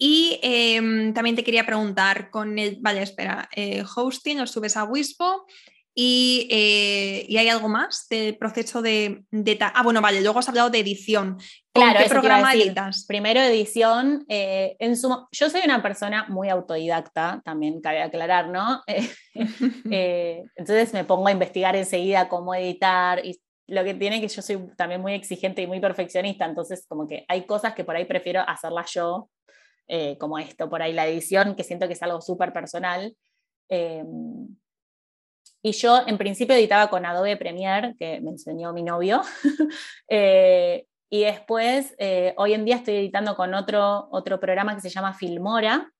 Y 0.01 0.39
em, 0.41 1.13
también 1.13 1.35
te 1.35 1.43
quería 1.43 1.65
preguntar 1.65 2.31
con 2.31 2.57
el, 2.57 2.77
vale, 2.79 3.01
espera, 3.01 3.49
eh, 3.53 3.83
hosting, 3.83 4.37
lo 4.37 4.47
subes 4.47 4.77
a 4.77 4.85
Wispo 4.85 5.45
y, 5.93 6.47
eh, 6.49 7.25
y, 7.27 7.35
hay 7.35 7.49
algo 7.49 7.67
más 7.67 8.07
del 8.09 8.37
proceso 8.37 8.81
de, 8.81 9.25
Ah, 9.59 9.83
bueno, 9.83 9.99
vale, 9.99 10.21
luego 10.21 10.39
has 10.39 10.47
hablado 10.47 10.69
de 10.69 10.79
edición. 10.79 11.37
claro, 11.73 11.99
qué 12.01 12.07
programa 12.07 12.53
editas? 12.53 13.05
Primero 13.05 13.41
edición. 13.41 14.23
Eh, 14.29 14.77
en 14.79 14.95
su, 14.95 15.27
yo 15.33 15.49
soy 15.49 15.61
una 15.65 15.83
persona 15.83 16.27
muy 16.29 16.47
autodidacta, 16.47 17.41
también 17.43 17.81
cabe 17.81 18.01
aclarar, 18.01 18.47
¿no? 18.47 18.81
entonces 20.55 20.93
me 20.93 21.03
pongo 21.03 21.27
a 21.27 21.33
investigar 21.33 21.75
enseguida 21.75 22.29
cómo 22.29 22.55
editar 22.55 23.25
y 23.25 23.37
lo 23.67 23.83
que 23.83 23.95
tiene 23.95 24.21
que 24.21 24.29
yo 24.29 24.41
soy 24.41 24.59
también 24.77 25.01
muy 25.01 25.13
exigente 25.13 25.61
y 25.61 25.67
muy 25.67 25.81
perfeccionista, 25.81 26.45
entonces 26.45 26.85
como 26.87 27.05
que 27.05 27.25
hay 27.27 27.45
cosas 27.45 27.73
que 27.73 27.83
por 27.83 27.97
ahí 27.97 28.05
prefiero 28.05 28.41
hacerlas 28.47 28.93
yo 28.93 29.29
eh, 29.91 30.19
como 30.19 30.37
esto, 30.37 30.69
por 30.69 30.83
ahí 30.83 30.93
la 30.93 31.07
edición, 31.07 31.55
que 31.55 31.63
siento 31.63 31.87
que 31.87 31.93
es 31.93 32.03
algo 32.03 32.21
súper 32.21 32.53
personal. 32.53 33.15
Eh, 33.69 34.05
y 35.63 35.71
yo 35.71 36.03
en 36.05 36.19
principio 36.19 36.53
editaba 36.55 36.91
con 36.91 37.07
Adobe 37.07 37.35
Premiere, 37.37 37.95
que 37.97 38.21
me 38.21 38.29
enseñó 38.29 38.71
mi 38.71 38.83
novio, 38.83 39.21
eh, 40.07 40.85
y 41.09 41.23
después 41.23 41.95
hoy 42.37 42.53
en 42.53 42.65
día 42.65 42.75
estoy 42.75 42.97
editando 42.97 43.35
con 43.35 43.55
otro, 43.55 44.07
otro 44.11 44.39
programa 44.39 44.75
que 44.75 44.81
se 44.81 44.89
llama 44.89 45.15
Filmora, 45.15 45.91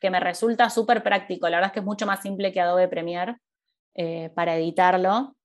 que 0.00 0.10
me 0.10 0.18
resulta 0.18 0.68
súper 0.68 1.04
práctico. 1.04 1.48
La 1.48 1.58
verdad 1.58 1.68
es 1.68 1.74
que 1.74 1.78
es 1.78 1.86
mucho 1.86 2.06
más 2.06 2.22
simple 2.22 2.52
que 2.52 2.60
Adobe 2.60 2.88
Premiere 2.88 3.36
para 4.34 4.56
editarlo 4.56 5.35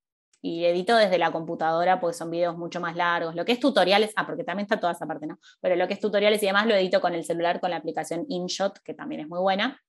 y 0.41 0.65
edito 0.65 0.95
desde 0.95 1.17
la 1.17 1.31
computadora 1.31 1.99
porque 1.99 2.17
son 2.17 2.31
videos 2.31 2.57
mucho 2.57 2.79
más 2.79 2.95
largos. 2.95 3.35
Lo 3.35 3.45
que 3.45 3.51
es 3.51 3.59
tutoriales, 3.59 4.11
ah, 4.15 4.25
porque 4.25 4.43
también 4.43 4.65
está 4.65 4.79
toda 4.79 4.93
esa 4.93 5.05
parte, 5.05 5.27
¿no? 5.27 5.39
Pero 5.61 5.75
lo 5.75 5.87
que 5.87 5.93
es 5.93 5.99
tutoriales 5.99 6.41
y 6.41 6.47
demás 6.47 6.65
lo 6.65 6.73
edito 6.73 6.99
con 7.01 7.13
el 7.13 7.23
celular 7.23 7.59
con 7.59 7.69
la 7.69 7.77
aplicación 7.77 8.25
InShot, 8.27 8.79
que 8.79 8.93
también 8.93 9.21
es 9.21 9.27
muy 9.27 9.39
buena, 9.39 9.79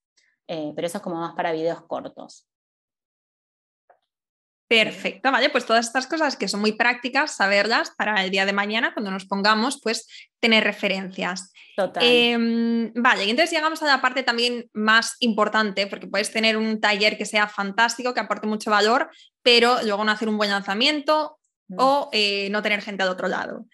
eh, 0.46 0.72
pero 0.74 0.86
eso 0.86 0.98
es 0.98 1.02
como 1.02 1.16
más 1.16 1.34
para 1.34 1.52
videos 1.52 1.82
cortos. 1.86 2.46
Perfecto, 4.72 5.30
vale, 5.30 5.50
pues 5.50 5.66
todas 5.66 5.86
estas 5.86 6.06
cosas 6.06 6.34
que 6.34 6.48
son 6.48 6.60
muy 6.60 6.72
prácticas, 6.72 7.36
saberlas 7.36 7.90
para 7.90 8.24
el 8.24 8.30
día 8.30 8.46
de 8.46 8.54
mañana, 8.54 8.94
cuando 8.94 9.10
nos 9.10 9.26
pongamos, 9.26 9.78
pues 9.82 10.08
tener 10.40 10.64
referencias. 10.64 11.52
Total. 11.76 12.02
Em, 12.02 12.90
vale, 12.94 13.26
y 13.26 13.30
entonces 13.30 13.50
llegamos 13.50 13.82
a 13.82 13.86
la 13.86 14.00
parte 14.00 14.22
también 14.22 14.70
más 14.72 15.16
importante, 15.20 15.86
porque 15.88 16.06
puedes 16.06 16.32
tener 16.32 16.56
un 16.56 16.80
taller 16.80 17.18
que 17.18 17.26
sea 17.26 17.48
fantástico, 17.48 18.14
que 18.14 18.20
aporte 18.20 18.46
mucho 18.46 18.70
valor, 18.70 19.10
pero 19.42 19.76
luego 19.82 20.04
no 20.04 20.12
hacer 20.12 20.30
un 20.30 20.38
buen 20.38 20.48
lanzamiento 20.48 21.36
mm. 21.68 21.76
o 21.78 22.08
eh, 22.12 22.48
no 22.50 22.62
tener 22.62 22.80
gente 22.80 23.02
al 23.02 23.10
otro 23.10 23.28
lado. 23.28 23.66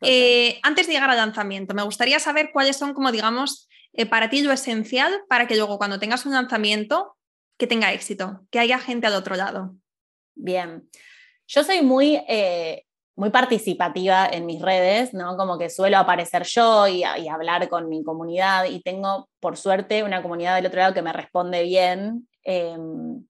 Eh, 0.00 0.60
antes 0.62 0.86
de 0.86 0.94
llegar 0.94 1.10
al 1.10 1.18
lanzamiento, 1.18 1.74
me 1.74 1.82
gustaría 1.82 2.20
saber 2.20 2.52
cuáles 2.54 2.78
son, 2.78 2.94
como 2.94 3.12
digamos, 3.12 3.68
eh, 3.92 4.06
para 4.06 4.30
ti 4.30 4.40
lo 4.40 4.52
esencial 4.52 5.12
para 5.28 5.46
que 5.46 5.56
luego 5.56 5.76
cuando 5.76 5.98
tengas 5.98 6.24
un 6.24 6.32
lanzamiento, 6.32 7.18
que 7.58 7.66
tenga 7.66 7.92
éxito, 7.92 8.46
que 8.50 8.60
haya 8.60 8.78
gente 8.78 9.06
al 9.06 9.14
otro 9.14 9.36
lado. 9.36 9.74
Bien. 10.38 10.88
Yo 11.48 11.64
soy 11.64 11.82
muy, 11.82 12.22
eh, 12.28 12.84
muy 13.16 13.30
participativa 13.30 14.28
en 14.30 14.46
mis 14.46 14.62
redes, 14.62 15.12
¿no? 15.12 15.36
Como 15.36 15.58
que 15.58 15.68
suelo 15.68 15.98
aparecer 15.98 16.44
yo 16.44 16.86
y, 16.86 17.02
hablar 17.02 17.68
con 17.68 17.88
mi 17.88 18.04
comunidad 18.04 18.66
y 18.66 18.80
tengo, 18.80 19.28
por 19.40 19.56
suerte, 19.56 20.04
una 20.04 20.22
comunidad 20.22 20.54
del 20.56 20.66
otro 20.66 20.78
lado 20.78 20.94
que 20.94 21.02
me 21.02 21.12
responde 21.12 21.64
bien. 21.64 22.28
Em, 22.44 23.26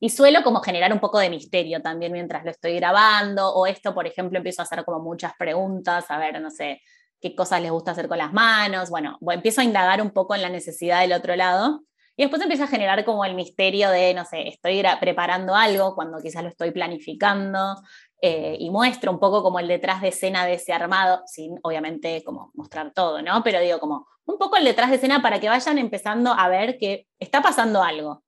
y 0.00 0.08
suelo 0.10 0.42
como 0.42 0.60
generar 0.60 0.92
un 0.92 1.00
poco 1.00 1.18
de 1.18 1.30
misterio 1.30 1.82
también 1.82 2.12
mientras 2.12 2.44
lo 2.44 2.50
estoy 2.50 2.76
grabando, 2.76 3.54
o 3.54 3.66
esto, 3.66 3.94
por 3.94 4.06
ejemplo, 4.06 4.38
empiezo 4.38 4.62
a 4.62 4.64
hacer 4.64 4.84
como 4.84 5.00
muchas 5.00 5.32
preguntas, 5.38 6.06
a 6.10 6.18
ver, 6.18 6.40
no 6.40 6.50
sé, 6.50 6.80
qué 7.20 7.34
cosas 7.34 7.62
les 7.62 7.70
gusta 7.70 7.92
hacer 7.92 8.08
con 8.08 8.18
las 8.18 8.32
manos, 8.32 8.90
bueno, 8.90 9.18
empiezo 9.30 9.60
a 9.62 9.64
indagar 9.64 10.02
un 10.02 10.10
poco 10.10 10.34
en 10.34 10.42
la 10.42 10.50
necesidad 10.50 11.00
del 11.00 11.12
otro 11.12 11.36
lado 11.36 11.82
y 12.16 12.22
después 12.22 12.40
empieza 12.40 12.64
a 12.64 12.68
generar 12.68 13.04
como 13.04 13.24
el 13.24 13.34
misterio 13.34 13.90
de, 13.90 14.14
no 14.14 14.24
sé, 14.24 14.48
estoy 14.48 14.82
preparando 15.00 15.54
algo 15.54 15.94
cuando 15.94 16.18
quizás 16.22 16.42
lo 16.42 16.48
estoy 16.48 16.70
planificando 16.70 17.76
eh, 18.22 18.56
y 18.58 18.70
muestro 18.70 19.12
un 19.12 19.18
poco 19.18 19.42
como 19.42 19.58
el 19.58 19.68
detrás 19.68 20.00
de 20.00 20.08
escena 20.08 20.46
de 20.46 20.54
ese 20.54 20.72
armado, 20.72 21.22
sin 21.26 21.58
obviamente 21.62 22.24
como 22.24 22.52
mostrar 22.54 22.92
todo, 22.94 23.20
¿no? 23.20 23.42
Pero 23.42 23.60
digo 23.60 23.78
como 23.78 24.06
un 24.24 24.38
poco 24.38 24.56
el 24.56 24.64
detrás 24.64 24.88
de 24.88 24.96
escena 24.96 25.20
para 25.20 25.40
que 25.40 25.50
vayan 25.50 25.76
empezando 25.76 26.32
a 26.32 26.48
ver 26.48 26.78
que 26.78 27.06
está 27.18 27.42
pasando 27.42 27.82
algo. 27.82 28.24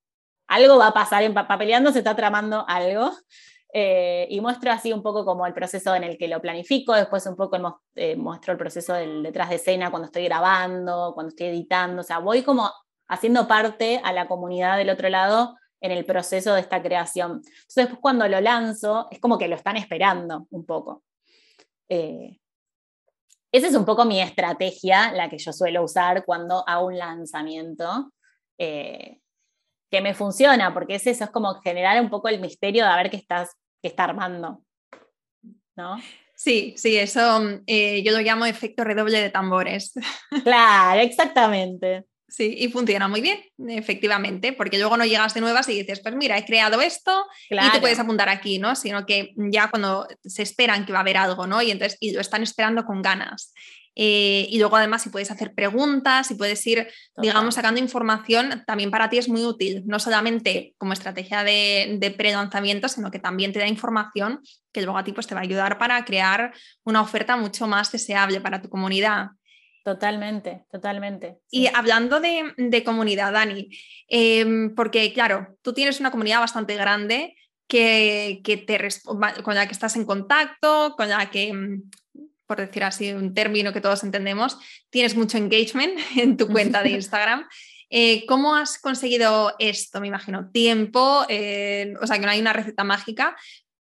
Algo 0.47 0.78
va 0.78 0.89
a 0.89 0.95
pasar, 0.95 1.22
en 1.22 1.32
papeleando 1.34 1.91
se 1.91 1.99
está 1.99 2.14
tramando 2.14 2.64
algo. 2.68 3.11
Eh, 3.72 4.26
y 4.30 4.41
muestro 4.41 4.72
así 4.72 4.93
un 4.93 5.03
poco 5.03 5.26
como 5.26 5.47
el 5.47 5.53
proceso 5.53 5.95
en 5.95 6.05
el 6.05 6.16
que 6.16 6.28
lo 6.28 6.41
planifico, 6.41 6.95
después 6.95 7.26
un 7.26 7.36
poco 7.36 7.82
eh, 7.95 8.16
muestro 8.16 8.53
el 8.53 8.59
proceso 8.59 8.95
del 8.95 9.22
detrás 9.22 9.51
de 9.51 9.57
escena 9.57 9.91
cuando 9.91 10.07
estoy 10.07 10.24
grabando, 10.24 11.12
cuando 11.14 11.28
estoy 11.28 11.49
editando, 11.49 12.01
o 12.01 12.05
sea, 12.05 12.18
voy 12.18 12.43
como 12.43 12.70
haciendo 13.09 13.48
parte 13.48 14.00
a 14.04 14.12
la 14.12 14.28
comunidad 14.28 14.76
del 14.76 14.90
otro 14.90 15.09
lado 15.09 15.56
en 15.80 15.92
el 15.92 16.04
proceso 16.04 16.54
de 16.54 16.61
esta 16.61 16.82
creación. 16.82 17.42
Entonces, 17.44 17.74
después 17.74 18.00
cuando 18.00 18.28
lo 18.28 18.40
lanzo, 18.40 19.09
es 19.11 19.20
como 19.20 19.38
que 19.38 19.48
lo 19.48 19.56
están 19.56 19.76
esperando 19.76 20.46
un 20.50 20.66
poco. 20.66 21.04
Eh, 21.88 22.38
esa 23.50 23.68
es 23.68 23.74
un 23.74 23.84
poco 23.84 24.04
mi 24.04 24.20
estrategia, 24.20 25.12
la 25.12 25.30
que 25.30 25.38
yo 25.38 25.52
suelo 25.52 25.82
usar 25.82 26.24
cuando 26.24 26.64
hago 26.68 26.86
un 26.86 26.98
lanzamiento, 26.98 28.12
eh, 28.59 29.20
que 29.90 30.00
me 30.02 30.14
funciona, 30.14 30.74
porque 30.74 30.96
es 30.96 31.06
eso, 31.06 31.24
es 31.24 31.30
como 31.30 31.54
generar 31.62 32.00
un 32.02 32.11
poco 32.11 32.28
el 32.28 32.40
misterio 32.40 32.84
de 32.84 32.90
a 32.90 32.96
ver 32.96 33.11
qué, 33.11 33.16
estás, 33.16 33.56
qué 33.80 33.88
está 33.88 34.04
armando. 34.04 34.62
¿No? 35.76 35.96
Sí, 36.34 36.74
sí, 36.76 36.96
eso 36.96 37.40
eh, 37.66 38.02
yo 38.02 38.12
lo 38.12 38.20
llamo 38.20 38.44
efecto 38.44 38.84
redoble 38.84 39.20
de 39.20 39.30
tambores. 39.30 39.92
Claro, 40.44 41.00
exactamente. 41.00 42.04
Sí, 42.29 42.55
y 42.59 42.68
funciona 42.68 43.09
muy 43.09 43.22
bien, 43.22 43.41
efectivamente, 43.68 44.53
porque 44.53 44.79
luego 44.79 44.99
no 44.99 45.07
llegas 45.07 45.33
de 45.33 45.41
nuevas 45.41 45.66
y 45.70 45.79
dices, 45.79 46.01
pues 46.01 46.14
mira, 46.14 46.37
he 46.37 46.45
creado 46.45 46.79
esto 46.83 47.24
y 47.49 47.70
te 47.70 47.81
puedes 47.81 47.99
apuntar 47.99 48.29
aquí, 48.29 48.59
¿no? 48.59 48.76
Sino 48.76 49.07
que 49.07 49.33
ya 49.37 49.70
cuando 49.70 50.07
se 50.22 50.43
esperan 50.43 50.85
que 50.85 50.93
va 50.93 50.99
a 50.99 51.03
haber 51.03 51.16
algo, 51.16 51.47
¿no? 51.47 51.62
Y 51.62 51.70
entonces 51.70 51.97
y 52.01 52.12
lo 52.12 52.20
están 52.20 52.43
esperando 52.43 52.85
con 52.85 53.01
ganas. 53.01 53.55
Eh, 54.01 54.47
y 54.51 54.59
luego 54.61 54.76
además 54.76 55.03
si 55.03 55.09
puedes 55.09 55.31
hacer 55.31 55.55
preguntas, 55.55 56.31
y 56.31 56.35
puedes 56.35 56.64
ir, 56.66 56.87
digamos, 57.16 57.55
sacando 57.55 57.81
información, 57.81 58.62
también 58.66 58.91
para 58.91 59.09
ti 59.09 59.18
es 59.18 59.29
muy 59.29 59.45
útil, 59.45 59.83
no 59.87 59.99
solamente 59.99 60.74
como 60.76 60.93
estrategia 60.93 61.43
de, 61.43 61.97
de 61.99 62.11
pre-lanzamiento, 62.11 62.89
sino 62.89 63.11
que 63.11 63.18
también 63.18 63.53
te 63.53 63.59
da 63.59 63.66
información 63.66 64.41
que 64.70 64.83
luego 64.83 64.99
a 64.99 65.05
ti 65.05 65.12
pues, 65.12 65.26
te 65.26 65.35
va 65.35 65.41
a 65.41 65.45
ayudar 65.45 65.79
para 65.79 66.05
crear 66.05 66.53
una 66.85 67.01
oferta 67.01 67.37
mucho 67.37 67.66
más 67.66 67.91
deseable 67.91 68.41
para 68.41 68.61
tu 68.62 68.68
comunidad. 68.68 69.31
Totalmente, 69.89 70.66
totalmente. 70.70 71.39
Y 71.51 71.66
hablando 71.68 72.20
de, 72.20 72.82
comunidad, 72.84 73.32
Dani, 73.32 73.70
em, 74.07 74.74
porque 74.74 75.14
claro, 75.14 75.57
tú 75.62 75.72
tienes 75.72 75.99
una 75.99 76.11
comunidad 76.11 76.41
bastante 76.41 76.74
grande 76.74 77.34
que, 77.66 78.43
te 78.66 78.78
con 79.43 79.55
la 79.55 79.66
que 79.66 79.72
estás 79.72 79.97
en 79.97 80.05
contacto, 80.05 80.95
con 80.95 81.09
la 81.09 81.30
que, 81.30 81.55
mm, 81.55 81.91
por 82.47 82.59
decir 82.59 82.84
así 82.84 83.12
un 83.14 83.32
término 83.32 83.72
que 83.72 83.80
todos 83.80 84.05
entendemos, 84.05 84.59
tienes 84.91 85.16
mucho 85.16 85.39
engagement 85.39 85.99
en 86.18 86.36
tu 86.36 86.49
cuenta 86.49 86.82
de 86.82 86.91
Instagram. 87.01 87.49
Eh, 87.89 88.26
¿Cómo 88.26 88.57
has 88.57 88.78
conseguido 88.78 89.55
esto? 89.59 90.03
Me 90.03 90.09
imagino, 90.09 90.51
tiempo, 90.51 91.24
eh, 91.30 91.95
o 92.03 92.07
sea, 92.07 92.18
que 92.18 92.26
no 92.26 92.32
hay 92.32 92.41
una 92.41 92.53
receta 92.53 92.84
mágica, 92.84 93.39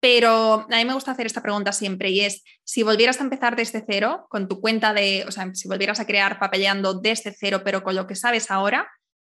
pero 0.04 0.66
a 0.70 0.76
mí 0.76 0.84
me 0.84 0.92
gusta 0.92 1.12
hacer 1.12 1.24
esta 1.24 1.40
pregunta 1.40 1.72
siempre 1.72 2.10
y 2.10 2.20
es, 2.20 2.44
si 2.62 2.82
volvieras 2.82 3.20
a 3.20 3.24
empezar 3.24 3.56
desde 3.56 3.82
cero 3.88 4.26
con 4.28 4.48
tu 4.48 4.60
cuenta 4.60 4.92
de, 4.92 5.24
o 5.26 5.30
sea, 5.30 5.54
si 5.54 5.66
volvieras 5.66 5.98
a 5.98 6.04
crear 6.04 6.38
papeleando 6.38 6.92
desde 6.92 7.32
cero, 7.32 7.62
pero 7.64 7.82
con 7.82 7.94
lo 7.94 8.06
que 8.06 8.14
sabes 8.14 8.50
ahora, 8.50 8.86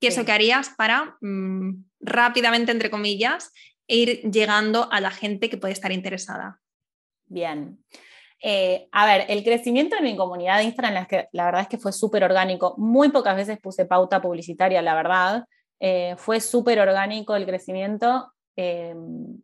¿qué 0.01 0.07
es 0.07 0.17
lo 0.17 0.25
que 0.25 0.33
harías 0.33 0.71
para 0.71 1.19
mm, 1.21 1.85
rápidamente, 2.01 2.73
entre 2.73 2.89
comillas, 2.91 3.53
ir 3.87 4.23
llegando 4.23 4.91
a 4.91 5.03
la 5.03 5.11
gente 5.11 5.51
que 5.51 5.59
puede 5.59 5.75
estar 5.75 5.93
interesada? 5.93 6.63
Bien. 7.27 7.85
Eh, 8.43 8.89
a 8.91 9.05
ver, 9.05 9.27
el 9.29 9.45
crecimiento 9.45 9.97
de 9.97 10.03
mi 10.03 10.17
comunidad 10.17 10.57
de 10.57 10.65
Instagram, 10.65 10.95
la, 10.95 11.05
que, 11.05 11.29
la 11.33 11.45
verdad 11.45 11.61
es 11.61 11.69
que 11.69 11.77
fue 11.77 11.93
súper 11.93 12.25
orgánico. 12.25 12.75
Muy 12.79 13.11
pocas 13.11 13.37
veces 13.37 13.59
puse 13.61 13.85
pauta 13.85 14.23
publicitaria, 14.23 14.81
la 14.81 14.95
verdad. 14.95 15.45
Eh, 15.79 16.15
fue 16.17 16.41
súper 16.41 16.81
orgánico 16.81 17.37
el 17.37 17.45
crecimiento. 17.45 18.33
Em, 18.57 19.43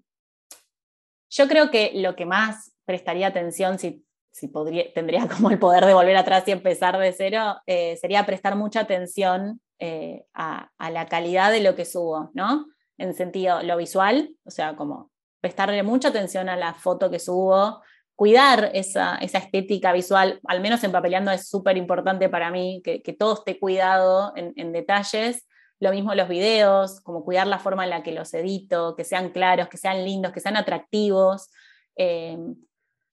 yo 1.30 1.48
creo 1.48 1.70
que 1.70 1.92
lo 1.94 2.16
que 2.16 2.26
más 2.26 2.72
prestaría 2.84 3.28
atención, 3.28 3.78
si, 3.78 4.04
si 4.32 4.48
podría, 4.48 4.92
tendría 4.92 5.26
como 5.28 5.50
el 5.50 5.58
poder 5.58 5.86
de 5.86 5.94
volver 5.94 6.16
atrás 6.16 6.44
y 6.46 6.52
empezar 6.52 6.98
de 6.98 7.12
cero, 7.12 7.56
eh, 7.66 7.96
sería 7.96 8.26
prestar 8.26 8.56
mucha 8.56 8.80
atención 8.80 9.60
eh, 9.78 10.24
a, 10.34 10.70
la 10.90 11.06
calidad 11.06 11.50
de 11.50 11.60
lo 11.60 11.74
que 11.74 11.84
subo, 11.84 12.30
¿no? 12.34 12.66
En 12.98 13.14
sentido, 13.14 13.62
lo 13.62 13.76
visual, 13.76 14.34
o 14.44 14.50
sea, 14.50 14.76
como 14.76 15.10
prestarle 15.40 15.82
mucha 15.82 16.08
atención 16.08 16.50
a 16.50 16.56
la 16.56 16.74
foto 16.74 17.10
que 17.10 17.18
subo, 17.18 17.80
cuidar 18.14 18.70
esa, 18.74 19.16
estética 19.16 19.92
visual, 19.92 20.38
al 20.46 20.60
menos 20.60 20.84
en 20.84 20.92
papeleando 20.92 21.30
es 21.30 21.48
súper 21.48 21.78
importante 21.78 22.28
para 22.28 22.50
mí, 22.50 22.82
que, 22.84 23.00
todo 23.18 23.34
esté 23.34 23.58
cuidado 23.58 24.34
en 24.36 24.72
detalles 24.72 25.46
lo 25.80 25.90
mismo 25.92 26.14
los 26.14 26.28
videos, 26.28 27.00
como 27.00 27.24
cuidar 27.24 27.46
la 27.46 27.58
forma 27.58 27.84
en 27.84 27.90
la 27.90 28.02
que 28.02 28.12
los 28.12 28.32
edito, 28.34 28.94
que 28.94 29.04
sean 29.04 29.30
claros, 29.30 29.68
que 29.68 29.78
sean 29.78 30.04
lindos, 30.04 30.32
que 30.32 30.40
sean 30.40 30.56
atractivos. 30.56 31.50
Eh, 31.96 32.38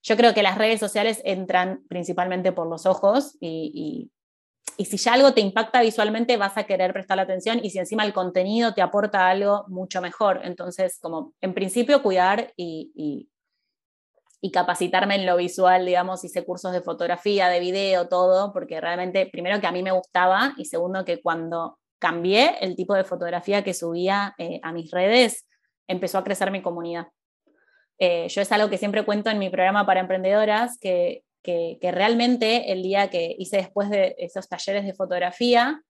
yo 0.02 0.16
creo 0.16 0.34
que 0.34 0.42
las 0.42 0.58
redes 0.58 0.78
sociales 0.78 1.20
entran 1.24 1.82
principalmente 1.88 2.52
por 2.52 2.68
los 2.68 2.86
ojos 2.86 3.36
y, 3.40 4.10
si 4.78 4.96
ya 4.96 5.14
algo 5.14 5.34
te 5.34 5.40
impacta 5.40 5.80
visualmente 5.80 6.36
vas 6.36 6.56
a 6.56 6.62
querer 6.62 6.92
prestar 6.92 7.18
atención 7.18 7.58
y 7.60 7.70
si 7.70 7.80
encima 7.80 8.04
el 8.04 8.12
contenido 8.12 8.74
te 8.74 8.82
aporta 8.82 9.28
algo 9.28 9.64
mucho 9.68 10.00
mejor. 10.00 10.40
Entonces, 10.44 10.98
como 11.00 11.34
en 11.40 11.52
principio 11.52 12.00
cuidar 12.00 12.52
y, 12.56 13.28
y 14.40 14.50
capacitarme 14.52 15.16
en 15.16 15.26
lo 15.26 15.36
visual, 15.36 15.84
digamos, 15.84 16.22
hice 16.22 16.44
cursos 16.44 16.72
de 16.72 16.80
fotografía, 16.80 17.48
de 17.48 17.58
video, 17.58 18.08
todo, 18.08 18.52
porque 18.52 18.80
realmente, 18.80 19.26
primero 19.26 19.60
que 19.60 19.66
a 19.66 19.72
mí 19.72 19.82
me 19.82 19.90
gustaba 19.90 20.54
y 20.56 20.66
segundo 20.66 21.04
que 21.04 21.20
cuando 21.20 21.78
cambié 21.98 22.56
el 22.60 22.76
tipo 22.76 22.94
de 22.94 23.04
fotografía 23.04 23.64
que 23.64 23.74
subía 23.74 24.34
eh, 24.38 24.60
a 24.62 24.72
mis 24.72 24.90
redes, 24.90 25.46
empezó 25.88 26.18
a 26.18 26.24
crecer 26.24 26.50
mi 26.50 26.62
comunidad. 26.62 27.08
Eh, 27.98 28.28
yo 28.28 28.42
es 28.42 28.52
algo 28.52 28.70
que 28.70 28.78
siempre 28.78 29.04
cuento 29.04 29.30
en 29.30 29.38
mi 29.38 29.50
programa 29.50 29.84
para 29.84 30.00
emprendedoras, 30.00 30.78
que, 30.78 31.24
que, 31.42 31.78
realmente 31.92 32.72
el 32.72 32.82
día 32.82 33.08
que 33.10 33.34
hice 33.38 33.56
después 33.56 33.90
de 33.90 34.14
esos 34.18 34.48
talleres 34.48 34.84
de 34.84 34.94
fotografía, 34.94 35.82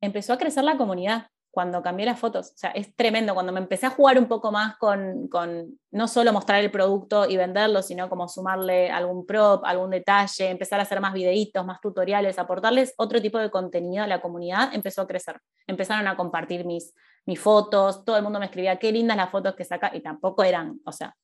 empezó 0.00 0.34
a 0.34 0.38
crecer 0.38 0.64
la 0.64 0.76
comunidad 0.76 1.31
cuando 1.52 1.82
cambié 1.82 2.06
las 2.06 2.18
fotos. 2.18 2.52
O 2.54 2.56
sea, 2.56 2.70
es 2.70 2.96
tremendo. 2.96 3.34
Cuando 3.34 3.52
me 3.52 3.60
empecé 3.60 3.86
a 3.86 3.90
jugar 3.90 4.18
un 4.18 4.26
poco 4.26 4.50
más 4.50 4.76
con, 4.78 5.28
con, 5.28 5.78
no 5.90 6.08
solo 6.08 6.32
mostrar 6.32 6.64
el 6.64 6.70
producto 6.70 7.28
y 7.28 7.36
venderlo, 7.36 7.82
sino 7.82 8.08
como 8.08 8.26
sumarle 8.26 8.90
algún 8.90 9.26
prop, 9.26 9.62
algún 9.66 9.90
detalle, 9.90 10.48
empezar 10.48 10.80
a 10.80 10.84
hacer 10.84 11.00
más 11.00 11.12
videitos, 11.12 11.64
más 11.66 11.80
tutoriales, 11.80 12.38
aportarles 12.38 12.94
otro 12.96 13.20
tipo 13.20 13.38
de 13.38 13.50
contenido 13.50 14.02
a 14.02 14.06
la 14.06 14.22
comunidad, 14.22 14.74
empezó 14.74 15.02
a 15.02 15.06
crecer. 15.06 15.40
Empezaron 15.66 16.08
a 16.08 16.16
compartir 16.16 16.64
mis, 16.64 16.94
mis 17.26 17.38
fotos, 17.38 18.02
todo 18.04 18.16
el 18.16 18.22
mundo 18.22 18.40
me 18.40 18.46
escribía, 18.46 18.78
qué 18.78 18.90
lindas 18.90 19.18
las 19.18 19.30
fotos 19.30 19.54
que 19.54 19.64
saca, 19.64 19.90
y 19.94 20.00
tampoco 20.00 20.44
eran, 20.44 20.80
o 20.86 20.92
sea, 20.92 21.14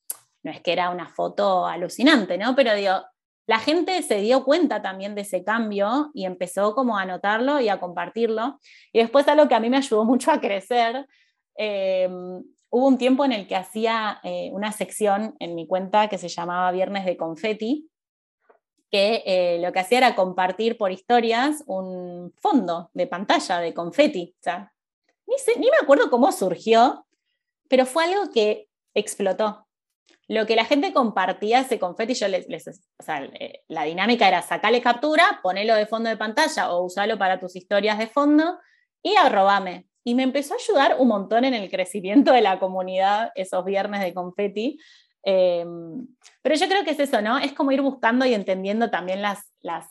no 0.43 0.51
es 0.51 0.61
que 0.61 0.72
era 0.72 0.91
una 0.91 1.09
foto 1.09 1.66
alucinante, 1.66 2.37
¿no? 2.37 2.55
Pero 2.55 2.74
digo, 2.74 3.03
la 3.49 3.59
gente 3.59 4.03
se 4.03 4.20
dio 4.20 4.44
cuenta 4.44 4.82
también 4.82 5.14
de 5.14 5.22
ese 5.22 5.42
cambio 5.42 6.11
y 6.12 6.26
empezó 6.26 6.74
como 6.74 6.99
a 6.99 7.07
notarlo 7.07 7.61
y 7.61 7.70
a 7.70 7.80
compartirlo. 7.80 8.61
Y 8.92 8.99
después 8.99 9.26
algo 9.26 9.49
que 9.49 9.55
a 9.55 9.61
mí 9.61 9.70
me 9.70 9.78
ayudó 9.78 10.05
mucho 10.12 10.30
a 10.30 10.38
crecer, 10.38 11.09
eh, 11.57 12.09
hubo 12.68 12.86
un 12.86 12.99
tiempo 12.99 13.24
en 13.24 13.32
el 13.32 13.46
que 13.46 13.57
hacía 13.57 14.20
eh, 14.22 14.51
una 14.53 14.70
sección 14.72 15.34
en 15.40 15.55
mi 15.55 15.66
cuenta 15.66 16.09
que 16.09 16.18
se 16.18 16.28
llamaba 16.28 16.70
Viernes 16.72 17.07
de 17.07 17.16
Confetti, 17.16 17.88
que 18.90 19.22
eh, 19.24 19.59
lo 19.62 19.72
que 19.72 19.78
hacía 19.80 19.99
era 19.99 20.14
compartir 20.14 20.76
por 20.76 20.92
historias 20.92 21.64
un 21.66 22.34
fondo 22.36 22.90
de 22.92 23.07
pantalla 23.07 23.61
de 23.61 23.72
ni, 25.26 25.36
ni 25.57 25.70
me 25.70 25.76
acuerdo 25.80 26.11
cómo 26.11 26.32
surgió, 26.32 27.07
pero 27.70 27.86
fue 27.86 28.05
algo 28.05 28.30
que 28.30 28.68
explotó 28.92 29.67
lo 30.29 30.47
que 30.47 30.57
la 30.57 30.66
gente 30.66 30.93
compartía 30.93 31.61
ese 31.61 31.79
confeti, 31.79 32.12
yo 32.12 32.29
les, 32.29 32.47
o 32.68 33.03
sea, 33.03 33.24
eh, 33.24 33.64
la 33.66 33.85
dinámica 33.85 34.29
era 34.29 34.43
sacarle 34.43 34.83
captura, 34.83 35.41
ponerlo 35.43 35.74
de 35.74 35.87
fondo 35.87 36.11
de 36.11 36.18
pantalla 36.18 36.70
o 36.70 36.85
usarlo 36.85 37.16
para 37.18 37.41
tus 37.41 37.57
historias 37.57 37.99
de 37.99 38.09
fondo 38.09 38.59
y 39.03 39.16
arrobame. 39.16 39.89
Y 40.05 40.14
me 40.14 40.22
empezó 40.22 40.55
a 40.55 40.59
ayudar 40.59 40.97
un 40.99 41.09
montón 41.09 41.45
en 41.45 41.55
el 41.55 41.70
crecimiento 41.70 42.33
de 42.33 42.43
la 42.43 42.61
comunidad 42.61 43.33
esos 43.35 43.64
viernes 43.64 44.03
de 44.03 44.12
confeti. 44.12 44.79
Em, 45.22 46.07
pero 46.43 46.55
yo 46.55 46.68
creo 46.68 46.85
que 46.85 46.91
es 46.91 47.01
eso, 47.01 47.22
¿no? 47.22 47.39
Es 47.39 47.55
como 47.55 47.72
ir 47.72 47.81
buscando 47.81 48.26
y 48.26 48.35
entendiendo 48.35 48.91
también 48.91 49.22
las, 49.22 49.51
las, 49.61 49.87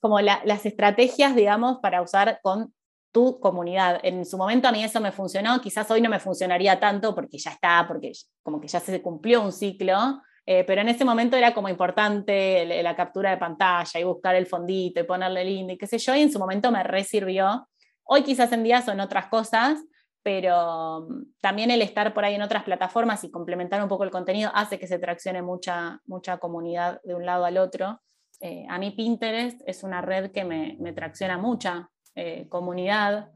como 0.00 0.20
las 0.20 0.64
estrategias, 0.64 1.36
digamos, 1.36 1.78
para 1.82 2.00
usar 2.00 2.40
con 2.42 2.74
tu 3.12 3.40
comunidad. 3.40 4.00
En 4.02 4.24
su 4.24 4.36
momento 4.36 4.68
a 4.68 4.72
mí 4.72 4.82
eso 4.84 5.00
me 5.00 5.12
funcionó, 5.12 5.60
quizás 5.60 5.90
hoy 5.90 6.00
no 6.00 6.08
me 6.10 6.20
funcionaría 6.20 6.78
tanto 6.78 7.14
porque 7.14 7.38
ya 7.38 7.50
está, 7.52 7.84
porque 7.88 8.12
como 8.42 8.60
que 8.60 8.68
ya 8.68 8.80
se 8.80 9.02
cumplió 9.02 9.42
un 9.42 9.52
ciclo, 9.52 10.22
Eh, 10.46 10.64
pero 10.64 10.80
en 10.80 10.88
ese 10.88 11.04
momento 11.04 11.36
era 11.36 11.52
como 11.52 11.68
importante 11.68 12.64
la 12.82 12.96
captura 12.96 13.30
de 13.30 13.36
pantalla 13.36 14.00
y 14.00 14.04
buscar 14.04 14.34
el 14.34 14.46
fondito 14.46 14.98
y 14.98 15.04
ponerle 15.04 15.44
lindo 15.44 15.72
y 15.72 15.78
qué 15.78 15.86
sé 15.86 15.98
yo, 15.98 16.14
y 16.14 16.22
en 16.22 16.32
su 16.32 16.38
momento 16.38 16.72
me 16.72 16.82
resirvió. 16.82 17.68
Hoy 18.04 18.22
quizás 18.24 18.50
en 18.52 18.64
día 18.64 18.82
son 18.82 18.98
otras 19.00 19.26
cosas, 19.26 19.78
pero 20.24 21.06
mm, 21.08 21.34
también 21.40 21.70
el 21.70 21.82
estar 21.82 22.12
por 22.14 22.24
ahí 22.24 22.34
en 22.34 22.42
otras 22.42 22.64
plataformas 22.64 23.22
y 23.22 23.30
complementar 23.30 23.80
un 23.82 23.88
poco 23.88 24.02
el 24.02 24.10
contenido 24.10 24.50
hace 24.54 24.78
que 24.78 24.88
se 24.88 24.98
traccione 24.98 25.42
mucha, 25.42 26.00
mucha 26.06 26.38
comunidad 26.38 27.00
de 27.04 27.14
un 27.14 27.24
lado 27.24 27.44
al 27.44 27.56
otro. 27.56 28.00
Eh, 28.40 28.64
a 28.68 28.78
mí 28.78 28.90
Pinterest 28.90 29.60
es 29.66 29.84
una 29.84 30.00
red 30.00 30.32
que 30.32 30.44
me, 30.44 30.76
me 30.80 30.92
tracciona 30.92 31.38
mucha 31.38 31.90
eh, 32.14 32.46
comunidad, 32.48 33.30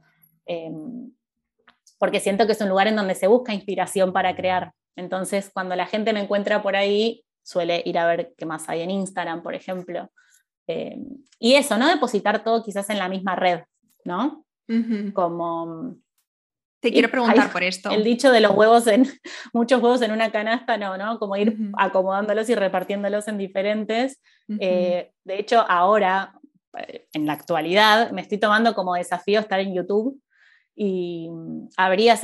em, 0.47 1.13
porque 1.99 2.21
siento 2.21 2.47
que 2.47 2.53
es 2.53 2.61
un 2.61 2.69
lugar 2.69 2.87
en 2.87 2.97
donde 2.97 3.15
se 3.15 3.27
busca 3.27 3.55
inspiración 3.55 4.13
para 4.13 4.37
crear. 4.37 4.73
Entonces, 4.97 5.51
cuando 5.53 5.77
la 5.77 5.87
gente 5.87 6.13
me 6.13 6.21
encuentra 6.21 6.63
por 6.63 6.77
ahí, 6.77 7.25
suele 7.43 7.83
ir 7.85 7.99
a 7.99 8.07
ver 8.07 8.35
qué 8.37 8.47
más 8.47 8.69
hay 8.69 8.83
en 8.83 8.91
Instagram, 8.91 9.43
por 9.43 9.55
ejemplo. 9.55 10.11
Em, 10.67 11.05
y 11.39 11.55
eso, 11.55 11.77
no 11.77 11.89
depositar 11.89 12.43
todo 12.43 12.63
quizás 12.63 12.89
en 12.91 12.99
la 12.99 13.09
misma 13.09 13.37
red, 13.37 13.61
¿no? 14.05 14.45
Como 15.13 15.97
te 16.85 16.93
quiero 16.93 17.11
preguntar 17.11 17.51
por 17.51 17.63
esto. 17.63 17.91
El 17.91 18.05
dicho 18.05 18.31
de 18.31 18.43
los 18.43 18.53
huevos 18.53 18.87
en, 18.87 19.07
muchos 19.55 19.81
huevos 19.81 20.03
en 20.03 20.13
una 20.13 20.31
canasta, 20.31 20.77
no, 20.77 20.99
¿no? 20.99 21.19
Como 21.19 21.35
ir 21.35 21.57
acomodándolos 21.79 22.51
y 22.51 22.55
repartiéndolos 22.55 23.27
en 23.27 23.39
diferentes. 23.39 24.21
Eh, 24.61 25.11
de 25.25 25.39
hecho, 25.39 25.65
ahora, 25.67 26.35
en 27.13 27.27
la 27.27 27.33
actualidad, 27.33 28.11
me 28.11 28.23
estoy 28.23 28.39
tomando 28.39 28.75
como 28.75 28.95
desafío 28.95 29.41
estar 29.41 29.61
en 29.61 29.75
YouTube 29.75 30.21
y 30.77 31.29
habría, 31.77 32.19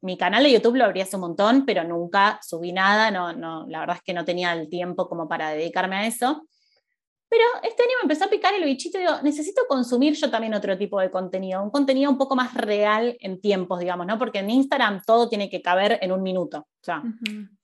mi 0.00 0.16
canal 0.16 0.44
de 0.44 0.52
YouTube 0.52 0.76
lo 0.76 0.84
abrí 0.84 1.00
hace 1.00 1.16
un 1.16 1.22
montón, 1.22 1.64
pero 1.66 1.84
nunca 1.84 2.38
subí 2.42 2.72
nada, 2.72 3.10
no, 3.10 3.32
no, 3.32 3.66
la 3.68 3.80
verdad 3.80 3.96
es 3.96 4.02
que 4.02 4.14
no 4.14 4.24
tenía 4.24 4.52
el 4.52 4.68
tiempo 4.68 5.08
como 5.08 5.28
para 5.28 5.50
dedicarme 5.50 5.96
a 5.96 6.06
eso. 6.06 6.46
Pero 7.30 7.44
este 7.62 7.82
año 7.82 7.92
me 8.00 8.04
empezó 8.04 8.24
a 8.24 8.30
picar 8.30 8.54
el 8.54 8.64
bichito 8.64 8.96
y 8.96 9.02
digo, 9.02 9.14
necesito 9.22 9.62
consumir 9.68 10.14
yo 10.14 10.30
también 10.30 10.54
otro 10.54 10.78
tipo 10.78 10.98
de 10.98 11.10
contenido, 11.10 11.62
un 11.62 11.70
contenido 11.70 12.10
un 12.10 12.16
poco 12.16 12.34
más 12.34 12.54
real 12.54 13.18
en 13.20 13.40
tiempos, 13.40 13.80
digamos, 13.80 14.06
¿no? 14.06 14.18
Porque 14.18 14.38
en 14.38 14.48
Instagram 14.48 15.02
todo 15.06 15.28
tiene 15.28 15.50
que 15.50 15.60
caber 15.60 15.98
en 16.00 16.10
un 16.12 16.22
minuto. 16.22 16.60
O 16.60 16.84
sea, 16.84 17.02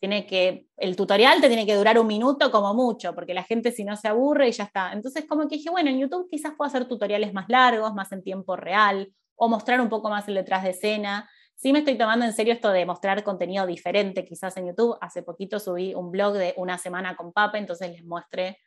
tiene 0.00 0.26
que, 0.26 0.66
el 0.76 0.96
tutorial 0.96 1.40
te 1.40 1.48
tiene 1.48 1.64
que 1.64 1.76
durar 1.76 1.98
un 1.98 2.06
minuto 2.06 2.50
como 2.50 2.74
mucho, 2.74 3.14
porque 3.14 3.32
la 3.32 3.42
gente 3.42 3.72
si 3.72 3.84
no 3.84 3.96
se 3.96 4.08
aburre 4.08 4.48
y 4.48 4.52
ya 4.52 4.64
está. 4.64 4.92
Entonces, 4.92 5.24
como 5.26 5.48
que 5.48 5.56
dije, 5.56 5.70
bueno, 5.70 5.88
en 5.88 5.98
YouTube 5.98 6.28
quizás 6.30 6.52
puedo 6.56 6.68
hacer 6.68 6.86
tutoriales 6.86 7.32
más 7.32 7.46
largos, 7.48 7.94
más 7.94 8.12
en 8.12 8.22
tiempo 8.22 8.56
real, 8.56 9.14
o 9.36 9.48
mostrar 9.48 9.80
un 9.80 9.88
poco 9.88 10.10
más 10.10 10.28
el 10.28 10.34
detrás 10.34 10.62
de 10.62 10.70
escena. 10.70 11.30
Sí 11.56 11.72
me 11.72 11.78
estoy 11.78 11.96
tomando 11.96 12.26
en 12.26 12.34
serio 12.34 12.52
esto 12.52 12.70
de 12.70 12.84
mostrar 12.84 13.22
contenido 13.24 13.66
diferente 13.66 14.26
quizás 14.26 14.56
en 14.58 14.66
YouTube. 14.66 14.98
Hace 15.00 15.22
poquito 15.22 15.58
subí 15.58 15.94
un 15.94 16.10
blog 16.10 16.34
de 16.34 16.52
una 16.58 16.76
semana 16.76 17.16
con 17.16 17.32
Pape, 17.32 17.58
entonces 17.58 17.90
les 17.90 18.04
mostré 18.04 18.58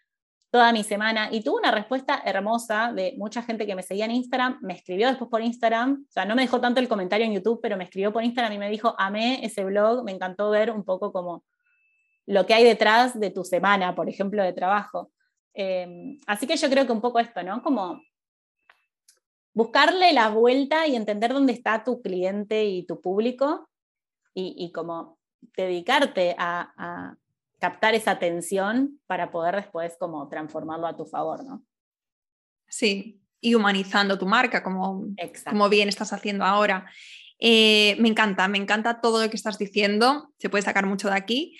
toda 0.50 0.72
mi 0.72 0.84
semana 0.84 1.30
y 1.32 1.41
tuve 1.41 1.60
una 1.60 1.72
respuesta 1.72 2.22
hermosa 2.24 2.93
de 2.93 3.14
mucha 3.18 3.41
gente 3.43 3.66
que 3.66 3.76
me 3.76 3.84
seguía 3.84 4.06
en 4.06 4.12
Instagram, 4.12 4.60
me 4.62 4.74
escribió 4.74 5.08
después 5.08 5.30
por 5.30 5.41
Instagram, 5.41 6.06
o 6.08 6.12
sea, 6.12 6.26
no 6.26 6.36
me 6.36 6.43
dejó 6.43 6.62
tanto 6.62 6.80
el 6.80 6.88
comentario 6.88 7.26
en 7.26 7.34
YouTube, 7.34 7.60
pero 7.62 7.78
me 7.78 7.84
escribió 7.84 8.14
por 8.14 8.24
Instagram 8.24 8.54
y 8.54 8.58
me 8.58 8.70
dijo, 8.70 8.95
amé 8.98 9.45
ese 9.45 9.66
blog, 9.66 10.04
me 10.04 10.12
encantó 10.12 10.50
ver 10.50 10.72
un 10.72 10.84
poco 10.84 11.12
como 11.12 11.43
lo 12.26 12.45
que 12.45 12.54
hay 12.54 12.64
detrás 12.64 13.20
de 13.20 13.30
tu 13.30 13.43
semana, 13.43 13.95
por 13.95 14.10
ejemplo, 14.10 14.43
de 14.43 14.54
trabajo. 14.54 15.12
Em, 15.54 16.20
así 16.28 16.48
que 16.48 16.58
yo 16.58 16.70
creo 16.70 16.86
que 16.86 16.91
un 16.91 17.02
poco 17.02 17.20
esto, 17.20 17.41
¿no? 17.43 17.62
Como 17.62 18.02
buscarle 19.54 20.14
la 20.14 20.30
vuelta 20.30 20.88
y 20.88 20.95
entender 20.95 21.34
dónde 21.34 21.54
está 21.54 21.84
tu 21.84 22.02
cliente 22.02 22.66
y 22.66 22.86
tu 22.86 23.02
público 23.02 23.68
y, 24.34 24.56
y 24.58 24.72
como 24.72 25.18
dedicarte 25.56 26.36
a 26.38 27.18
captar 27.60 27.95
esa 27.95 28.12
atención 28.12 28.99
para 29.08 29.32
poder 29.32 29.55
después 29.55 29.95
como 29.99 30.28
transformarlo 30.28 30.88
a 30.88 30.95
tu 30.95 31.05
favor, 31.05 31.43
¿no? 31.43 31.64
Sí, 32.68 33.22
y 33.39 33.55
humanizando 33.55 34.18
tu 34.18 34.26
marca, 34.26 34.64
como, 34.64 35.05
como 35.49 35.70
bien 35.70 35.89
estás 35.89 36.14
haciendo 36.14 36.43
ahora. 36.43 36.86
Eh, 37.39 37.95
me 37.99 38.10
encanta, 38.10 38.47
me 38.47 38.58
encanta 38.58 38.99
todo 38.99 39.22
lo 39.22 39.30
que 39.30 39.36
estás 39.36 39.58
diciendo, 39.58 40.34
se 40.39 40.49
puede 40.49 40.64
sacar 40.64 40.86
mucho 40.86 41.10
de 41.10 41.16
aquí. 41.16 41.58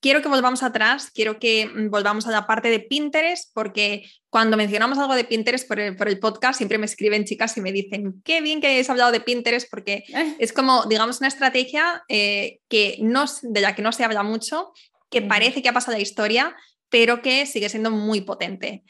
Quiero 0.00 0.22
que 0.22 0.28
volvamos 0.28 0.62
atrás, 0.62 1.10
quiero 1.14 1.38
que 1.38 1.66
mm, 1.66 1.90
volvamos 1.90 2.26
a 2.26 2.30
la 2.30 2.46
parte 2.46 2.68
de 2.68 2.80
Pinterest, 2.80 3.50
porque 3.54 4.10
cuando 4.30 4.56
mencionamos 4.56 4.98
algo 4.98 5.14
de 5.14 5.24
Pinterest 5.24 5.68
por 5.68 5.78
el, 5.78 6.18
podcast, 6.18 6.56
siempre 6.56 6.78
me 6.78 6.86
escriben 6.86 7.24
chicas 7.24 7.56
y 7.56 7.60
me 7.60 7.70
dicen, 7.70 8.20
qué 8.24 8.40
bien 8.40 8.60
que 8.60 8.68
hayas 8.68 8.90
hablado 8.90 9.12
de 9.12 9.20
Pinterest, 9.20 9.68
porque 9.70 10.04
es 10.38 10.52
como, 10.52 10.84
digamos, 10.86 11.20
una 11.20 11.28
estrategia 11.28 12.02
eh, 12.08 12.60
que 12.68 12.96
no, 13.00 13.24
de 13.42 13.60
la 13.60 13.74
que 13.74 13.82
no 13.82 13.92
se 13.92 14.04
habla 14.04 14.22
mucho 14.22 14.72
que 15.10 15.22
parece 15.22 15.62
que 15.62 15.68
ha 15.68 15.72
pasado 15.72 15.96
la 15.96 16.02
historia, 16.02 16.56
pero 16.88 17.22
que 17.22 17.46
sigue 17.46 17.68
siendo 17.68 17.90
muy 17.90 18.22
potente. 18.22 18.84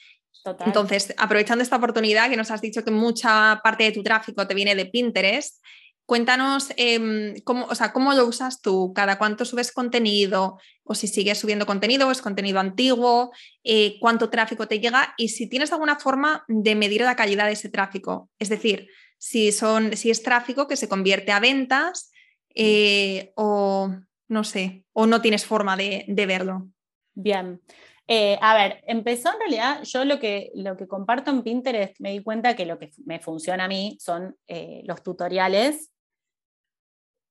Entonces, 0.64 1.14
aprovechando 1.18 1.62
esta 1.62 1.76
oportunidad 1.76 2.30
que 2.30 2.36
nos 2.36 2.50
has 2.50 2.60
dicho 2.60 2.82
que 2.82 2.90
mucha 2.90 3.60
parte 3.62 3.84
de 3.84 3.92
tu 3.92 4.02
tráfico 4.02 4.46
te 4.46 4.54
viene 4.54 4.74
de 4.74 4.86
Pinterest, 4.86 5.62
cuéntanos 6.06 6.72
em, 6.76 7.34
cómo, 7.44 7.66
o 7.66 7.74
sea, 7.74 7.92
cómo 7.92 8.12
lo 8.14 8.26
usas 8.26 8.62
tú, 8.62 8.92
cada 8.94 9.18
cuánto 9.18 9.44
subes 9.44 9.70
contenido, 9.70 10.58
o 10.82 10.94
si 10.94 11.06
sigues 11.06 11.38
subiendo 11.38 11.66
contenido, 11.66 12.08
o 12.08 12.10
es 12.10 12.22
contenido 12.22 12.58
antiguo, 12.58 13.32
eh, 13.64 13.96
cuánto 14.00 14.30
tráfico 14.30 14.66
te 14.66 14.80
llega 14.80 15.14
y 15.16 15.28
si 15.28 15.48
tienes 15.48 15.72
alguna 15.72 15.96
forma 15.96 16.44
de 16.48 16.74
medir 16.74 17.02
la 17.02 17.16
calidad 17.16 17.46
de 17.46 17.52
ese 17.52 17.68
tráfico. 17.68 18.28
Es 18.38 18.48
decir, 18.48 18.88
si, 19.18 19.52
son, 19.52 19.96
si 19.96 20.10
es 20.10 20.22
tráfico 20.22 20.66
que 20.66 20.76
se 20.76 20.88
convierte 20.88 21.32
a 21.32 21.38
ventas 21.38 22.10
eh, 22.54 23.32
o 23.36 23.94
no 24.30 24.44
sé, 24.44 24.84
o 24.92 25.06
no 25.06 25.20
tienes 25.20 25.44
forma 25.44 25.76
de, 25.76 26.04
verlo. 26.26 26.68
Bien. 27.14 27.60
Eh, 28.06 28.38
a 28.40 28.54
ver, 28.54 28.82
empezó 28.86 29.32
en 29.32 29.38
realidad, 29.40 29.82
yo 29.82 30.04
lo 30.04 30.18
que, 30.18 30.50
lo 30.54 30.76
que 30.76 30.88
comparto 30.88 31.30
en 31.30 31.42
Pinterest, 31.42 32.00
me 32.00 32.12
di 32.12 32.22
cuenta 32.22 32.56
que 32.56 32.64
lo 32.64 32.78
que 32.78 32.90
me 33.04 33.18
funciona 33.18 33.64
a 33.64 33.68
mí 33.68 33.98
son 34.00 34.36
eh, 34.46 34.82
los 34.84 35.02
tutoriales, 35.02 35.92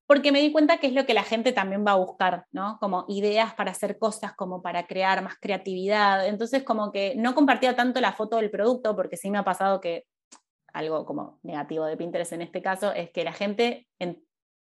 porque 0.08 0.32
me 0.32 0.42
di 0.42 0.52
cuenta 0.52 0.78
que 0.78 0.88
es 0.88 0.94
lo 0.94 1.06
que 1.06 1.14
la 1.14 1.24
gente 1.24 1.54
también 1.54 1.86
va 1.86 1.92
a 1.92 2.04
buscar, 2.04 2.46
¿no? 2.52 2.78
Como 2.80 3.06
ideas 3.08 3.54
para 3.54 3.72
hacer 3.72 3.98
cosas, 3.98 4.34
como 4.34 4.62
para 4.62 4.88
crear 4.88 5.22
más 5.22 5.36
creatividad. 5.40 6.28
Entonces, 6.28 6.64
como 6.64 6.92
que 6.92 7.14
no 7.16 7.36
compartía 7.36 7.76
tanto 7.76 8.02
la 8.02 8.14
foto 8.14 8.38
del 8.38 8.50
producto, 8.50 8.96
porque 8.96 9.18
sí 9.18 9.30
me 9.30 9.38
ha 9.38 9.44
pasado 9.44 9.80
que 9.80 10.06
algo 10.74 11.06
como 11.06 11.40
negativo 11.44 11.86
de 11.86 11.96
Pinterest 11.96 12.34
en 12.34 12.42
este 12.42 12.62
caso 12.62 12.92
es 12.94 13.12
que 13.12 13.24
la 13.24 13.34
gente 13.34 13.88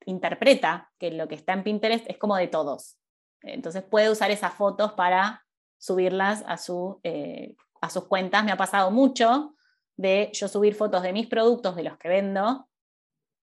interpreta 0.06 0.90
que 0.98 1.10
lo 1.10 1.28
que 1.28 1.34
está 1.34 1.52
en 1.52 1.62
Pinterest 1.62 2.08
es 2.08 2.18
como 2.18 2.36
de 2.36 2.48
todos. 2.48 2.98
Entonces 3.42 3.82
puede 3.82 4.10
usar 4.10 4.30
esas 4.30 4.54
fotos 4.54 4.92
para 4.92 5.44
subirlas 5.78 6.42
a, 6.46 6.56
su, 6.56 7.00
eh, 7.02 7.54
a 7.80 7.90
sus 7.90 8.04
cuentas. 8.04 8.44
Me 8.44 8.52
ha 8.52 8.56
pasado 8.56 8.90
mucho 8.90 9.54
de 9.96 10.30
yo 10.32 10.48
subir 10.48 10.74
fotos 10.74 11.02
de 11.02 11.12
mis 11.12 11.26
productos, 11.26 11.76
de 11.76 11.84
los 11.84 11.98
que 11.98 12.08
vendo, 12.08 12.68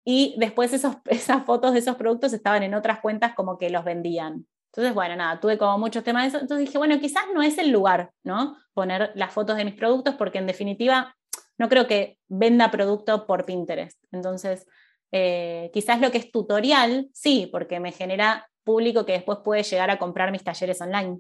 y 0.04 0.36
después 0.38 0.74
esas 1.06 1.46
fotos 1.46 1.74
de 1.74 1.80
esos 1.80 1.96
productos 1.96 2.34
estaban 2.34 2.64
en 2.64 2.74
otras 2.74 3.00
cuentas 3.00 3.34
como 3.36 3.58
que 3.58 3.70
los 3.70 3.84
vendían. 3.84 4.48
Entonces, 4.74 4.94
bueno, 4.94 5.16
nada, 5.18 5.40
tuve 5.40 5.58
como 5.58 5.78
muchos 5.78 6.04
temas 6.04 6.24
de 6.24 6.28
eso. 6.30 6.38
Entonces 6.40 6.66
dije, 6.66 6.78
bueno, 6.78 6.98
quizás 7.00 7.24
no 7.34 7.42
es 7.42 7.58
el 7.58 7.72
lugar, 7.72 8.12
¿no? 8.24 8.56
Poner 8.74 9.12
las 9.16 9.34
fotos 9.34 9.58
de 9.58 9.66
mis 9.66 9.76
productos, 9.76 10.16
porque 10.16 10.38
en 10.38 10.48
definitiva 10.48 11.16
no 11.58 11.68
creo 11.68 11.88
que 11.88 12.20
venda 12.30 12.72
producto 12.72 13.28
por 13.28 13.46
Pinterest. 13.46 14.02
Entonces, 14.12 14.66
eh, 15.12 15.70
quizás 15.74 16.00
lo 16.00 16.12
que 16.12 16.18
es 16.18 16.32
tutorial, 16.32 17.10
sí, 17.14 17.50
porque 17.52 17.80
me 17.80 17.92
genera 17.92 18.48
público 18.64 19.06
que 19.06 19.14
después 19.14 19.40
puede 19.44 19.64
llegar 19.64 19.90
a 19.90 20.00
comprar 20.00 20.32
mis 20.32 20.44
talleres 20.44 20.80
online. 20.82 21.20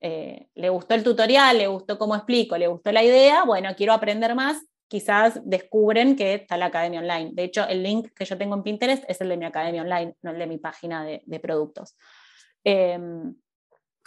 Eh, 0.00 0.48
le 0.54 0.68
gustó 0.70 0.94
el 0.94 1.04
tutorial, 1.04 1.58
le 1.58 1.66
gustó 1.66 1.98
cómo 1.98 2.16
explico, 2.16 2.56
le 2.56 2.68
gustó 2.68 2.90
la 2.90 3.04
idea, 3.04 3.44
bueno, 3.44 3.70
quiero 3.76 3.92
aprender 3.92 4.34
más, 4.34 4.56
quizás 4.88 5.40
descubren 5.44 6.16
que 6.16 6.34
está 6.34 6.56
la 6.56 6.66
academia 6.66 7.00
online. 7.00 7.30
De 7.34 7.44
hecho, 7.44 7.68
el 7.68 7.82
link 7.82 8.08
que 8.16 8.24
yo 8.24 8.38
tengo 8.38 8.56
en 8.56 8.62
Pinterest 8.62 9.04
es 9.08 9.20
el 9.20 9.28
de 9.28 9.36
mi 9.36 9.44
academia 9.44 9.82
online, 9.82 10.16
no 10.22 10.30
el 10.30 10.38
de 10.38 10.46
mi 10.46 10.58
página 10.58 11.04
de, 11.04 11.40
productos. 11.40 11.96
Em, 12.64 13.34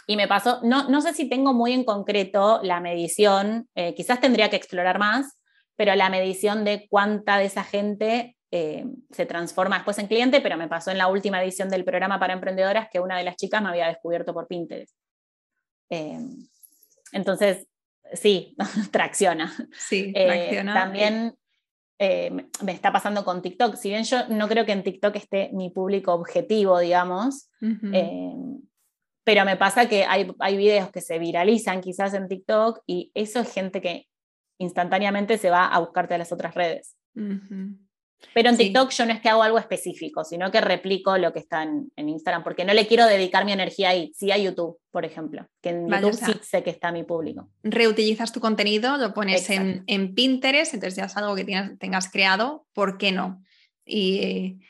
y 0.06 0.16
me 0.16 0.28
pasó, 0.28 0.60
no, 0.62 0.88
no 0.88 1.00
sé 1.00 1.14
si 1.14 1.28
tengo 1.28 1.54
muy 1.54 1.72
en 1.72 1.84
concreto 1.84 2.60
la 2.62 2.80
medición, 2.80 3.68
eh, 3.74 3.94
quizás 3.94 4.20
tendría 4.20 4.50
que 4.50 4.56
explorar 4.56 4.98
más, 4.98 5.38
pero 5.76 5.94
la 5.94 6.10
medición 6.10 6.64
de 6.64 6.86
cuánta 6.90 7.38
de 7.38 7.46
esa 7.46 7.64
gente 7.64 8.36
eh, 8.56 8.86
se 9.10 9.26
transforma 9.26 9.78
después 9.78 9.98
en 9.98 10.06
cliente, 10.06 10.40
pero 10.40 10.56
me 10.56 10.68
pasó 10.68 10.92
en 10.92 10.98
la 10.98 11.08
última 11.08 11.42
edición 11.42 11.68
del 11.68 11.84
programa 11.84 12.20
para 12.20 12.34
emprendedoras 12.34 12.86
que 12.88 13.00
una 13.00 13.18
de 13.18 13.24
las 13.24 13.34
chicas 13.34 13.60
me 13.60 13.68
había 13.68 13.88
descubierto 13.88 14.32
por 14.32 14.46
Pinterest. 14.46 14.94
Eh, 15.90 16.20
entonces, 17.10 17.66
sí, 18.12 18.54
tracciona. 18.92 19.52
Sí, 19.76 20.12
eh, 20.14 20.26
tracciona. 20.26 20.72
también 20.72 21.34
me 21.98 22.72
está 22.72 22.92
pasando 22.92 23.24
con 23.24 23.42
TikTok. 23.42 23.74
Si 23.74 23.88
bien 23.88 24.04
yo 24.04 24.28
no 24.28 24.46
creo 24.46 24.64
que 24.64 24.70
en 24.70 24.84
TikTok 24.84 25.16
esté 25.16 25.50
mi 25.52 25.70
público 25.70 26.14
objetivo, 26.14 26.78
digamos, 26.78 27.50
pero 29.24 29.44
me 29.44 29.56
pasa 29.56 29.88
que 29.88 30.04
hay, 30.04 30.32
hay 30.38 30.56
videos 30.56 30.92
que 30.92 31.00
se 31.00 31.18
viralizan 31.18 31.80
quizás 31.80 32.14
en 32.14 32.28
TikTok 32.28 32.82
y 32.86 33.10
eso 33.14 33.40
es 33.40 33.52
gente 33.52 33.80
que 33.80 34.06
instantáneamente 34.58 35.38
se 35.38 35.50
va 35.50 35.66
a 35.66 35.80
buscarte 35.80 36.14
a 36.14 36.18
las 36.18 36.30
otras 36.30 36.54
redes. 36.54 36.94
Pero 38.32 38.48
en 38.48 38.56
TikTok 38.56 38.90
yo 38.90 39.06
no 39.06 39.12
es 39.12 39.20
que 39.20 39.28
hago 39.28 39.42
algo 39.42 39.58
específico, 39.58 40.24
sino 40.24 40.50
que 40.50 40.60
replico 40.60 41.18
lo 41.18 41.32
que 41.32 41.40
está 41.40 41.62
en, 41.62 41.90
Instagram, 41.96 42.42
porque 42.42 42.64
no 42.64 42.72
le 42.72 42.86
quiero 42.86 43.06
dedicar 43.06 43.44
mi 43.44 43.52
energía 43.52 43.90
ahí, 43.90 44.12
sí 44.14 44.30
a 44.30 44.38
YouTube, 44.38 44.78
por 44.90 45.04
ejemplo, 45.04 45.46
que 45.60 45.70
en 45.70 45.88
YouTube 45.88 46.14
sí 46.14 46.32
sé 46.42 46.62
que 46.62 46.70
está 46.70 46.92
mi 46.92 47.04
público. 47.04 47.50
Reutilizas 47.62 48.32
tu 48.32 48.40
contenido, 48.40 48.96
lo 48.96 49.12
pones 49.14 49.48
en, 49.50 50.14
Pinterest, 50.14 50.74
entonces 50.74 50.96
ya 50.96 51.04
es 51.04 51.16
algo 51.16 51.34
que 51.34 51.44
tengas 51.78 52.10
creado, 52.10 52.66
¿por 52.72 52.98
qué 52.98 53.12
no? 53.12 53.42
Y, 53.84 54.60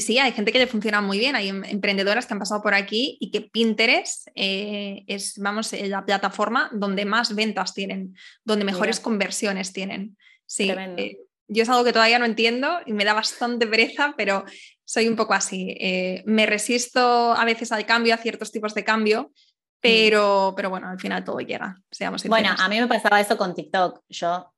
sí, 0.00 0.18
hay 0.18 0.32
gente 0.32 0.50
que 0.50 0.58
le 0.58 0.66
funciona 0.66 1.00
muy 1.00 1.18
bien, 1.18 1.36
hay 1.36 1.48
em, 1.48 1.62
emprendedoras 1.64 2.26
que 2.26 2.32
han 2.32 2.38
pasado 2.38 2.62
por 2.62 2.74
aquí 2.74 3.16
y 3.20 3.30
que 3.30 3.42
Pinterest 3.42 4.28
eh, 4.34 5.04
es, 5.06 5.38
vamos, 5.38 5.72
eh, 5.72 5.86
la 5.88 6.04
plataforma 6.04 6.70
donde 6.72 7.04
más 7.04 7.34
ventas 7.34 7.74
tienen, 7.74 8.14
donde 8.44 8.64
mejores 8.64 8.98
conversiones 8.98 9.72
tienen. 9.72 10.16
Sí, 10.46 10.70
eh, 10.70 11.18
yo 11.48 11.62
es 11.62 11.68
algo 11.68 11.84
que 11.84 11.92
todavía 11.92 12.18
no 12.18 12.24
entiendo 12.24 12.80
y 12.86 12.92
me 12.92 13.04
da 13.04 13.12
bastante 13.12 13.66
pereza, 13.66 14.14
pero 14.16 14.44
soy 14.84 15.08
un 15.08 15.16
poco 15.16 15.34
así. 15.34 15.76
Eh, 15.80 16.22
me 16.26 16.46
resisto 16.46 17.32
a 17.32 17.44
veces 17.44 17.72
al 17.72 17.86
cambio, 17.86 18.14
a 18.14 18.18
ciertos 18.18 18.52
tipos 18.52 18.74
de 18.74 18.84
cambio, 18.84 19.24
mm. 19.24 19.32
pero, 19.80 20.54
pero 20.56 20.70
bueno, 20.70 20.88
al 20.88 21.00
final 21.00 21.24
todo 21.24 21.40
llega. 21.40 21.76
Seamos 21.90 22.26
bueno, 22.28 22.50
a 22.56 22.68
mí 22.68 22.80
me 22.80 22.86
pasaba 22.86 23.20
eso 23.20 23.36
con 23.36 23.54
TikTok. 23.54 24.02
Yo 24.08 24.54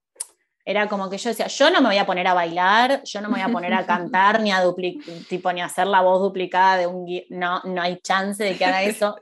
era 0.68 0.88
como 0.88 1.08
que 1.08 1.16
yo 1.16 1.30
decía, 1.30 1.46
yo 1.46 1.70
no 1.70 1.80
me 1.80 1.90
voy 1.90 1.98
a 1.98 2.06
poner 2.06 2.26
a 2.26 2.34
bailar, 2.34 3.00
yo 3.04 3.20
no 3.20 3.28
me 3.28 3.34
voy 3.34 3.42
a 3.42 3.48
poner 3.48 3.72
a 3.72 3.86
cantar 3.86 4.40
ni 4.40 4.50
a 4.50 4.60
tipo 5.28 5.52
ni 5.52 5.60
a 5.60 5.66
hacer 5.66 5.86
la 5.86 6.00
voz 6.00 6.20
duplicada 6.20 6.76
de 6.76 6.88
un 6.88 7.06
no 7.30 7.62
no 7.62 7.80
hay 7.80 8.00
chance 8.00 8.42
de 8.42 8.56
que 8.56 8.64
haga 8.64 8.82
eso. 8.82 9.14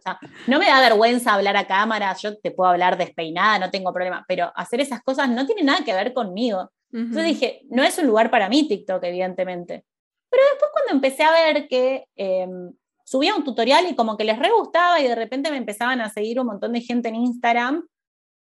no 0.46 0.58
me 0.58 0.64
da 0.64 0.80
vergüenza 0.80 1.34
hablar 1.34 1.58
a 1.58 1.66
cámara, 1.66 2.16
yo 2.16 2.38
te 2.38 2.50
puedo 2.50 2.70
hablar 2.70 2.96
despeinada, 2.96 3.58
no 3.58 3.70
tengo 3.70 3.92
problema, 3.92 4.24
pero 4.26 4.52
hacer 4.56 4.80
esas 4.80 5.02
cosas 5.02 5.28
no 5.28 5.44
tiene 5.44 5.62
nada 5.62 5.84
que 5.84 5.92
ver 5.92 6.14
conmigo. 6.14 6.72
Entonces 6.94 7.24
dije, 7.24 7.62
no 7.70 7.82
es 7.82 7.98
un 7.98 8.06
lugar 8.06 8.30
para 8.30 8.48
mí 8.48 8.68
TikTok, 8.68 9.02
evidentemente. 9.02 9.84
Pero 10.30 10.42
después 10.52 10.70
cuando 10.72 10.92
empecé 10.92 11.24
a 11.24 11.32
ver 11.32 11.66
que 11.66 12.04
em, 12.14 12.72
subía 13.04 13.34
un 13.34 13.42
tutorial 13.42 13.86
y 13.88 13.96
como 13.96 14.16
que 14.16 14.22
les 14.22 14.38
re 14.38 14.50
gustaba 14.50 15.00
y 15.00 15.08
de 15.08 15.14
repente 15.16 15.50
me 15.50 15.56
empezaban 15.56 16.00
a 16.00 16.08
seguir 16.08 16.38
un 16.38 16.46
montón 16.46 16.72
de 16.72 16.80
gente 16.80 17.08
en 17.08 17.16
Instagram, 17.16 17.84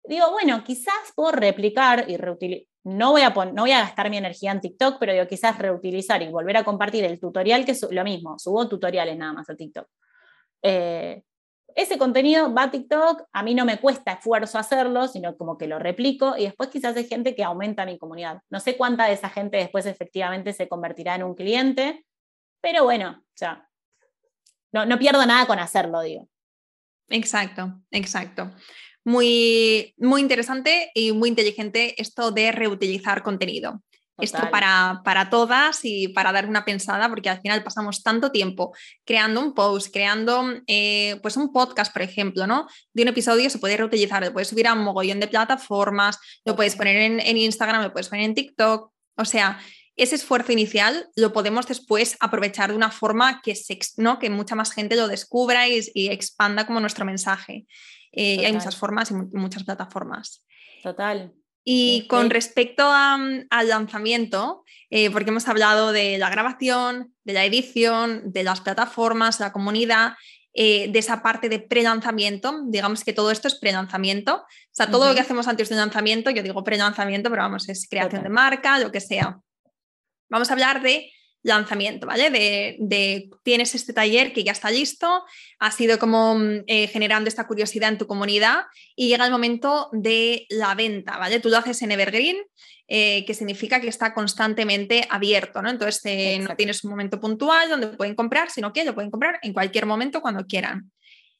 digo, 0.04 0.30
bueno, 0.30 0.62
quizás 0.62 0.94
puedo 1.16 1.32
replicar 1.32 2.04
y 2.08 2.16
reutilizar. 2.16 2.68
No 2.84 3.12
voy, 3.12 3.22
a 3.22 3.30
no 3.30 3.62
voy 3.62 3.72
a 3.72 3.80
gastar 3.80 4.10
mi 4.10 4.18
energía 4.18 4.52
en 4.52 4.60
TikTok, 4.60 4.98
pero 5.00 5.14
digo, 5.14 5.26
quizás 5.26 5.58
reutilizar 5.58 6.22
y 6.22 6.28
volver 6.28 6.58
a 6.58 6.64
compartir 6.64 7.02
el 7.04 7.18
tutorial, 7.18 7.64
que 7.64 7.72
es 7.72 7.86
lo 7.90 8.04
mismo, 8.04 8.38
subo 8.38 8.68
tutoriales 8.68 9.16
nada 9.16 9.32
más 9.32 9.48
a 9.48 9.56
TikTok. 9.56 9.88
Eh, 10.62 11.22
ese 11.76 11.98
contenido 11.98 12.52
va 12.54 12.64
a 12.64 12.70
TikTok, 12.70 13.24
a 13.32 13.42
mí 13.42 13.54
no 13.54 13.64
me 13.64 13.78
cuesta 13.78 14.12
esfuerzo 14.12 14.58
hacerlo, 14.58 15.08
sino 15.08 15.36
como 15.36 15.58
que 15.58 15.66
lo 15.66 15.78
replico 15.78 16.36
y 16.36 16.44
después 16.44 16.68
quizás 16.68 16.96
hay 16.96 17.06
gente 17.06 17.34
que 17.34 17.44
aumenta 17.44 17.86
mi 17.86 17.98
comunidad. 17.98 18.40
No 18.50 18.60
sé 18.60 18.76
cuánta 18.76 19.06
de 19.06 19.14
esa 19.14 19.28
gente 19.28 19.56
después 19.56 19.86
efectivamente 19.86 20.52
se 20.52 20.68
convertirá 20.68 21.14
en 21.14 21.24
un 21.24 21.34
cliente, 21.34 22.04
pero 22.60 22.84
bueno, 22.84 23.24
sea, 23.34 23.68
no, 24.72 24.86
no 24.86 24.98
pierdo 24.98 25.24
nada 25.26 25.46
con 25.46 25.58
hacerlo, 25.58 26.00
digo. 26.00 26.28
Exacto, 27.08 27.80
exacto. 27.90 28.50
Muy, 29.04 29.94
muy 29.98 30.20
interesante 30.20 30.90
y 30.94 31.12
muy 31.12 31.28
inteligente 31.28 32.00
esto 32.00 32.30
de 32.30 32.52
reutilizar 32.52 33.22
contenido. 33.22 33.82
Esto 34.18 34.48
para, 34.50 35.00
para 35.04 35.28
todas 35.28 35.80
y 35.82 36.08
para 36.08 36.30
dar 36.30 36.46
una 36.46 36.64
pensada, 36.64 37.08
porque 37.08 37.30
al 37.30 37.40
final 37.40 37.64
pasamos 37.64 38.02
tanto 38.02 38.30
tiempo 38.30 38.72
creando 39.04 39.40
un 39.40 39.54
post, 39.54 39.92
creando 39.92 40.44
eh, 40.68 41.18
pues 41.20 41.36
un 41.36 41.52
podcast, 41.52 41.92
por 41.92 42.02
ejemplo, 42.02 42.46
¿no? 42.46 42.68
De 42.92 43.02
un 43.02 43.08
episodio 43.08 43.50
se 43.50 43.58
puede 43.58 43.76
reutilizar, 43.76 44.24
lo 44.24 44.32
puedes 44.32 44.48
subir 44.48 44.68
a 44.68 44.74
un 44.74 44.84
mogollón 44.84 45.18
de 45.18 45.26
plataformas, 45.26 46.18
lo 46.44 46.54
puedes 46.54 46.76
poner 46.76 46.96
en, 46.96 47.20
en 47.20 47.36
Instagram, 47.36 47.82
lo 47.82 47.92
puedes 47.92 48.08
poner 48.08 48.26
en 48.26 48.34
TikTok. 48.34 48.92
O 49.16 49.24
sea, 49.24 49.58
ese 49.96 50.16
esfuerzo 50.16 50.52
inicial 50.52 51.08
lo 51.16 51.32
podemos 51.32 51.66
después 51.66 52.16
aprovechar 52.20 52.70
de 52.70 52.76
una 52.76 52.90
forma 52.90 53.40
que, 53.42 53.54
se, 53.54 53.78
¿no? 53.96 54.18
que 54.18 54.30
mucha 54.30 54.54
más 54.54 54.72
gente 54.72 54.96
lo 54.96 55.08
descubra 55.08 55.68
y, 55.68 56.08
expanda 56.08 56.66
como 56.66 56.80
nuestro 56.80 57.04
mensaje. 57.04 57.66
Eh, 58.12 58.46
hay 58.46 58.52
muchas 58.52 58.76
formas 58.76 59.10
y 59.10 59.14
muchas 59.14 59.64
plataformas. 59.64 60.44
Total. 60.82 61.32
Y 61.64 62.06
con 62.08 62.28
respecto 62.28 62.84
mm, 62.84 63.46
al 63.48 63.68
lanzamiento, 63.68 64.64
eh, 64.90 65.10
porque 65.10 65.30
hemos 65.30 65.48
hablado 65.48 65.92
de 65.92 66.18
la 66.18 66.28
grabación, 66.28 67.14
de 67.24 67.32
la 67.32 67.44
edición, 67.44 68.32
de 68.32 68.44
las 68.44 68.60
plataformas, 68.60 69.40
la 69.40 69.52
comunidad, 69.52 70.14
eh, 70.56 70.88
de 70.88 70.98
esa 71.00 71.20
parte 71.20 71.48
de 71.48 71.58
pre-lanzamiento, 71.58 72.62
digamos 72.66 73.02
que 73.02 73.12
todo 73.12 73.32
esto 73.32 73.48
es 73.48 73.56
pre-lanzamiento, 73.56 74.36
o 74.36 74.46
sea, 74.70 74.88
todo 74.88 75.08
lo 75.08 75.14
que 75.14 75.20
hacemos 75.20 75.48
antes 75.48 75.68
del 75.68 75.78
lanzamiento, 75.78 76.30
yo 76.30 76.44
digo 76.44 76.62
pre-lanzamiento, 76.62 77.28
pero 77.28 77.42
vamos, 77.42 77.68
es 77.68 77.88
creación 77.88 78.22
de 78.22 78.28
marca, 78.28 78.78
lo 78.78 78.92
que 78.92 79.00
sea. 79.00 79.40
Vamos 80.30 80.50
a 80.50 80.52
hablar 80.52 80.80
de 80.80 81.10
lanzamiento, 81.44 82.06
¿vale? 82.06 82.30
De, 82.30 83.30
tienes 83.42 83.74
este 83.74 83.92
taller 83.92 84.32
que 84.32 84.42
ya 84.42 84.52
está 84.52 84.70
listo, 84.70 85.24
ha 85.58 85.70
sido 85.70 85.98
como 85.98 86.36
mm, 86.36 86.64
eh, 86.66 86.88
generando 86.88 87.28
esta 87.28 87.46
curiosidad 87.46 87.90
en 87.90 87.98
tu 87.98 88.06
comunidad 88.06 88.64
y 88.96 89.08
llega 89.08 89.26
el 89.26 89.30
momento 89.30 89.90
de 89.92 90.46
la 90.48 90.74
venta, 90.74 91.18
¿vale? 91.18 91.40
Tú 91.40 91.50
lo 91.50 91.58
haces 91.58 91.82
en 91.82 91.92
Evergreen, 91.92 92.38
eh, 92.88 93.24
que 93.26 93.34
significa 93.34 93.78
que 93.78 93.88
está 93.88 94.14
constantemente 94.14 95.06
abierto, 95.10 95.60
¿no? 95.60 95.68
Entonces 95.70 96.00
eh, 96.06 96.38
no 96.38 96.56
tienes 96.56 96.82
un 96.82 96.90
momento 96.90 97.20
puntual 97.20 97.68
donde 97.68 97.88
pueden 97.88 98.14
comprar, 98.14 98.50
sino 98.50 98.72
que 98.72 98.84
lo 98.84 98.94
pueden 98.94 99.10
comprar 99.10 99.38
en 99.42 99.52
cualquier 99.52 99.84
momento 99.84 100.22
cuando 100.22 100.46
quieran, 100.46 100.90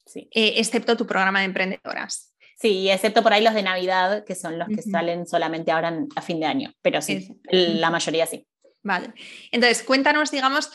sí. 0.05 0.29
excepto 0.33 0.97
tu 0.97 1.07
programa 1.07 1.41
de 1.41 1.47
emprendedoras. 1.47 2.35
Sí, 2.57 2.89
excepto 2.91 3.23
por 3.23 3.33
ahí 3.33 3.43
los 3.43 3.55
de 3.55 3.63
Navidad, 3.63 4.25
que 4.25 4.35
son 4.35 4.59
los 4.59 4.69
que 4.69 4.81
salen 4.81 5.27
solamente 5.27 5.73
ahora 5.73 5.99
a 6.15 6.23
fin 6.23 6.41
de 6.41 6.47
año, 6.47 6.73
pero 6.83 7.03
sí, 7.03 7.29
la 7.51 7.91
mayoría 7.91 8.27
sí. 8.27 8.47
Vale. 8.85 9.13
Entonces, 9.51 9.83
cuéntanos, 9.83 10.31
digamos, 10.31 10.71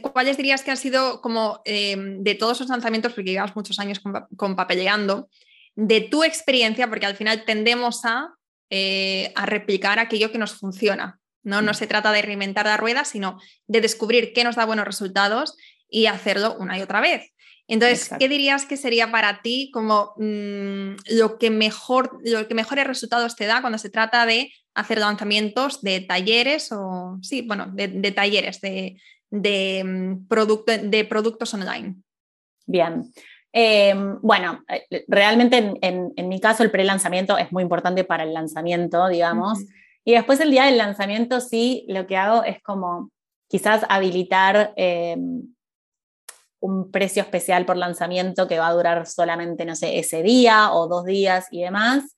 cuáles 0.00 0.36
dirías 0.36 0.62
que 0.62 0.72
han 0.72 0.76
sido 0.76 1.20
como 1.20 1.60
eh, 1.64 1.96
de 1.96 2.34
todos 2.34 2.58
los 2.60 2.68
lanzamientos, 2.68 3.12
porque 3.12 3.30
llevamos 3.30 3.54
muchos 3.54 3.78
años 3.78 4.00
con, 4.36 4.56
papeleando, 4.56 5.28
de 5.76 6.00
tu 6.00 6.24
experiencia, 6.24 6.88
porque 6.88 7.06
al 7.06 7.16
final 7.16 7.44
tendemos 7.44 8.04
a, 8.04 8.30
eh, 8.70 9.32
a 9.36 9.46
replicar 9.46 9.98
aquello 9.98 10.32
que 10.32 10.38
nos 10.38 10.54
funciona. 10.54 11.20
¿no? 11.42 11.62
no 11.62 11.72
mm. 11.72 11.74
se 11.74 11.86
trata 11.86 12.12
de 12.12 12.22
reinventar 12.22 12.66
la 12.66 12.76
rueda, 12.76 13.04
sino 13.04 13.38
de 13.66 13.80
descubrir 13.80 14.32
qué 14.32 14.42
nos 14.42 14.56
da 14.56 14.64
buenos 14.64 14.86
resultados 14.86 15.56
y 15.88 16.06
hacerlo 16.06 16.56
una 16.58 16.78
y 16.78 16.82
otra 16.82 17.00
vez. 17.00 17.30
Entonces, 17.66 18.10
¿qué 18.18 18.28
dirías 18.28 18.66
que 18.66 18.76
sería 18.76 19.12
para 19.12 19.42
ti 19.42 19.70
como 19.72 20.14
mm, 20.16 20.96
lo, 21.16 21.38
que 21.38 21.50
mejor, 21.50 22.18
lo 22.24 22.48
que 22.48 22.54
mejores 22.54 22.86
resultados 22.86 23.36
te 23.36 23.46
da 23.46 23.60
cuando 23.60 23.78
se 23.78 23.90
trata 23.90 24.26
de 24.26 24.52
hacer 24.74 24.98
lanzamientos 24.98 25.82
de 25.82 26.00
talleres 26.00 26.70
o, 26.72 27.18
sí, 27.22 27.42
bueno, 27.42 27.66
de, 27.72 28.12
talleres, 28.12 28.60
de, 28.60 29.00
de, 29.30 29.82
mm, 29.84 30.90
de 30.90 31.04
productos 31.04 31.52
online? 31.54 31.96
Bien. 32.66 33.10
Em, 33.52 34.20
bueno, 34.22 34.62
eh, 34.68 35.04
realmente 35.08 35.74
en, 35.80 36.28
mi 36.28 36.40
caso 36.40 36.62
el 36.62 36.70
pre-lanzamiento 36.70 37.36
es 37.36 37.50
muy 37.50 37.62
importante 37.62 38.04
para 38.04 38.22
el 38.22 38.32
lanzamiento, 38.32 39.08
digamos. 39.08 39.58
Y 40.04 40.12
después 40.12 40.40
el 40.40 40.50
día 40.50 40.64
del 40.64 40.78
lanzamiento 40.78 41.40
sí, 41.40 41.84
lo 41.88 42.06
que 42.06 42.16
hago 42.16 42.44
es 42.44 42.62
como 42.62 43.10
quizás 43.48 43.84
habilitar 43.88 44.72
em, 44.76 45.52
un 46.60 46.90
precio 46.90 47.22
especial 47.22 47.64
por 47.66 47.76
lanzamiento 47.76 48.46
que 48.46 48.58
va 48.58 48.68
a 48.68 48.72
durar 48.72 49.06
solamente, 49.06 49.64
no 49.64 49.74
sé, 49.74 49.98
ese 49.98 50.22
día 50.22 50.72
o 50.72 50.86
dos 50.86 51.04
días 51.04 51.48
y 51.50 51.62
demás, 51.62 52.16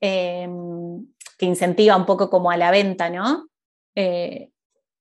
em, 0.00 1.06
que 1.36 1.46
incentiva 1.46 1.96
un 1.96 2.06
poco 2.06 2.30
como 2.30 2.50
a 2.50 2.56
la 2.56 2.70
venta, 2.70 3.10
¿no? 3.10 3.48
Eh, 3.94 4.50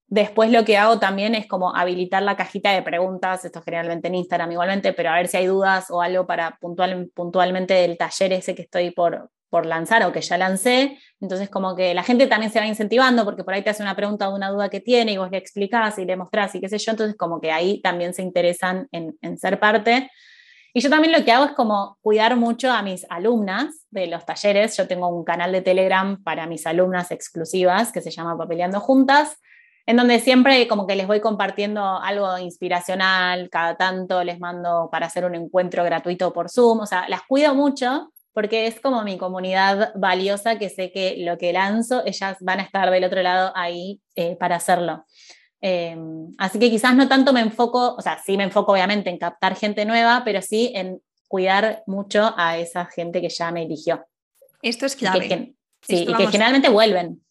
después 0.07 0.51
lo 0.51 0.65
que 0.65 0.77
hago 0.77 0.99
también 0.99 1.35
es 1.35 1.47
como 1.47 1.75
habilitar 1.75 2.23
la 2.23 2.35
cajita 2.35 2.71
de 2.73 2.81
preguntas, 2.81 3.45
esto 3.45 3.61
generalmente 3.61 4.09
en 4.09 4.15
Instagram 4.15 4.51
igualmente, 4.51 4.93
pero 4.93 5.09
a 5.09 5.15
ver 5.15 5.27
si 5.27 5.37
hay 5.37 5.45
dudas 5.45 5.89
o 5.89 6.01
algo 6.01 6.27
para 6.27 6.57
puntual, 6.59 7.09
puntualmente 7.13 7.73
del 7.73 7.97
taller 7.97 8.33
ese 8.33 8.53
que 8.53 8.63
estoy 8.63 8.91
por, 8.91 9.29
por 9.51 9.65
lanzar 9.65 10.03
o 10.05 10.11
que 10.11 10.21
ya 10.21 10.37
lancé. 10.37 10.97
Entonces, 11.19 11.49
como 11.49 11.75
que 11.75 11.93
la 11.93 12.03
gente 12.03 12.25
también 12.25 12.51
se 12.51 12.59
va 12.59 12.65
incentivando 12.65 13.25
porque 13.25 13.43
por 13.43 13.53
ahí 13.53 13.61
te 13.61 13.69
hace 13.69 13.83
una 13.83 13.95
pregunta 13.95 14.29
o 14.29 14.35
una 14.35 14.49
duda 14.49 14.69
que 14.69 14.79
tiene 14.79 15.11
y 15.11 15.17
vos 15.17 15.29
le 15.29 15.37
explicás 15.37 15.99
y 15.99 16.05
le 16.05 16.15
mostrás 16.15 16.55
y 16.55 16.61
qué 16.61 16.69
sé 16.69 16.77
yo. 16.77 16.91
Entonces, 16.91 17.15
como 17.17 17.39
que 17.41 17.51
ahí 17.51 17.81
también 17.81 18.13
se 18.13 18.21
interesan 18.23 18.87
en, 18.91 19.37
ser 19.37 19.59
parte. 19.59 20.09
Y 20.73 20.81
yo 20.81 20.89
también 20.89 21.11
lo 21.11 21.25
que 21.25 21.31
hago 21.31 21.45
es 21.45 21.51
como 21.51 21.97
cuidar 22.01 22.37
mucho 22.37 22.71
a 22.71 22.81
mis 22.81 23.05
alumnas 23.09 23.85
de 23.89 24.07
los 24.07 24.25
talleres. 24.25 24.77
Yo 24.77 24.87
tengo 24.87 25.09
un 25.09 25.25
canal 25.25 25.51
de 25.51 25.61
Telegram 25.61 26.21
para 26.23 26.47
mis 26.47 26.65
alumnas 26.65 27.11
exclusivas 27.11 27.91
que 27.91 28.01
se 28.01 28.11
llama 28.11 28.37
Papeleando 28.37 28.79
Juntas, 28.79 29.37
en 29.85 29.97
donde 29.97 30.19
siempre 30.19 30.67
como 30.67 30.87
que 30.87 30.95
les 30.95 31.07
voy 31.07 31.19
compartiendo 31.19 31.83
algo 31.97 32.37
inspiracional, 32.37 33.49
cada 33.49 33.75
tanto 33.75 34.23
les 34.23 34.39
mando 34.39 34.87
para 34.91 35.07
hacer 35.07 35.25
un 35.25 35.35
encuentro 35.35 35.83
gratuito 35.83 36.31
por 36.31 36.49
Zoom, 36.49 36.79
o 36.79 36.85
sea, 36.85 37.09
las 37.09 37.23
cuido 37.23 37.53
mucho 37.53 38.11
porque 38.33 38.67
es 38.67 38.79
como 38.79 39.03
mi 39.03 39.17
comunidad 39.17 39.91
valiosa 39.95 40.57
que 40.57 40.69
sé 40.69 40.91
que 40.91 41.17
lo 41.17 41.37
que 41.37 41.51
lanzo, 41.51 42.03
ellas 42.05 42.37
van 42.39 42.59
a 42.59 42.63
estar 42.63 42.89
del 42.89 43.03
otro 43.03 43.21
lado 43.21 43.51
ahí 43.55 44.01
eh, 44.15 44.37
para 44.37 44.55
hacerlo. 44.55 45.05
Eh, 45.61 45.95
así 46.37 46.57
que 46.59 46.69
quizás 46.69 46.95
no 46.95 47.07
tanto 47.07 47.33
me 47.33 47.41
enfoco, 47.41 47.95
o 47.95 48.01
sea, 48.01 48.19
sí 48.23 48.35
me 48.35 48.43
enfoco 48.43 48.71
obviamente 48.71 49.09
en 49.09 49.17
captar 49.17 49.55
gente 49.55 49.85
nueva, 49.85 50.23
pero 50.25 50.41
sí 50.41 50.71
en 50.75 51.01
cuidar 51.27 51.83
mucho 51.87 52.33
a 52.35 52.57
esa 52.57 52.85
gente 52.85 53.21
que 53.21 53.29
ya 53.29 53.51
me 53.51 53.63
eligió. 53.63 54.05
Esto 54.61 54.85
es 54.85 54.95
clave. 54.95 55.53
sí, 55.81 56.05
y 56.07 56.13
que 56.13 56.27
generalmente 56.27 56.69
vuelven. 56.69 57.21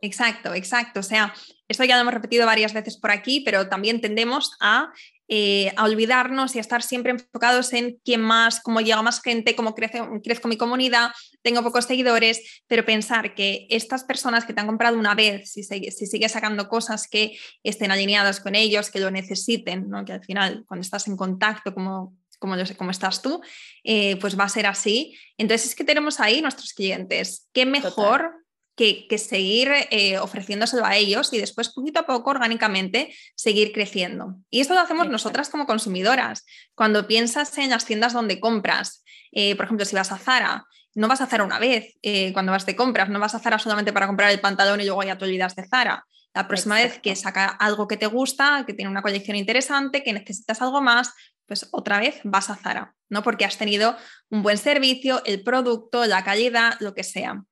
Exacto, 0.00 0.54
exacto. 0.54 1.00
O 1.00 1.02
sea, 1.02 1.34
esto 1.66 1.84
ya 1.84 1.96
lo 1.96 2.02
hemos 2.02 2.14
repetido 2.14 2.46
varias 2.46 2.72
veces 2.72 2.96
por 2.96 3.10
aquí, 3.10 3.40
pero 3.40 3.68
también 3.68 4.00
tendemos 4.00 4.56
a, 4.60 4.92
eh, 5.28 5.72
a 5.76 5.84
olvidarnos 5.84 6.54
y 6.54 6.58
a 6.58 6.60
estar 6.60 6.82
siempre 6.82 7.12
enfocados 7.12 7.72
en 7.72 7.98
quién 8.04 8.22
más, 8.22 8.60
cómo 8.60 8.80
llega 8.80 9.02
más 9.02 9.20
gente, 9.20 9.54
cómo 9.54 9.74
crece, 9.74 10.00
crezco 10.24 10.48
mi 10.48 10.56
comunidad, 10.56 11.10
tengo 11.42 11.62
pocos 11.62 11.84
seguidores, 11.84 12.62
pero 12.66 12.84
pensar 12.84 13.34
que 13.34 13.66
estas 13.70 14.04
personas 14.04 14.44
que 14.44 14.54
te 14.54 14.60
han 14.60 14.66
comprado 14.66 14.98
una 14.98 15.14
vez, 15.14 15.52
si, 15.52 15.62
si 15.62 16.06
sigues 16.06 16.32
sacando 16.32 16.68
cosas 16.68 17.08
que 17.08 17.36
estén 17.62 17.90
alineadas 17.90 18.40
con 18.40 18.54
ellos, 18.54 18.90
que 18.90 19.00
lo 19.00 19.10
necesiten, 19.10 19.88
¿no? 19.88 20.04
que 20.04 20.14
al 20.14 20.24
final 20.24 20.64
cuando 20.66 20.82
estás 20.82 21.06
en 21.08 21.16
contacto 21.16 21.74
como 21.74 22.16
como 22.38 22.56
yo 22.56 22.64
sé 22.64 22.76
cómo 22.76 22.92
estás 22.92 23.20
tú, 23.20 23.40
eh, 23.82 24.16
pues 24.20 24.38
va 24.38 24.44
a 24.44 24.48
ser 24.48 24.66
así. 24.66 25.18
Entonces 25.36 25.70
es 25.70 25.74
que 25.74 25.82
tenemos 25.82 26.20
ahí 26.20 26.40
nuestros 26.40 26.72
clientes. 26.72 27.48
¿Qué 27.52 27.66
mejor 27.66 28.30
que, 28.78 29.18
seguir 29.18 29.70
eh, 29.90 30.18
ofreciéndoselo 30.18 30.86
a 30.86 30.96
ellos 30.96 31.32
y 31.32 31.38
después 31.38 31.68
poquito 31.70 31.98
a 32.00 32.06
poco, 32.06 32.30
orgánicamente, 32.30 33.12
seguir 33.34 33.72
creciendo. 33.72 34.36
Y 34.50 34.60
esto 34.60 34.74
lo 34.74 34.80
hacemos 34.80 35.08
nosotras 35.08 35.48
como 35.48 35.66
consumidoras. 35.66 36.46
Cuando 36.74 37.08
piensas 37.08 37.58
en 37.58 37.70
las 37.70 37.84
tiendas 37.84 38.12
donde 38.12 38.38
compras, 38.38 39.04
eh, 39.32 39.56
por 39.56 39.64
ejemplo, 39.64 39.84
si 39.84 39.96
vas 39.96 40.12
a 40.12 40.18
Zara, 40.18 40.64
no 40.94 41.08
vas 41.08 41.20
a 41.20 41.26
Zara 41.26 41.44
una 41.44 41.58
vez 41.58 41.96
eh, 42.02 42.32
cuando 42.32 42.52
vas 42.52 42.64
de 42.66 42.76
compras, 42.76 43.08
no 43.08 43.18
vas 43.18 43.34
a 43.34 43.40
Zara 43.40 43.58
solamente 43.58 43.92
para 43.92 44.06
comprar 44.06 44.30
el 44.30 44.40
pantalón 44.40 44.80
y 44.80 44.84
luego 44.84 45.02
ya 45.02 45.18
te 45.18 45.24
olvidas 45.24 45.56
de 45.56 45.66
Zara. 45.66 46.06
La 46.32 46.46
próxima 46.46 46.76
vez 46.76 47.00
que 47.00 47.16
saca 47.16 47.46
algo 47.46 47.88
que 47.88 47.96
te 47.96 48.06
gusta, 48.06 48.62
que 48.64 48.74
tiene 48.74 48.90
una 48.90 49.02
colección 49.02 49.36
interesante, 49.36 50.04
que 50.04 50.12
necesitas 50.12 50.62
algo 50.62 50.80
más, 50.80 51.12
pues 51.46 51.68
otra 51.72 51.98
vez 51.98 52.20
vas 52.22 52.48
a 52.48 52.56
Zara, 52.56 52.94
¿no? 53.08 53.24
Porque 53.24 53.44
has 53.44 53.58
tenido 53.58 53.96
un 54.30 54.42
buen 54.42 54.58
servicio, 54.58 55.22
el 55.24 55.42
producto, 55.42 56.04
la 56.06 56.22
calidad, 56.22 56.76
lo 56.78 56.94
que 56.94 57.02
sea. 57.02 57.42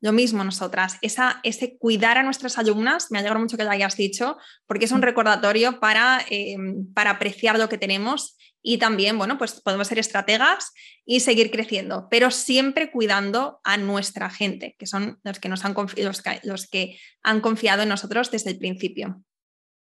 Lo 0.00 0.12
mismo 0.12 0.44
nosotras, 0.44 0.98
esa, 1.00 1.40
ese 1.42 1.78
cuidar 1.78 2.18
a 2.18 2.22
nuestras 2.22 2.58
alumnas, 2.58 3.10
me 3.10 3.18
alegro 3.18 3.40
mucho 3.40 3.56
que 3.56 3.64
lo 3.64 3.70
hayas 3.70 3.96
dicho, 3.96 4.36
porque 4.66 4.84
es 4.84 4.92
un 4.92 5.02
recordatorio 5.02 5.80
para, 5.80 6.24
em, 6.28 6.92
para 6.92 7.10
apreciar 7.10 7.58
lo 7.58 7.68
que 7.68 7.78
tenemos 7.78 8.36
y 8.62 8.78
también, 8.78 9.16
bueno, 9.16 9.38
pues 9.38 9.60
podemos 9.60 9.86
ser 9.86 9.98
estrategas 9.98 10.72
y 11.04 11.20
seguir 11.20 11.50
creciendo, 11.50 12.08
pero 12.10 12.30
siempre 12.30 12.90
cuidando 12.90 13.60
a 13.62 13.76
nuestra 13.76 14.28
gente, 14.28 14.74
que 14.78 14.86
son 14.86 15.20
los 15.22 15.38
que, 15.38 15.48
nos 15.48 15.64
han 15.64 15.74
los 15.74 16.22
los 16.42 16.66
que 16.66 16.98
han 17.22 17.40
confiado 17.40 17.84
en 17.84 17.88
nosotros 17.88 18.30
desde 18.30 18.50
el 18.50 18.58
principio. 18.58 19.22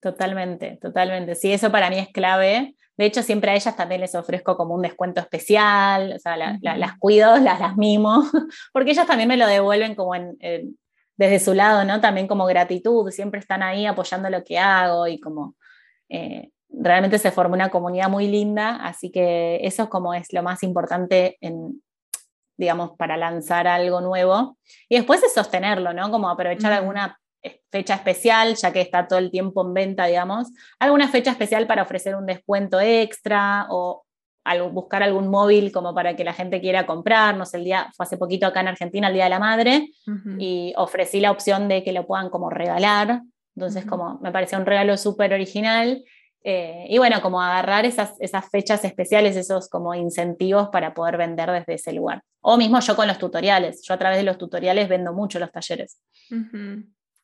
Totalmente, 0.01 0.79
totalmente. 0.81 1.35
Sí, 1.35 1.53
eso 1.53 1.71
para 1.71 1.91
mí 1.91 1.99
es 1.99 2.09
clave. 2.09 2.75
De 3.01 3.07
hecho, 3.07 3.23
siempre 3.23 3.49
a 3.49 3.55
ellas 3.55 3.75
también 3.75 3.99
les 3.99 4.13
ofrezco 4.13 4.55
como 4.55 4.75
un 4.75 4.83
descuento 4.83 5.21
especial, 5.21 6.13
o 6.15 6.19
sea, 6.19 6.37
las 6.37 6.97
cuido, 6.99 7.35
las, 7.39 7.59
las 7.59 7.75
mimo, 7.75 8.23
porque 8.73 8.91
ellas 8.91 9.07
también 9.07 9.27
me 9.27 9.37
lo 9.37 9.47
devuelven 9.47 9.95
como 9.95 10.13
en, 10.13 10.37
desde 11.17 11.39
su 11.39 11.55
lado, 11.55 11.83
¿no? 11.83 11.99
También 11.99 12.27
como 12.27 12.45
gratitud, 12.45 13.09
siempre 13.09 13.39
están 13.39 13.63
ahí 13.63 13.87
apoyando 13.87 14.29
lo 14.29 14.43
que 14.43 14.59
hago 14.59 15.07
y 15.07 15.19
como 15.19 15.55
eh, 16.09 16.51
realmente 16.69 17.17
se 17.17 17.31
forma 17.31 17.55
una 17.55 17.71
comunidad 17.71 18.07
muy 18.07 18.27
linda, 18.27 18.75
así 18.75 19.09
que 19.09 19.61
eso 19.63 19.89
como 19.89 20.13
es 20.13 20.31
lo 20.31 20.43
más 20.43 20.61
importante 20.61 21.39
en, 21.41 21.81
digamos, 22.55 22.91
para 22.97 23.17
lanzar 23.17 23.65
algo 23.65 24.01
nuevo. 24.01 24.59
Y 24.87 24.97
después 24.97 25.23
es 25.23 25.33
sostenerlo, 25.33 25.91
¿no? 25.91 26.11
Como 26.11 26.29
aprovechar 26.29 26.71
alguna 26.71 27.19
fecha 27.71 27.95
especial, 27.95 28.55
ya 28.55 28.71
que 28.71 28.81
está 28.81 29.07
todo 29.07 29.19
el 29.19 29.31
tiempo 29.31 29.65
en 29.65 29.73
venta, 29.73 30.05
digamos, 30.05 30.49
alguna 30.79 31.07
fecha 31.07 31.31
especial 31.31 31.67
para 31.67 31.83
ofrecer 31.83 32.15
un 32.15 32.25
descuento 32.25 32.79
extra 32.79 33.67
o 33.69 34.05
buscar 34.71 35.03
algún 35.03 35.27
móvil 35.27 35.71
como 35.71 35.93
para 35.93 36.15
que 36.15 36.23
la 36.23 36.33
gente 36.33 36.61
quiera 36.61 36.85
comprarnos. 36.85 37.53
El 37.53 37.63
día, 37.63 37.91
fue 37.95 38.05
hace 38.05 38.17
poquito 38.17 38.47
acá 38.47 38.61
en 38.61 38.69
Argentina, 38.69 39.07
el 39.07 39.13
Día 39.13 39.25
de 39.25 39.29
la 39.29 39.39
Madre, 39.39 39.89
y 40.37 40.73
ofrecí 40.77 41.19
la 41.19 41.31
opción 41.31 41.67
de 41.67 41.83
que 41.83 41.93
lo 41.93 42.05
puedan 42.05 42.29
como 42.29 42.49
regalar. 42.49 43.21
Entonces, 43.55 43.85
como 43.85 44.19
me 44.21 44.31
pareció 44.31 44.57
un 44.57 44.65
regalo 44.65 44.97
súper 44.97 45.33
original. 45.33 46.03
Eh, 46.43 46.87
y 46.89 46.97
bueno, 46.97 47.21
como 47.21 47.39
agarrar 47.39 47.85
esas, 47.85 48.15
esas 48.19 48.49
fechas 48.49 48.83
especiales, 48.83 49.35
esos 49.35 49.69
como 49.69 49.93
incentivos 49.93 50.69
para 50.69 50.95
poder 50.95 51.17
vender 51.17 51.51
desde 51.51 51.75
ese 51.75 51.93
lugar. 51.93 52.23
O 52.41 52.57
mismo 52.57 52.79
yo 52.79 52.95
con 52.95 53.07
los 53.07 53.19
tutoriales. 53.19 53.83
Yo 53.83 53.93
a 53.93 53.99
través 53.99 54.17
de 54.17 54.23
los 54.23 54.39
tutoriales 54.39 54.89
vendo 54.89 55.13
mucho 55.13 55.37
los 55.37 55.51
talleres. 55.51 56.01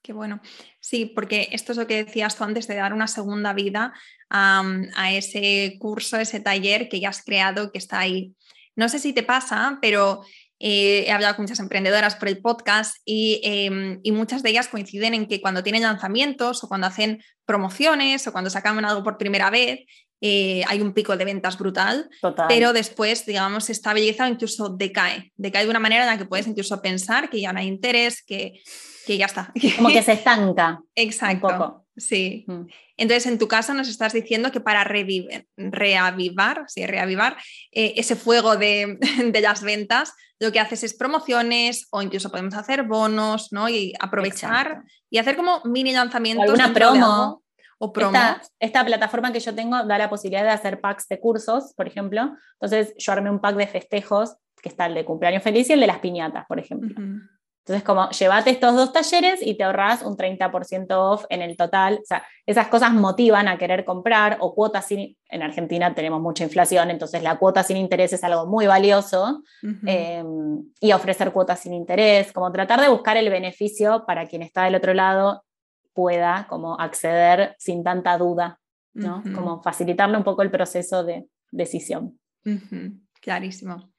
Qué 0.07 0.13
bueno. 0.13 0.39
Sí, 0.79 1.05
porque 1.05 1.49
esto 1.51 1.73
es 1.73 1.77
lo 1.77 1.85
que 1.85 2.05
decías 2.05 2.37
tú 2.37 2.45
antes 2.45 2.65
de 2.65 2.75
dar 2.75 2.93
una 2.93 3.07
segunda 3.07 3.51
vida 3.51 3.93
a, 4.29 4.63
ese 5.11 5.75
curso, 5.79 6.15
ese 6.15 6.39
taller 6.39 6.87
que 6.87 7.01
ya 7.01 7.09
has 7.09 7.25
creado, 7.25 7.73
que 7.73 7.77
está 7.77 7.99
ahí. 7.99 8.33
No 8.77 8.87
sé 8.87 8.99
si 8.99 9.11
te 9.11 9.23
pasa, 9.23 9.79
pero 9.81 10.21
eh, 10.59 11.03
he 11.05 11.11
hablado 11.11 11.35
con 11.35 11.43
muchas 11.43 11.59
emprendedoras 11.59 12.15
por 12.15 12.29
el 12.29 12.37
podcast 12.37 12.95
em, 13.05 13.99
y, 14.01 14.11
muchas 14.13 14.43
de 14.43 14.51
ellas 14.51 14.69
coinciden 14.69 15.13
en 15.13 15.27
que 15.27 15.41
cuando 15.41 15.61
tienen 15.61 15.81
lanzamientos 15.81 16.63
o 16.63 16.69
cuando 16.69 16.87
hacen 16.87 17.21
promociones 17.43 18.25
o 18.27 18.31
cuando 18.31 18.49
sacan 18.49 18.85
algo 18.85 19.03
por 19.03 19.17
primera 19.17 19.49
vez, 19.49 19.81
eh, 20.21 20.63
hay 20.69 20.79
un 20.79 20.93
pico 20.93 21.17
de 21.17 21.25
ventas 21.25 21.57
brutal, 21.57 22.09
pero 22.47 22.71
después, 22.71 23.25
digamos, 23.25 23.65
se 23.65 23.73
estabiliza 23.73 24.23
o 24.23 24.29
incluso 24.29 24.69
decae. 24.69 25.33
Decae 25.35 25.65
de 25.65 25.69
una 25.69 25.79
manera 25.81 26.03
en 26.03 26.11
la 26.11 26.17
que 26.17 26.25
puedes 26.25 26.47
incluso 26.47 26.81
pensar 26.81 27.29
que 27.29 27.41
ya 27.41 27.51
no 27.51 27.59
hay 27.59 27.67
interés, 27.67 28.23
que, 28.23 28.61
que 29.07 29.17
ya 29.17 29.25
está. 29.25 29.53
Como 29.77 29.87
que 29.89 30.03
se 30.03 30.11
estanca. 30.19 30.81
Exacto. 30.93 31.47
Un 31.47 31.53
poco. 31.53 31.85
Sí. 31.95 32.43
Mm. 32.47 32.67
Entonces, 32.97 33.25
en 33.25 33.39
tu 33.39 33.47
caso 33.47 33.73
nos 33.73 33.87
estás 33.87 34.11
diciendo 34.13 34.51
que 34.51 34.59
para 34.59 34.83
reavivar, 34.83 36.65
sí, 36.67 36.85
reavivar 36.85 37.37
eh, 37.71 37.93
ese 37.95 38.15
fuego 38.15 38.57
de, 38.57 38.97
de, 39.31 39.41
las 39.41 39.63
ventas, 39.63 40.13
lo 40.39 40.51
que 40.51 40.59
haces 40.59 40.83
es 40.83 40.93
promociones 40.93 41.87
o 41.91 42.01
incluso 42.01 42.29
podemos 42.29 42.53
hacer 42.55 42.83
bonos, 42.83 43.53
¿no? 43.53 43.69
Y 43.69 43.93
aprovechar 43.99 44.83
y 45.09 45.19
hacer 45.19 45.37
como 45.37 45.61
mini 45.63 45.93
lanzamientos. 45.93 46.53
Una 46.53 46.73
promo. 46.73 47.41
O 47.79 47.93
promo. 47.93 48.17
Esta, 48.17 48.41
esta, 48.59 48.85
plataforma 48.85 49.31
que 49.31 49.39
yo 49.39 49.55
tengo 49.55 49.83
da 49.85 49.97
la 49.97 50.09
posibilidad 50.09 50.43
de 50.43 50.49
hacer 50.49 50.81
packs 50.81 51.07
de 51.07 51.19
cursos, 51.19 51.73
por 51.77 51.87
ejemplo. 51.87 52.35
Entonces, 52.59 52.93
yo 52.97 53.13
armé 53.13 53.29
un 53.29 53.39
pack 53.39 53.55
de 53.55 53.67
festejos, 53.67 54.35
que 54.61 54.69
está 54.69 54.87
el 54.87 54.95
de 54.95 55.05
cumpleaños 55.05 55.43
feliz 55.43 55.69
y 55.69 55.73
el 55.73 55.79
de 55.79 55.87
las 55.87 55.99
piñatas, 55.99 56.45
por 56.47 56.59
ejemplo. 56.59 56.95
Entonces, 57.67 57.83
como 57.83 58.09
llévate 58.11 58.49
estos 58.49 58.75
dos 58.77 58.93
talleres 58.93 59.45
y 59.45 59.57
te 59.57 59.65
ahorras 59.65 60.01
un 60.01 60.15
30% 60.15 60.85
off 60.91 61.25
en 61.29 61.41
el 61.41 61.57
total. 61.57 61.99
O 62.01 62.05
sea, 62.05 62.25
esas 62.45 62.69
cosas 62.69 62.93
motivan 62.93 63.49
a 63.49 63.57
querer 63.57 63.83
comprar 63.83 64.37
o 64.39 64.55
cuotas 64.55 64.85
sin... 64.85 65.17
En 65.27 65.41
Argentina 65.41 65.93
tenemos 65.93 66.21
mucha 66.21 66.45
inflación, 66.45 66.89
entonces 66.91 67.21
la 67.21 67.37
cuota 67.37 67.63
sin 67.63 67.75
interés 67.75 68.13
es 68.13 68.23
algo 68.23 68.45
muy 68.45 68.67
valioso. 68.67 69.43
Em, 69.85 70.63
y 70.79 70.93
ofrecer 70.93 71.33
cuotas 71.33 71.59
sin 71.59 71.73
interés, 71.73 72.31
como 72.31 72.49
tratar 72.53 72.79
de 72.79 72.87
buscar 72.87 73.17
el 73.17 73.29
beneficio 73.29 74.05
para 74.07 74.27
quien 74.27 74.43
está 74.43 74.63
del 74.63 74.75
otro 74.75 74.93
lado 74.93 75.43
pueda 75.91 76.47
como 76.47 76.79
acceder 76.79 77.53
sin 77.59 77.83
tanta 77.83 78.17
duda, 78.17 78.61
¿no? 78.93 79.21
Como 79.35 79.61
facilitarle 79.61 80.15
un 80.15 80.23
poco 80.23 80.41
el 80.41 80.51
proceso 80.51 81.03
de 81.03 81.27
decisión. 81.51 82.17
Clarísimo. 83.19 83.91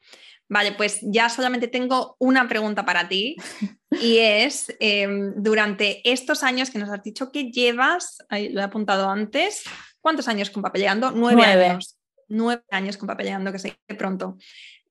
Vale, 0.48 0.72
pues 0.72 1.00
ya 1.02 1.28
solamente 1.28 1.68
tengo 1.68 2.16
una 2.18 2.48
pregunta 2.48 2.84
para 2.84 3.08
ti 3.08 3.36
y 4.00 4.18
es, 4.18 4.74
em, 4.80 5.34
durante 5.36 6.00
estos 6.10 6.42
años 6.42 6.70
que 6.70 6.78
nos 6.78 6.88
has 6.90 7.02
dicho 7.02 7.30
que 7.30 7.50
llevas, 7.50 8.18
lo 8.30 8.60
he 8.60 8.64
apuntado 8.64 9.10
antes, 9.10 9.64
¿cuántos 10.00 10.26
años 10.26 10.50
con 10.50 10.62
Papeleando? 10.62 11.10
Nueve, 11.10 11.42
años. 11.44 11.98
Nueve 12.28 12.62
años 12.70 12.96
con 12.96 13.06
Papeleando, 13.06 13.52
que 13.52 13.58
se 13.58 13.68
dice 13.68 13.98
pronto. 13.98 14.38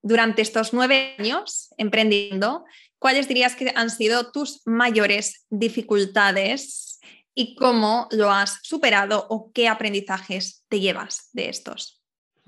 Durante 0.03 0.43
estos 0.43 0.74
nueve 0.74 1.16
años 1.18 1.74
emprendiendo, 1.78 2.66
¿cuáles 2.99 3.28
dirías 3.28 3.55
que 3.55 3.74
han 3.76 3.89
sido 3.89 4.32
tus 4.32 4.62
mayores 4.66 5.45
dificultades 5.49 6.99
y 7.34 7.55
cómo 7.55 8.08
lo 8.12 8.32
has 8.32 8.60
superado 8.62 9.26
o 9.30 9.51
qué 9.51 9.68
aprendizajes 9.68 10.64
te 10.70 10.80
llevas 10.80 11.30
de 11.34 11.49
estos? 11.49 11.96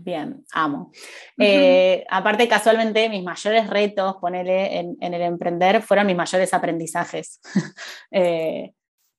Bien, 0.01 0.45
amo. 0.53 0.91
Eh, 1.37 2.05
aparte, 2.09 2.47
casualmente, 2.47 3.09
mis 3.09 3.21
mayores 3.21 3.69
retos, 3.69 4.15
ponerle 4.21 4.79
en, 4.79 4.97
el 5.01 5.21
emprender, 5.21 5.81
fueron 5.81 6.07
mis 6.07 6.15
mayores 6.15 6.53
aprendizajes. 6.53 7.41
Eh, 8.11 8.73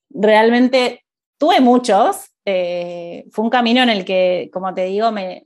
realmente 0.08 1.04
tuve 1.38 1.60
muchos. 1.60 2.30
Eh, 2.46 3.26
fue 3.30 3.44
un 3.44 3.50
camino 3.50 3.82
en 3.82 3.90
el 3.90 4.06
que, 4.06 4.48
como 4.52 4.72
te 4.72 4.84
digo, 4.84 5.12
me 5.12 5.44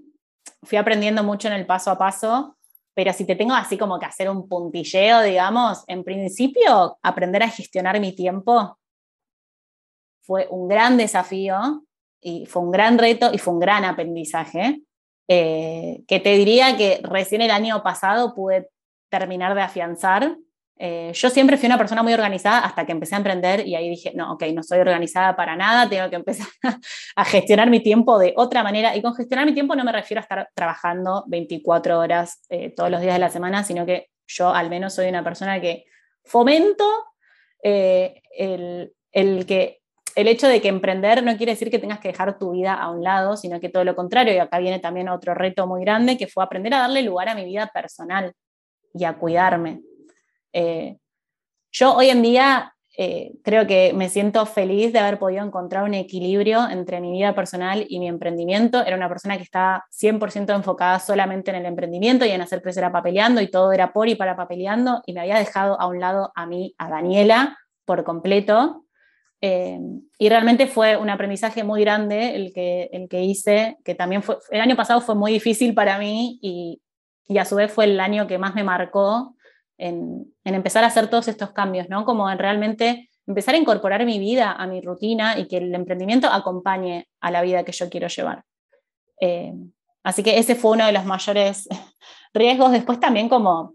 fui 0.62 0.78
aprendiendo 0.78 1.24
mucho 1.24 1.49
en 1.49 1.55
el 1.55 1.66
paso 1.66 1.91
a 1.91 1.99
paso. 1.99 2.57
Pero 2.95 3.12
si 3.12 3.26
te 3.26 3.35
tengo 3.35 3.55
así 3.55 3.76
como 3.76 3.99
que 3.99 4.07
hacer 4.07 4.30
un 4.30 4.49
puntilleo, 4.49 5.20
digamos, 5.22 5.82
en 5.89 6.05
principio, 6.05 6.97
aprender 7.03 7.43
a 7.43 7.49
gestionar 7.49 7.99
mi 7.99 8.14
tiempo 8.14 8.78
fue 10.22 10.47
un 10.49 10.68
gran 10.68 10.97
desafío 10.97 11.85
y 12.22 12.47
fue 12.47 12.62
un 12.62 12.70
gran 12.70 12.99
reto 12.99 13.30
y 13.35 13.39
fue 13.39 13.53
un 13.53 13.61
gran 13.61 13.85
aprendizaje. 13.85 14.80
Eh, 15.29 16.05
que 16.07 16.20
te 16.20 16.37
diría 16.37 16.77
que 16.77 17.01
recién 17.03 17.41
el 17.41 17.51
año 17.51 17.83
pasado 17.83 18.35
pude 18.35 18.68
terminar 19.09 19.55
de 19.55 19.62
afianzar. 19.62 20.37
Eh, 20.77 21.12
yo 21.14 21.31
siempre 21.31 21.57
fui 21.57 21.66
una 21.66 21.79
persona 21.79 22.03
muy 22.03 22.12
organizada 22.12 22.59
hasta 22.59 22.85
que 22.85 22.93
empecé 22.93 23.14
a 23.14 23.18
emprender 23.18 23.66
y 23.66 23.77
ahí 23.77 23.89
dije, 23.89 24.12
no, 24.14 24.33
ok, 24.33 24.43
no 24.53 24.62
soy 24.62 24.81
organizada 24.81 25.37
para 25.37 25.55
nada, 25.55 25.89
tengo 25.89 26.11
que 26.11 26.16
empezar 26.16 26.49
a 27.16 27.25
gestionar 27.25 27.70
mi 27.70 27.81
tiempo 27.81 28.18
de 28.18 28.35
otra 28.37 28.62
manera. 28.62 28.97
Y 28.97 29.03
con 29.03 29.14
gestionar 29.14 29.47
mi 29.47 29.55
tiempo 29.55 29.77
no 29.77 29.85
me 29.85 29.93
refiero 29.93 30.18
a 30.20 30.22
estar 30.22 30.49
trabajando 30.55 31.25
24 31.29 31.99
horas 31.99 32.43
eh, 32.49 32.70
todos 32.75 32.91
los 32.91 33.01
días 33.01 33.14
de 33.14 33.20
la 33.20 33.31
semana, 33.31 33.62
sino 33.62 33.87
que 33.87 34.09
yo 34.27 34.53
al 34.53 34.68
menos 34.68 34.95
soy 34.95 35.09
una 35.09 35.22
persona 35.22 35.61
que 35.61 35.85
fomento 36.25 36.85
eh, 37.62 38.20
el, 38.37 39.47
que, 39.47 39.81
el 40.17 40.29
hecho 40.29 40.49
de 40.49 40.61
que 40.61 40.69
emprender 40.69 41.23
no 41.23 41.37
quiere 41.37 41.53
decir 41.53 41.71
que 41.71 41.79
tengas 41.79 41.99
que 41.99 42.09
dejar 42.09 42.39
tu 42.39 42.53
vida 42.53 42.75
a 42.75 42.91
un 42.91 43.03
lado, 43.03 43.37
sino 43.37 43.61
que 43.61 43.69
todo 43.69 43.85
lo 43.85 43.97
contrario, 43.97 44.33
y 44.35 44.39
acá 44.39 44.59
viene 44.59 44.79
también 44.79 45.09
otro 45.09 45.35
reto 45.35 45.67
muy 45.67 45.81
grande, 45.81 46.17
que 46.17 46.27
fue 46.27 46.45
aprender 46.45 46.75
a 46.75 46.79
darle 46.79 47.03
lugar 47.03 47.29
a 47.29 47.35
mi 47.35 47.45
vida 47.45 47.71
personal 47.73 48.33
y 48.93 49.05
a 49.05 49.15
cuidarme. 49.15 49.83
Eh, 50.53 50.97
yo 51.73 51.95
hoy 51.95 52.11
en 52.11 52.23
día 52.23 52.75
eh, 52.97 53.33
creo 53.43 53.67
que 53.67 53.93
me 53.93 54.09
siento 54.09 54.47
feliz 54.47 54.93
de 54.93 55.01
haber 55.01 55.19
podido 55.19 55.45
encontrar 55.45 55.83
un 55.83 55.95
equilibrio 55.95 56.69
entre 56.71 57.01
mi 57.01 57.11
vida 57.11 57.35
personal 57.35 57.85
y 57.89 57.99
mi 57.99 58.07
emprendimiento. 58.07 58.85
Era 58.85 58.97
una 58.97 59.09
persona 59.09 59.37
que 59.37 59.43
estaba 59.43 59.85
100% 59.91 60.55
enfocada 60.55 61.01
solamente 61.01 61.51
en 61.51 61.57
el 61.57 61.67
emprendimiento 61.67 62.25
y 62.25 62.31
en 62.31 62.41
hacer 62.41 62.62
crecer 62.62 62.85
a 62.85 62.93
Papeleando 62.93 63.41
y 63.41 63.51
todo 63.51 63.73
era 63.73 63.93
por 63.93 64.09
y 64.09 64.15
para 64.15 64.37
Papeleando 64.37 65.03
y 65.07 65.12
me 65.12 65.23
había 65.23 65.39
dejado 65.39 65.81
a 65.81 65.89
un 65.89 65.99
lado 65.99 66.31
a 66.37 66.47
mí, 66.47 66.75
a 66.79 66.89
Daniela, 66.89 67.59
por 67.85 68.05
completo. 68.05 68.84
Eh, 69.47 69.79
y 70.19 70.31
realmente 70.31 70.67
fue 70.67 70.97
un 70.97 71.11
aprendizaje 71.11 71.65
muy 71.65 71.83
grande 71.83 72.35
el 72.35 72.55
que, 72.55 72.89
el 72.95 73.11
que 73.11 73.25
hice, 73.25 73.77
que 73.85 73.95
también 73.95 74.23
fue, 74.23 74.39
el 74.51 74.63
año 74.63 74.75
pasado 74.75 75.03
fue 75.03 75.15
muy 75.17 75.33
difícil 75.33 75.75
para 75.75 75.99
mí 75.99 76.39
y, 76.41 76.81
y 77.27 77.37
a 77.37 77.45
su 77.45 77.57
vez 77.57 77.71
fue 77.71 77.85
el 77.85 78.01
año 78.01 78.27
que 78.27 78.39
más 78.39 78.55
me 78.55 78.65
marcó 78.65 79.37
en, 79.77 80.33
empezar 80.45 80.83
a 80.83 80.87
hacer 80.87 81.11
todos 81.11 81.29
estos 81.29 81.53
cambios, 81.53 81.91
¿no? 81.91 82.07
Como 82.07 82.31
en 82.31 82.39
realmente 82.39 83.11
empezar 83.27 83.55
a 83.55 83.59
incorporar 83.59 84.07
mi 84.07 84.19
vida 84.19 84.51
a 84.51 84.67
mi 84.67 84.81
rutina 84.81 85.39
y 85.39 85.47
que 85.47 85.59
el 85.59 85.75
emprendimiento 85.75 86.27
acompañe 86.29 87.07
a 87.21 87.31
la 87.31 87.43
vida 87.43 87.65
que 87.65 87.73
yo 87.73 87.91
quiero 87.91 88.09
llevar. 88.09 88.45
Eh, 89.21 89.53
así 90.05 90.23
que 90.23 90.39
ese 90.39 90.55
fue 90.55 90.71
uno 90.71 90.87
de 90.87 90.93
los 90.93 91.05
mayores 91.05 91.69
riesgos. 92.33 92.73
Después 92.73 92.99
también 92.99 93.29
como 93.29 93.75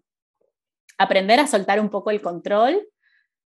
aprender 0.98 1.40
a 1.40 1.46
soltar 1.46 1.80
un 1.80 1.90
poco 1.90 2.10
el 2.10 2.24
control 2.24 2.88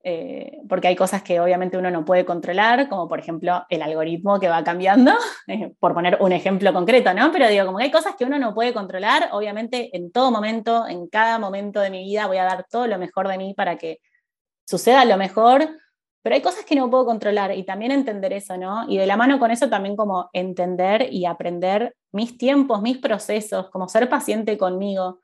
eh, 0.02 0.60
porque 0.68 0.88
hay 0.88 0.96
cosas 0.96 1.22
que 1.22 1.40
obviamente 1.40 1.76
uno 1.76 1.90
no 1.90 2.04
puede 2.04 2.24
controlar, 2.24 2.88
como 2.88 3.06
por 3.06 3.18
ejemplo 3.18 3.66
el 3.68 3.82
algoritmo 3.82 4.40
que 4.40 4.48
va 4.48 4.64
cambiando, 4.64 5.12
eh, 5.46 5.74
por 5.78 5.92
poner 5.92 6.16
un 6.20 6.32
ejemplo 6.32 6.72
concreto, 6.72 7.12
¿no? 7.12 7.30
Pero 7.32 7.48
digo, 7.48 7.66
como 7.66 7.78
que 7.78 7.84
hay 7.84 7.90
cosas 7.90 8.14
que 8.16 8.24
uno 8.24 8.38
no 8.38 8.54
puede 8.54 8.72
controlar, 8.72 9.28
obviamente 9.32 9.94
en 9.96 10.10
todo 10.10 10.30
momento, 10.30 10.86
en 10.88 11.08
cada 11.08 11.38
momento 11.38 11.80
de 11.80 11.90
mi 11.90 12.04
vida 12.04 12.26
voy 12.26 12.38
a 12.38 12.44
dar 12.44 12.66
todo 12.70 12.86
lo 12.86 12.98
mejor 12.98 13.28
de 13.28 13.36
mí 13.36 13.52
para 13.54 13.76
que 13.76 14.00
suceda 14.66 15.04
lo 15.04 15.16
mejor, 15.18 15.68
pero 16.22 16.34
hay 16.34 16.42
cosas 16.42 16.64
que 16.64 16.76
no 16.76 16.90
puedo 16.90 17.06
controlar 17.06 17.56
y 17.56 17.64
también 17.64 17.92
entender 17.92 18.32
eso, 18.32 18.56
¿no? 18.56 18.84
Y 18.88 18.98
de 18.98 19.06
la 19.06 19.16
mano 19.16 19.38
con 19.38 19.50
eso 19.50 19.68
también 19.68 19.96
como 19.96 20.30
entender 20.32 21.12
y 21.12 21.26
aprender 21.26 21.94
mis 22.12 22.38
tiempos, 22.38 22.82
mis 22.82 22.98
procesos, 22.98 23.70
como 23.70 23.88
ser 23.88 24.08
paciente 24.08 24.58
conmigo. 24.58 25.20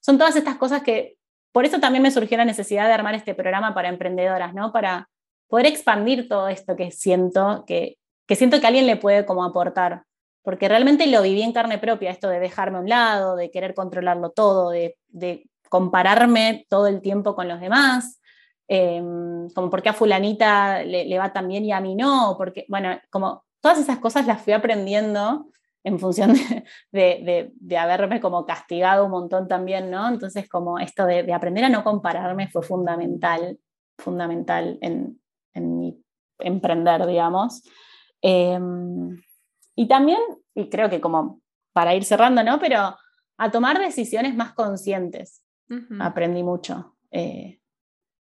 Son 0.00 0.18
todas 0.18 0.34
estas 0.36 0.56
cosas 0.56 0.82
que 0.82 1.18
por 1.52 1.64
eso 1.64 1.80
también 1.80 2.02
me 2.02 2.10
surgió 2.10 2.36
la 2.36 2.44
necesidad 2.44 2.86
de 2.86 2.92
armar 2.92 3.14
este 3.14 3.34
programa 3.34 3.74
para 3.74 3.88
emprendedoras, 3.88 4.54
¿no? 4.54 4.72
Para 4.72 5.08
poder 5.48 5.66
expandir 5.66 6.28
todo 6.28 6.48
esto 6.48 6.76
que 6.76 6.90
siento, 6.90 7.64
que, 7.66 7.96
siento 8.28 8.60
que 8.60 8.66
alguien 8.66 8.86
le 8.86 8.96
puede 8.96 9.26
como 9.26 9.44
aportar. 9.44 10.04
Porque 10.42 10.68
realmente 10.68 11.06
lo 11.06 11.22
viví 11.22 11.42
en 11.42 11.52
carne 11.52 11.78
propia, 11.78 12.10
esto 12.10 12.28
de 12.28 12.40
dejarme 12.40 12.78
a 12.78 12.80
un 12.80 12.88
lado, 12.88 13.36
de 13.36 13.50
querer 13.50 13.74
controlarlo 13.74 14.30
todo, 14.30 14.70
de, 14.70 14.96
compararme 15.68 16.66
todo 16.68 16.86
el 16.88 17.00
tiempo 17.00 17.36
con 17.36 17.46
los 17.46 17.60
demás, 17.60 18.20
em, 18.66 19.48
como 19.50 19.70
porque 19.70 19.88
a 19.88 19.92
fulanita 19.92 20.82
le, 20.82 21.04
le, 21.04 21.18
va 21.18 21.32
tan 21.32 21.46
bien 21.46 21.64
y 21.64 21.72
a 21.72 21.80
mí 21.80 21.94
no, 21.94 22.34
porque, 22.36 22.64
bueno, 22.68 22.98
como 23.10 23.44
todas 23.60 23.78
esas 23.78 23.98
cosas 23.98 24.26
las 24.26 24.42
fui 24.42 24.52
aprendiendo 24.52 25.46
en 25.84 25.98
función 25.98 26.34
de, 26.92 27.52
haberme 27.78 28.20
como 28.20 28.44
castigado 28.46 29.04
un 29.06 29.10
montón 29.10 29.48
también, 29.48 29.90
¿no? 29.90 30.08
Entonces, 30.08 30.48
como 30.48 30.78
esto 30.78 31.06
de, 31.06 31.32
aprender 31.32 31.64
a 31.64 31.68
no 31.68 31.84
compararme 31.84 32.48
fue 32.48 32.62
fundamental, 32.62 33.58
fundamental 33.98 34.78
en, 34.80 35.18
mi 35.54 36.02
emprender, 36.38 37.06
digamos. 37.06 37.62
Em, 38.22 39.20
y 39.74 39.88
también, 39.88 40.20
y 40.54 40.70
creo 40.70 40.88
que 40.88 41.00
como 41.00 41.40
para 41.72 41.94
ir 41.94 42.04
cerrando, 42.04 42.42
¿no? 42.42 42.58
Pero 42.58 42.96
a 43.36 43.50
tomar 43.50 43.78
decisiones 43.78 44.34
más 44.34 44.52
conscientes. 44.52 45.42
Aprendí 46.00 46.42
mucho. 46.42 46.96
Eh, 47.12 47.60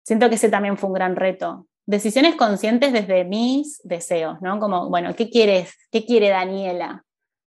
siento 0.02 0.28
que 0.28 0.34
ese 0.34 0.50
también 0.50 0.76
fue 0.76 0.88
un 0.88 0.94
gran 0.94 1.16
reto. 1.16 1.66
Decisiones 1.86 2.36
conscientes 2.36 2.92
desde 2.92 3.24
mis 3.24 3.80
deseos, 3.84 4.40
¿no? 4.42 4.60
Como, 4.60 4.90
bueno, 4.90 5.14
¿qué 5.16 5.30
quieres? 5.30 5.74
¿Qué 5.90 6.04
quiere 6.04 6.28
Daniela? 6.28 7.06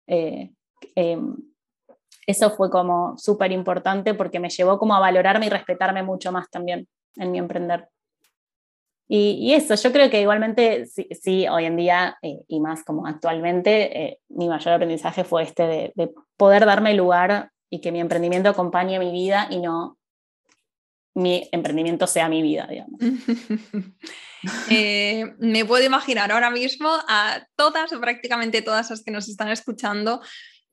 Eh, 0.10 0.52
em, 0.96 1.36
eso 2.26 2.50
fue 2.52 2.70
como 2.70 3.18
súper 3.18 3.52
importante 3.52 4.14
porque 4.14 4.40
me 4.40 4.50
llevó 4.50 4.78
como 4.78 4.96
a 4.96 5.00
valorarme 5.00 5.46
y 5.46 5.50
respetarme 5.50 6.04
mucho 6.04 6.32
más 6.32 6.50
también 6.50 6.88
en 7.16 7.32
mi 7.32 7.38
emprender. 7.38 7.88
Y, 9.12 9.54
eso, 9.54 9.74
yo 9.74 9.92
creo 9.92 10.12
que 10.12 10.22
igualmente 10.22 10.86
sí, 10.86 11.48
hoy 11.48 11.66
en 11.66 11.76
día 11.76 12.20
eh, 12.22 12.42
y 12.48 12.60
más 12.60 12.84
como 12.84 13.08
actualmente, 13.08 14.04
eh, 14.04 14.20
mi 14.30 14.48
mayor 14.48 14.76
aprendizaje 14.76 15.24
fue 15.24 15.42
este 15.42 15.64
de, 15.64 15.92
de, 15.96 16.14
poder 16.38 16.68
darme 16.68 16.94
lugar 16.94 17.50
y 17.72 17.82
que 17.82 17.92
mi 17.92 18.00
emprendimiento 18.00 18.50
acompañe 18.50 19.00
mi 19.00 19.12
vida 19.12 19.48
y 19.50 19.62
no 19.62 19.99
mi 21.22 21.48
emprendimiento 21.52 22.08
sea 22.08 22.30
mi 22.30 22.42
vida, 22.42 22.68
digamos. 22.70 23.00
Eh, 24.70 25.34
me 25.40 25.66
puedo 25.66 25.84
imaginar 25.84 26.32
ahora 26.32 26.50
mismo 26.50 26.90
a 27.10 27.46
todas 27.58 27.92
o 27.92 28.00
prácticamente 28.00 28.62
todas 28.62 28.90
las 28.90 29.04
que 29.04 29.12
nos 29.12 29.28
están 29.28 29.50
escuchando 29.50 30.22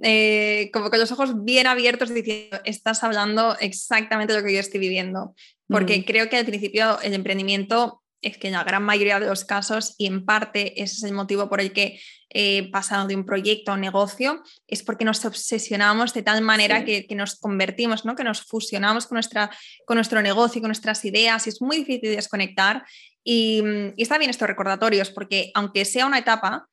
eh, 0.03 0.71
como 0.73 0.91
con 0.91 0.99
los 0.99 1.11
ojos 1.13 1.45
bien 1.45 1.67
abiertos 1.67 2.13
diciendo, 2.13 2.59
estás 2.65 3.03
hablando 3.03 3.57
exactamente 3.59 4.35
lo 4.35 4.45
que 4.45 4.53
yo 4.53 4.61
estoy 4.61 4.81
viviendo. 4.81 5.35
Porque 5.69 5.99
mm. 5.99 6.05
creo 6.05 6.29
que 6.29 6.37
al 6.37 6.47
principio 6.47 7.01
el 7.01 7.15
emprendimiento 7.15 8.03
es 8.23 8.39
que 8.39 8.49
en 8.49 8.55
la 8.55 8.65
gran 8.65 8.83
mayoría 8.83 9.21
de 9.21 9.27
los 9.27 9.45
casos, 9.45 9.95
y 9.99 10.07
en 10.07 10.25
parte 10.25 10.83
ese 10.83 10.97
es 10.97 11.03
el 11.05 11.13
motivo 11.13 11.49
por 11.49 11.61
el 11.61 11.73
que 11.73 12.01
eh, 12.31 12.69
pasando 12.73 13.07
de 13.07 13.15
un 13.15 13.25
proyecto 13.25 13.71
a 13.71 13.75
un 13.75 13.81
negocio, 13.81 14.43
es 14.67 14.83
porque 14.83 15.05
nos 15.05 15.25
obsesionamos 15.25 16.13
de 16.13 16.23
tal 16.23 16.43
manera 16.43 16.85
que, 16.85 17.07
nos 17.11 17.37
convertimos, 17.37 18.05
¿no? 18.05 18.17
que 18.17 18.25
nos 18.25 18.43
fusionamos 18.43 19.07
con, 19.07 19.17
nuestra, 19.17 19.51
con 19.87 19.97
nuestro 19.97 20.21
negocio, 20.23 20.61
con 20.61 20.69
nuestras 20.69 21.05
ideas, 21.05 21.47
y 21.47 21.51
es 21.51 21.63
muy 21.63 21.79
difícil 21.79 22.17
desconectar. 22.17 22.85
Y, 23.23 23.63
está 23.97 24.19
bien 24.19 24.31
estos 24.31 24.49
recordatorios, 24.49 25.11
porque 25.11 25.51
aunque 25.55 25.85
sea 25.85 26.07
una 26.07 26.19
etapa, 26.19 26.67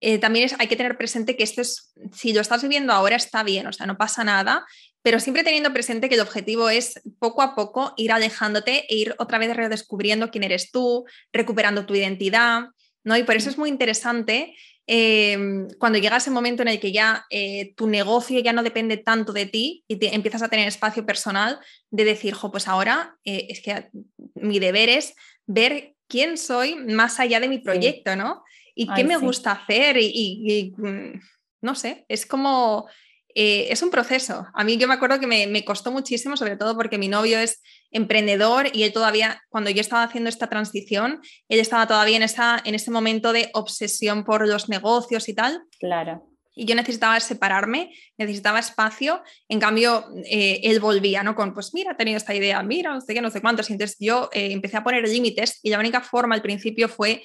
eh, 0.00 0.18
también 0.18 0.48
hay 0.58 0.66
que 0.66 0.76
tener 0.76 0.96
presente 0.96 1.36
que 1.36 1.44
esto 1.44 1.60
es, 1.60 1.92
si 2.12 2.32
lo 2.32 2.40
estás 2.40 2.62
viviendo 2.62 2.92
ahora 2.92 3.16
está 3.16 3.42
bien, 3.42 3.66
o 3.66 3.72
sea, 3.72 3.86
no 3.86 3.96
pasa 3.96 4.24
nada, 4.24 4.64
pero 5.02 5.20
siempre 5.20 5.44
teniendo 5.44 5.72
presente 5.72 6.08
que 6.08 6.14
el 6.14 6.20
objetivo 6.20 6.68
es 6.70 7.00
poco 7.18 7.42
a 7.42 7.54
poco 7.54 7.92
ir 7.96 8.12
alejándote 8.12 8.84
e 8.88 8.96
ir 8.96 9.14
otra 9.18 9.38
vez 9.38 9.54
redescubriendo 9.54 10.30
quién 10.30 10.44
eres 10.44 10.70
tú, 10.70 11.04
recuperando 11.32 11.86
tu 11.86 11.94
identidad, 11.94 12.66
¿no? 13.04 13.16
Y 13.16 13.24
por 13.24 13.36
eso 13.36 13.50
es 13.50 13.58
muy 13.58 13.68
interesante 13.68 14.54
em, 14.86 15.68
cuando 15.78 15.98
llega 15.98 16.16
ese 16.16 16.30
momento 16.30 16.62
en 16.62 16.68
el 16.68 16.80
que 16.80 16.92
ya 16.92 17.24
eh, 17.30 17.72
tu 17.76 17.86
negocio 17.86 18.40
ya 18.40 18.52
no 18.52 18.62
depende 18.62 18.96
tanto 18.96 19.32
de 19.32 19.46
ti 19.46 19.84
y 19.88 19.96
te, 19.96 20.14
empiezas 20.14 20.42
a 20.42 20.48
tener 20.48 20.68
espacio 20.68 21.06
personal 21.06 21.58
de 21.90 22.04
decir, 22.04 22.34
jo, 22.34 22.50
pues 22.50 22.68
ahora 22.68 23.16
eh, 23.24 23.46
es 23.48 23.62
que 23.62 23.90
mi 24.34 24.58
deber 24.58 24.88
es 24.88 25.14
ver 25.46 25.94
quién 26.08 26.36
soy 26.36 26.76
más 26.76 27.20
allá 27.20 27.40
de 27.40 27.48
mi 27.48 27.58
proyecto, 27.58 28.16
¿no? 28.16 28.42
Y 28.74 28.92
qué 28.92 29.04
me 29.04 29.16
gusta 29.16 29.52
hacer 29.52 29.96
y, 29.98 30.74
mm, 30.76 31.20
no 31.62 31.74
sé, 31.74 32.04
es 32.08 32.26
como 32.26 32.88
eh, 33.34 33.68
es 33.70 33.82
un 33.82 33.90
proceso. 33.90 34.46
A 34.54 34.64
mí 34.64 34.76
yo 34.76 34.88
me 34.88 34.94
acuerdo 34.94 35.18
que 35.20 35.26
me, 35.26 35.64
costó 35.64 35.90
muchísimo, 35.90 36.36
sobre 36.36 36.56
todo 36.56 36.76
porque 36.76 36.98
mi 36.98 37.08
novio 37.08 37.38
es 37.38 37.62
emprendedor 37.90 38.68
y 38.72 38.82
él 38.84 38.92
todavía, 38.92 39.42
cuando 39.48 39.70
yo 39.70 39.80
estaba 39.80 40.02
haciendo 40.02 40.28
esta 40.28 40.48
transición, 40.48 41.20
él 41.48 41.60
estaba 41.60 41.86
todavía 41.86 42.16
en, 42.16 42.22
esa, 42.22 42.60
en 42.64 42.74
ese 42.74 42.90
momento 42.90 43.32
de 43.32 43.50
obsesión 43.54 44.24
por 44.24 44.46
los 44.46 44.68
negocios 44.68 45.28
y 45.28 45.34
tal. 45.34 45.62
Claro. 45.78 46.28
Y 46.54 46.66
yo 46.66 46.74
necesitaba 46.74 47.18
separarme, 47.20 47.94
necesitaba 48.18 48.58
espacio. 48.58 49.22
En 49.48 49.58
cambio, 49.58 50.04
eh, 50.24 50.60
él 50.64 50.80
volvía, 50.80 51.22
¿no? 51.22 51.34
Con, 51.34 51.54
pues 51.54 51.72
mira, 51.72 51.92
he 51.92 51.94
tenido 51.94 52.18
esta 52.18 52.34
idea, 52.34 52.62
mira, 52.62 52.92
no 52.92 53.00
sé 53.00 53.14
qué, 53.14 53.22
no 53.22 53.30
sé 53.30 53.40
cuántos. 53.40 53.70
Y 53.70 53.72
entonces 53.72 53.96
yo 53.98 54.28
eh, 54.32 54.52
empecé 54.52 54.76
a 54.76 54.84
poner 54.84 55.08
límites 55.08 55.60
y 55.62 55.70
la 55.70 55.78
única 55.78 56.02
forma 56.02 56.34
al 56.34 56.42
principio 56.42 56.88
fue 56.88 57.22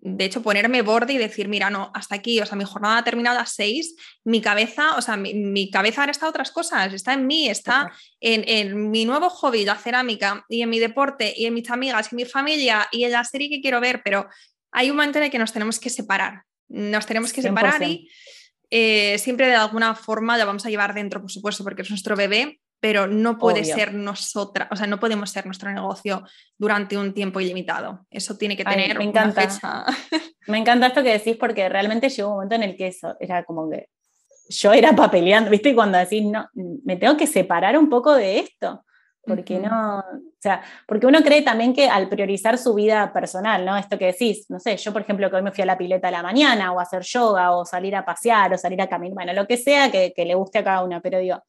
de 0.00 0.24
hecho, 0.24 0.42
ponerme 0.42 0.82
borde 0.82 1.12
y 1.12 1.18
decir, 1.18 1.48
mira, 1.48 1.70
no, 1.70 1.90
hasta 1.94 2.14
aquí, 2.14 2.40
o 2.40 2.46
sea, 2.46 2.56
mi 2.56 2.64
jornada 2.64 2.98
ha 2.98 3.04
terminado 3.04 3.36
a 3.36 3.40
las 3.40 3.52
seis, 3.52 3.96
mi 4.24 4.40
cabeza, 4.40 4.96
o 4.96 5.02
sea, 5.02 5.16
mi, 5.16 5.70
cabeza 5.70 6.02
ahora 6.02 6.12
está 6.12 6.28
otras 6.28 6.50
cosas, 6.50 6.92
está 6.92 7.12
en 7.14 7.26
mí, 7.26 7.48
está 7.48 7.92
en, 8.20 8.90
mi 8.90 9.04
nuevo 9.04 9.30
hobby, 9.30 9.64
la 9.64 9.76
cerámica, 9.76 10.44
y 10.48 10.62
en 10.62 10.70
mi 10.70 10.78
deporte, 10.78 11.32
y 11.36 11.46
en 11.46 11.54
mis 11.54 11.70
amigas, 11.70 12.08
y 12.10 12.14
en 12.14 12.16
mi 12.16 12.24
familia, 12.24 12.88
y 12.92 13.04
en 13.04 13.12
la 13.12 13.24
serie 13.24 13.48
que 13.48 13.60
quiero 13.60 13.80
ver, 13.80 14.02
pero 14.04 14.26
hay 14.72 14.90
un 14.90 14.96
momento 14.96 15.18
en 15.18 15.24
el 15.24 15.30
que 15.30 15.38
nos 15.38 15.52
tenemos 15.52 15.78
que 15.78 15.90
separar, 15.90 16.42
nos 16.68 17.06
tenemos 17.06 17.32
que 17.32 17.42
separar 17.42 17.82
y 17.82 18.10
eh, 18.70 19.16
siempre 19.18 19.46
de 19.46 19.54
alguna 19.54 19.94
forma 19.94 20.36
la 20.36 20.44
vamos 20.44 20.66
a 20.66 20.70
llevar 20.70 20.94
dentro, 20.94 21.20
por 21.20 21.30
supuesto, 21.30 21.62
porque 21.62 21.82
es 21.82 21.90
nuestro 21.90 22.16
bebé, 22.16 22.60
pero 22.80 23.06
no 23.06 23.38
puede 23.38 23.64
ser 23.64 23.94
nosotras, 23.94 24.68
o 24.70 24.76
sea, 24.76 24.86
no 24.86 25.00
podemos 25.00 25.30
ser 25.30 25.46
nuestro 25.46 25.72
negocio 25.72 26.22
durante 26.58 26.96
un 26.96 27.14
tiempo 27.14 27.40
ilimitado. 27.40 28.06
Eso 28.10 28.36
tiene 28.36 28.56
que 28.56 28.64
tener 28.64 28.96
me 28.98 29.04
encanta. 29.04 29.42
Una 29.42 29.50
fecha. 29.50 29.84
me 30.46 30.58
encanta 30.58 30.88
esto 30.88 31.02
que 31.02 31.12
decís 31.12 31.36
porque 31.36 31.68
realmente 31.68 32.08
llegó 32.08 32.28
un 32.28 32.34
momento 32.34 32.54
en 32.54 32.62
el 32.62 32.76
que 32.76 32.88
eso 32.88 33.16
era 33.18 33.44
como 33.44 33.68
que 33.70 33.88
yo 34.48 34.72
era 34.72 34.94
papeleando, 34.94 35.50
¿viste? 35.50 35.70
Y 35.70 35.74
cuando 35.74 35.98
decís, 35.98 36.24
no, 36.24 36.48
me 36.84 36.96
tengo 36.96 37.16
que 37.16 37.26
separar 37.26 37.76
un 37.76 37.88
poco 37.88 38.14
de 38.14 38.38
esto. 38.40 38.84
Porque 39.26 39.58
no, 39.58 39.98
o 39.98 40.04
sea, 40.38 40.62
porque 40.86 41.08
uno 41.08 41.20
cree 41.24 41.42
también 41.42 41.74
que 41.74 41.88
al 41.88 42.08
priorizar 42.08 42.58
su 42.58 42.74
vida 42.74 43.12
personal, 43.12 43.64
¿no? 43.64 43.76
Esto 43.76 43.98
que 43.98 44.06
decís, 44.06 44.46
no 44.50 44.60
sé, 44.60 44.76
yo 44.76 44.92
por 44.92 45.02
ejemplo 45.02 45.28
que 45.28 45.34
hoy 45.34 45.42
me 45.42 45.50
fui 45.50 45.62
a 45.62 45.66
la 45.66 45.76
pileta 45.76 46.06
a 46.06 46.12
la 46.12 46.22
mañana, 46.22 46.70
o 46.70 46.78
a 46.78 46.84
hacer 46.84 47.02
yoga, 47.02 47.50
o 47.50 47.64
salir 47.64 47.96
a 47.96 48.04
pasear, 48.04 48.54
o 48.54 48.58
salir 48.58 48.80
a 48.80 48.88
caminar, 48.88 49.14
bueno, 49.14 49.32
lo 49.32 49.48
que 49.48 49.56
sea 49.56 49.90
que, 49.90 50.12
que 50.14 50.24
le 50.24 50.36
guste 50.36 50.58
a 50.58 50.64
cada 50.64 50.84
uno, 50.84 51.00
pero 51.02 51.18
digo, 51.18 51.42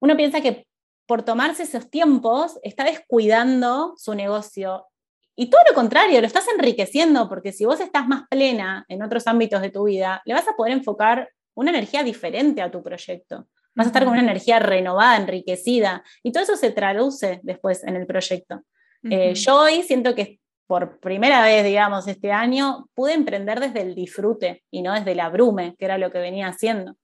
uno 0.00 0.16
piensa 0.16 0.40
que 0.40 0.66
por 1.06 1.22
tomarse 1.22 1.62
esos 1.62 1.90
tiempos 1.90 2.58
está 2.62 2.84
descuidando 2.84 3.94
su 3.96 4.14
negocio. 4.14 4.86
Y 5.34 5.48
todo 5.50 5.60
lo 5.68 5.74
contrario, 5.74 6.20
lo 6.20 6.26
estás 6.26 6.46
enriqueciendo, 6.54 7.28
porque 7.28 7.52
si 7.52 7.64
vos 7.64 7.80
estás 7.80 8.06
más 8.06 8.24
plena 8.28 8.84
en 8.88 9.02
otros 9.02 9.26
ámbitos 9.26 9.62
de 9.62 9.70
tu 9.70 9.84
vida, 9.84 10.20
le 10.26 10.34
vas 10.34 10.46
a 10.48 10.54
poder 10.54 10.72
enfocar 10.72 11.30
una 11.54 11.70
energía 11.70 12.02
diferente 12.02 12.60
a 12.60 12.70
tu 12.70 12.82
proyecto. 12.82 13.46
Vas 13.74 13.86
a 13.86 13.90
estar 13.90 14.04
con 14.04 14.12
una 14.12 14.22
energía 14.22 14.58
renovada, 14.58 15.16
enriquecida, 15.16 16.02
y 16.22 16.32
todo 16.32 16.42
eso 16.42 16.56
se 16.56 16.72
traduce 16.72 17.40
después 17.42 17.84
en 17.84 17.96
el 17.96 18.06
proyecto. 18.06 18.62
Eh, 19.08 19.34
yo 19.34 19.60
hoy 19.60 19.84
siento 19.84 20.14
que 20.14 20.40
por 20.66 21.00
primera 21.00 21.42
vez, 21.42 21.64
digamos, 21.64 22.06
este 22.08 22.30
año, 22.30 22.88
pude 22.94 23.14
emprender 23.14 23.58
desde 23.58 23.80
el 23.80 23.94
disfrute 23.94 24.64
y 24.70 24.82
no 24.82 24.92
desde 24.92 25.14
la 25.14 25.30
brume, 25.30 25.74
que 25.78 25.86
era 25.86 25.96
lo 25.96 26.10
que 26.10 26.18
venía 26.18 26.48
haciendo. 26.48 26.96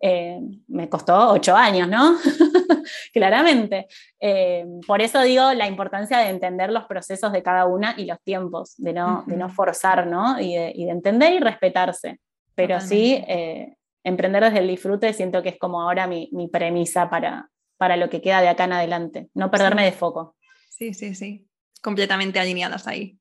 Eh, 0.00 0.38
me 0.68 0.88
costó 0.88 1.30
ocho 1.30 1.56
años, 1.56 1.88
¿no? 1.88 2.16
Claramente. 3.12 3.86
Eh, 4.20 4.64
por 4.86 5.00
eso 5.00 5.22
digo 5.22 5.52
la 5.54 5.66
importancia 5.66 6.18
de 6.18 6.28
entender 6.28 6.70
los 6.70 6.84
procesos 6.84 7.32
de 7.32 7.42
cada 7.42 7.66
una 7.66 7.94
y 7.96 8.04
los 8.04 8.20
tiempos, 8.22 8.74
de 8.76 8.92
no, 8.92 9.24
de 9.26 9.36
no 9.36 9.48
forzar, 9.48 10.06
¿no? 10.06 10.38
Y 10.40 10.54
de, 10.54 10.90
entender 10.90 11.32
y 11.32 11.38
respetarse. 11.38 12.20
Pero 12.54 12.80
sí, 12.80 13.24
eh, 13.26 13.76
emprender 14.04 14.44
desde 14.44 14.58
el 14.58 14.68
disfrute 14.68 15.12
siento 15.12 15.42
que 15.42 15.48
es 15.48 15.58
como 15.58 15.80
ahora 15.80 16.06
mi, 16.06 16.28
premisa 16.52 17.08
para, 17.08 17.48
para 17.78 17.96
lo 17.96 18.10
que 18.10 18.20
queda 18.20 18.40
de 18.42 18.48
acá 18.48 18.64
en 18.64 18.74
adelante, 18.74 19.28
no 19.34 19.50
perderme 19.50 19.84
de 19.84 19.92
foco. 19.92 20.36
Sí, 20.70 20.92
sí, 20.94 21.14
sí, 21.14 21.48
completamente 21.82 22.38
alineadas 22.38 22.86
ahí. 22.86 23.18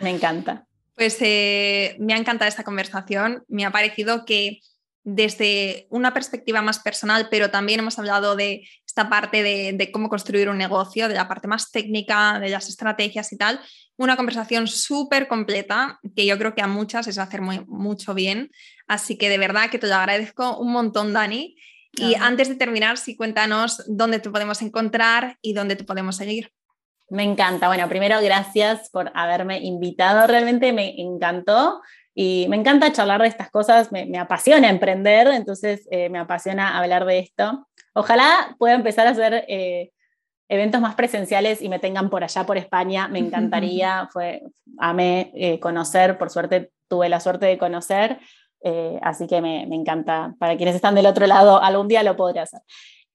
Me 0.00 0.10
encanta. 0.10 0.66
Pues 0.94 1.20
me 1.20 2.14
ha 2.14 2.16
encantado 2.16 2.48
esta 2.48 2.62
conversación, 2.62 3.44
me 3.48 3.64
ha 3.64 3.72
parecido 3.72 4.24
que 4.24 4.60
desde 5.04 5.86
una 5.90 6.14
perspectiva 6.14 6.62
más 6.62 6.78
personal, 6.78 7.28
pero 7.30 7.50
también 7.50 7.80
hemos 7.80 7.98
hablado 7.98 8.36
de 8.36 8.66
esta 8.86 9.10
parte 9.10 9.42
de, 9.42 9.90
cómo 9.92 10.08
construir 10.08 10.48
un 10.48 10.56
negocio, 10.56 11.08
de 11.08 11.14
la 11.14 11.28
parte 11.28 11.46
más 11.46 11.70
técnica, 11.70 12.40
de 12.40 12.48
las 12.48 12.68
estrategias 12.68 13.32
y 13.32 13.36
tal. 13.36 13.60
Una 13.96 14.16
conversación 14.16 14.66
súper 14.66 15.28
completa 15.28 16.00
que 16.16 16.24
yo 16.26 16.38
creo 16.38 16.54
que 16.54 16.62
a 16.62 16.66
muchas 16.66 17.06
les 17.06 17.18
va 17.18 17.22
a 17.22 17.26
hacer 17.26 17.42
muy, 17.42 17.64
mucho 17.66 18.14
bien. 18.14 18.50
Así 18.88 19.18
que 19.18 19.28
de 19.28 19.38
verdad 19.38 19.68
que 19.70 19.78
te 19.78 19.86
lo 19.86 19.94
agradezco 19.94 20.58
un 20.58 20.72
montón, 20.72 21.12
Dani. 21.12 21.56
Y 21.96 22.14
antes 22.16 22.48
de 22.48 22.56
terminar, 22.56 22.98
sí 22.98 23.14
cuéntanos 23.14 23.84
dónde 23.86 24.18
te 24.18 24.30
podemos 24.30 24.62
encontrar 24.62 25.38
y 25.42 25.52
dónde 25.52 25.76
te 25.76 25.84
podemos 25.84 26.16
seguir. 26.16 26.50
Me 27.10 27.22
encanta. 27.22 27.68
Bueno, 27.68 27.88
primero 27.88 28.20
gracias 28.20 28.90
por 28.90 29.12
haberme 29.14 29.60
invitado. 29.60 30.26
Realmente 30.26 30.72
me 30.72 31.00
encantó. 31.00 31.82
Y 32.14 32.46
me 32.48 32.56
encanta 32.56 32.92
charlar 32.92 33.20
de 33.20 33.28
estas 33.28 33.50
cosas, 33.50 33.90
me, 33.90 34.18
apasiona 34.18 34.70
emprender, 34.70 35.26
entonces 35.28 35.88
eh, 35.90 36.08
me 36.08 36.18
apasiona 36.18 36.78
hablar 36.78 37.04
de 37.06 37.18
esto. 37.18 37.66
Ojalá 37.92 38.54
pueda 38.58 38.74
empezar 38.74 39.08
a 39.08 39.10
hacer 39.10 39.44
eh, 39.48 39.90
eventos 40.48 40.80
más 40.80 40.94
presenciales 40.94 41.60
y 41.60 41.68
me 41.68 41.80
tengan 41.80 42.10
por 42.10 42.22
allá, 42.22 42.46
por 42.46 42.56
España, 42.56 43.08
me 43.08 43.18
encantaría, 43.20 44.08
fue, 44.12 44.42
amé 44.78 45.32
eh, 45.34 45.58
conocer, 45.58 46.16
por 46.16 46.30
suerte 46.30 46.70
tuve 46.86 47.08
la 47.08 47.18
suerte 47.18 47.46
de 47.46 47.58
conocer, 47.58 48.20
así 49.02 49.26
que 49.26 49.40
me, 49.40 49.66
me, 49.66 49.74
encanta. 49.74 50.34
Para 50.38 50.56
quienes 50.56 50.74
están 50.74 50.94
del 50.94 51.06
otro 51.06 51.26
lado, 51.26 51.60
algún 51.62 51.88
día 51.88 52.02
lo 52.02 52.14
podré 52.14 52.40
hacer. 52.40 52.60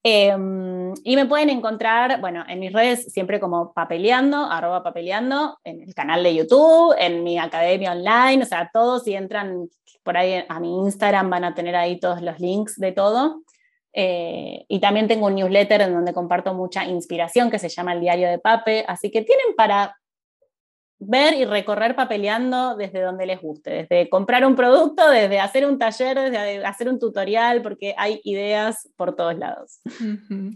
Em, 0.02 0.94
y 1.04 1.16
me 1.16 1.26
pueden 1.26 1.50
encontrar, 1.50 2.22
bueno, 2.22 2.46
en 2.48 2.60
mis 2.60 2.72
redes 2.72 3.12
siempre 3.12 3.40
como 3.40 3.74
papeleando, 3.74 4.46
arroba 4.46 4.82
papeleando, 4.82 5.60
en 5.64 5.82
el 5.82 5.94
canal 5.94 6.24
de 6.24 6.36
YouTube, 6.36 6.96
en 6.98 7.24
mi 7.24 7.38
academia 7.38 7.92
online, 7.92 8.44
o 8.44 8.46
sea, 8.46 8.70
todos 8.72 9.04
si 9.04 9.14
entran 9.14 9.70
por 10.04 10.18
ahí 10.18 10.44
a 10.48 10.60
mi 10.60 10.80
Instagram 10.86 11.30
van 11.30 11.44
a 11.44 11.54
tener 11.54 11.76
ahí 11.76 12.00
todos 12.00 12.22
los 12.22 12.40
links 12.40 12.78
de 12.78 12.92
todo. 12.94 13.42
Eh, 13.92 14.66
y 14.68 14.80
también 14.80 15.08
tengo 15.08 15.28
un 15.28 15.36
newsletter 15.36 15.82
en 15.82 15.94
donde 15.94 16.14
comparto 16.14 16.54
mucha 16.54 16.86
inspiración 16.86 17.50
que 17.52 17.60
se 17.60 17.70
llama 17.70 17.94
El 17.94 18.02
Diario 18.02 18.30
de 18.30 18.40
Pape, 18.40 18.86
así 18.88 19.12
que 19.12 19.24
tienen 19.24 19.56
para 19.58 19.98
ver 21.00 21.34
y 21.36 21.46
recorrer 21.46 21.96
papeleando 21.96 22.76
desde 22.76 23.02
donde 23.02 23.26
les 23.26 23.42
guste, 23.42 23.70
desde 23.72 24.10
comprar 24.10 24.46
un 24.46 24.56
producto, 24.56 25.10
desde 25.10 25.40
hacer 25.40 25.66
un 25.66 25.80
taller, 25.80 26.20
desde 26.20 26.66
hacer 26.66 26.90
un 26.90 27.00
tutorial, 27.00 27.62
porque 27.62 27.96
hay 27.98 28.20
ideas 28.24 28.90
por 28.96 29.16
todos 29.16 29.38
lados. 29.38 29.80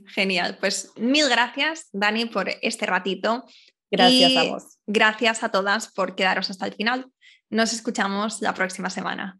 Genial, 0.07 0.57
pues 0.59 0.91
mil 0.97 1.29
gracias 1.29 1.87
Dani 1.93 2.25
por 2.25 2.49
este 2.61 2.85
ratito. 2.85 3.45
Gracias 3.89 4.35
a 4.37 4.43
vos. 4.43 4.77
Gracias 4.85 5.43
a 5.43 5.49
todas 5.49 5.91
por 5.93 6.15
quedaros 6.15 6.49
hasta 6.49 6.65
el 6.65 6.73
final. 6.73 7.05
Nos 7.49 7.71
escuchamos 7.71 8.41
la 8.41 8.53
próxima 8.53 8.89
semana. 8.89 9.39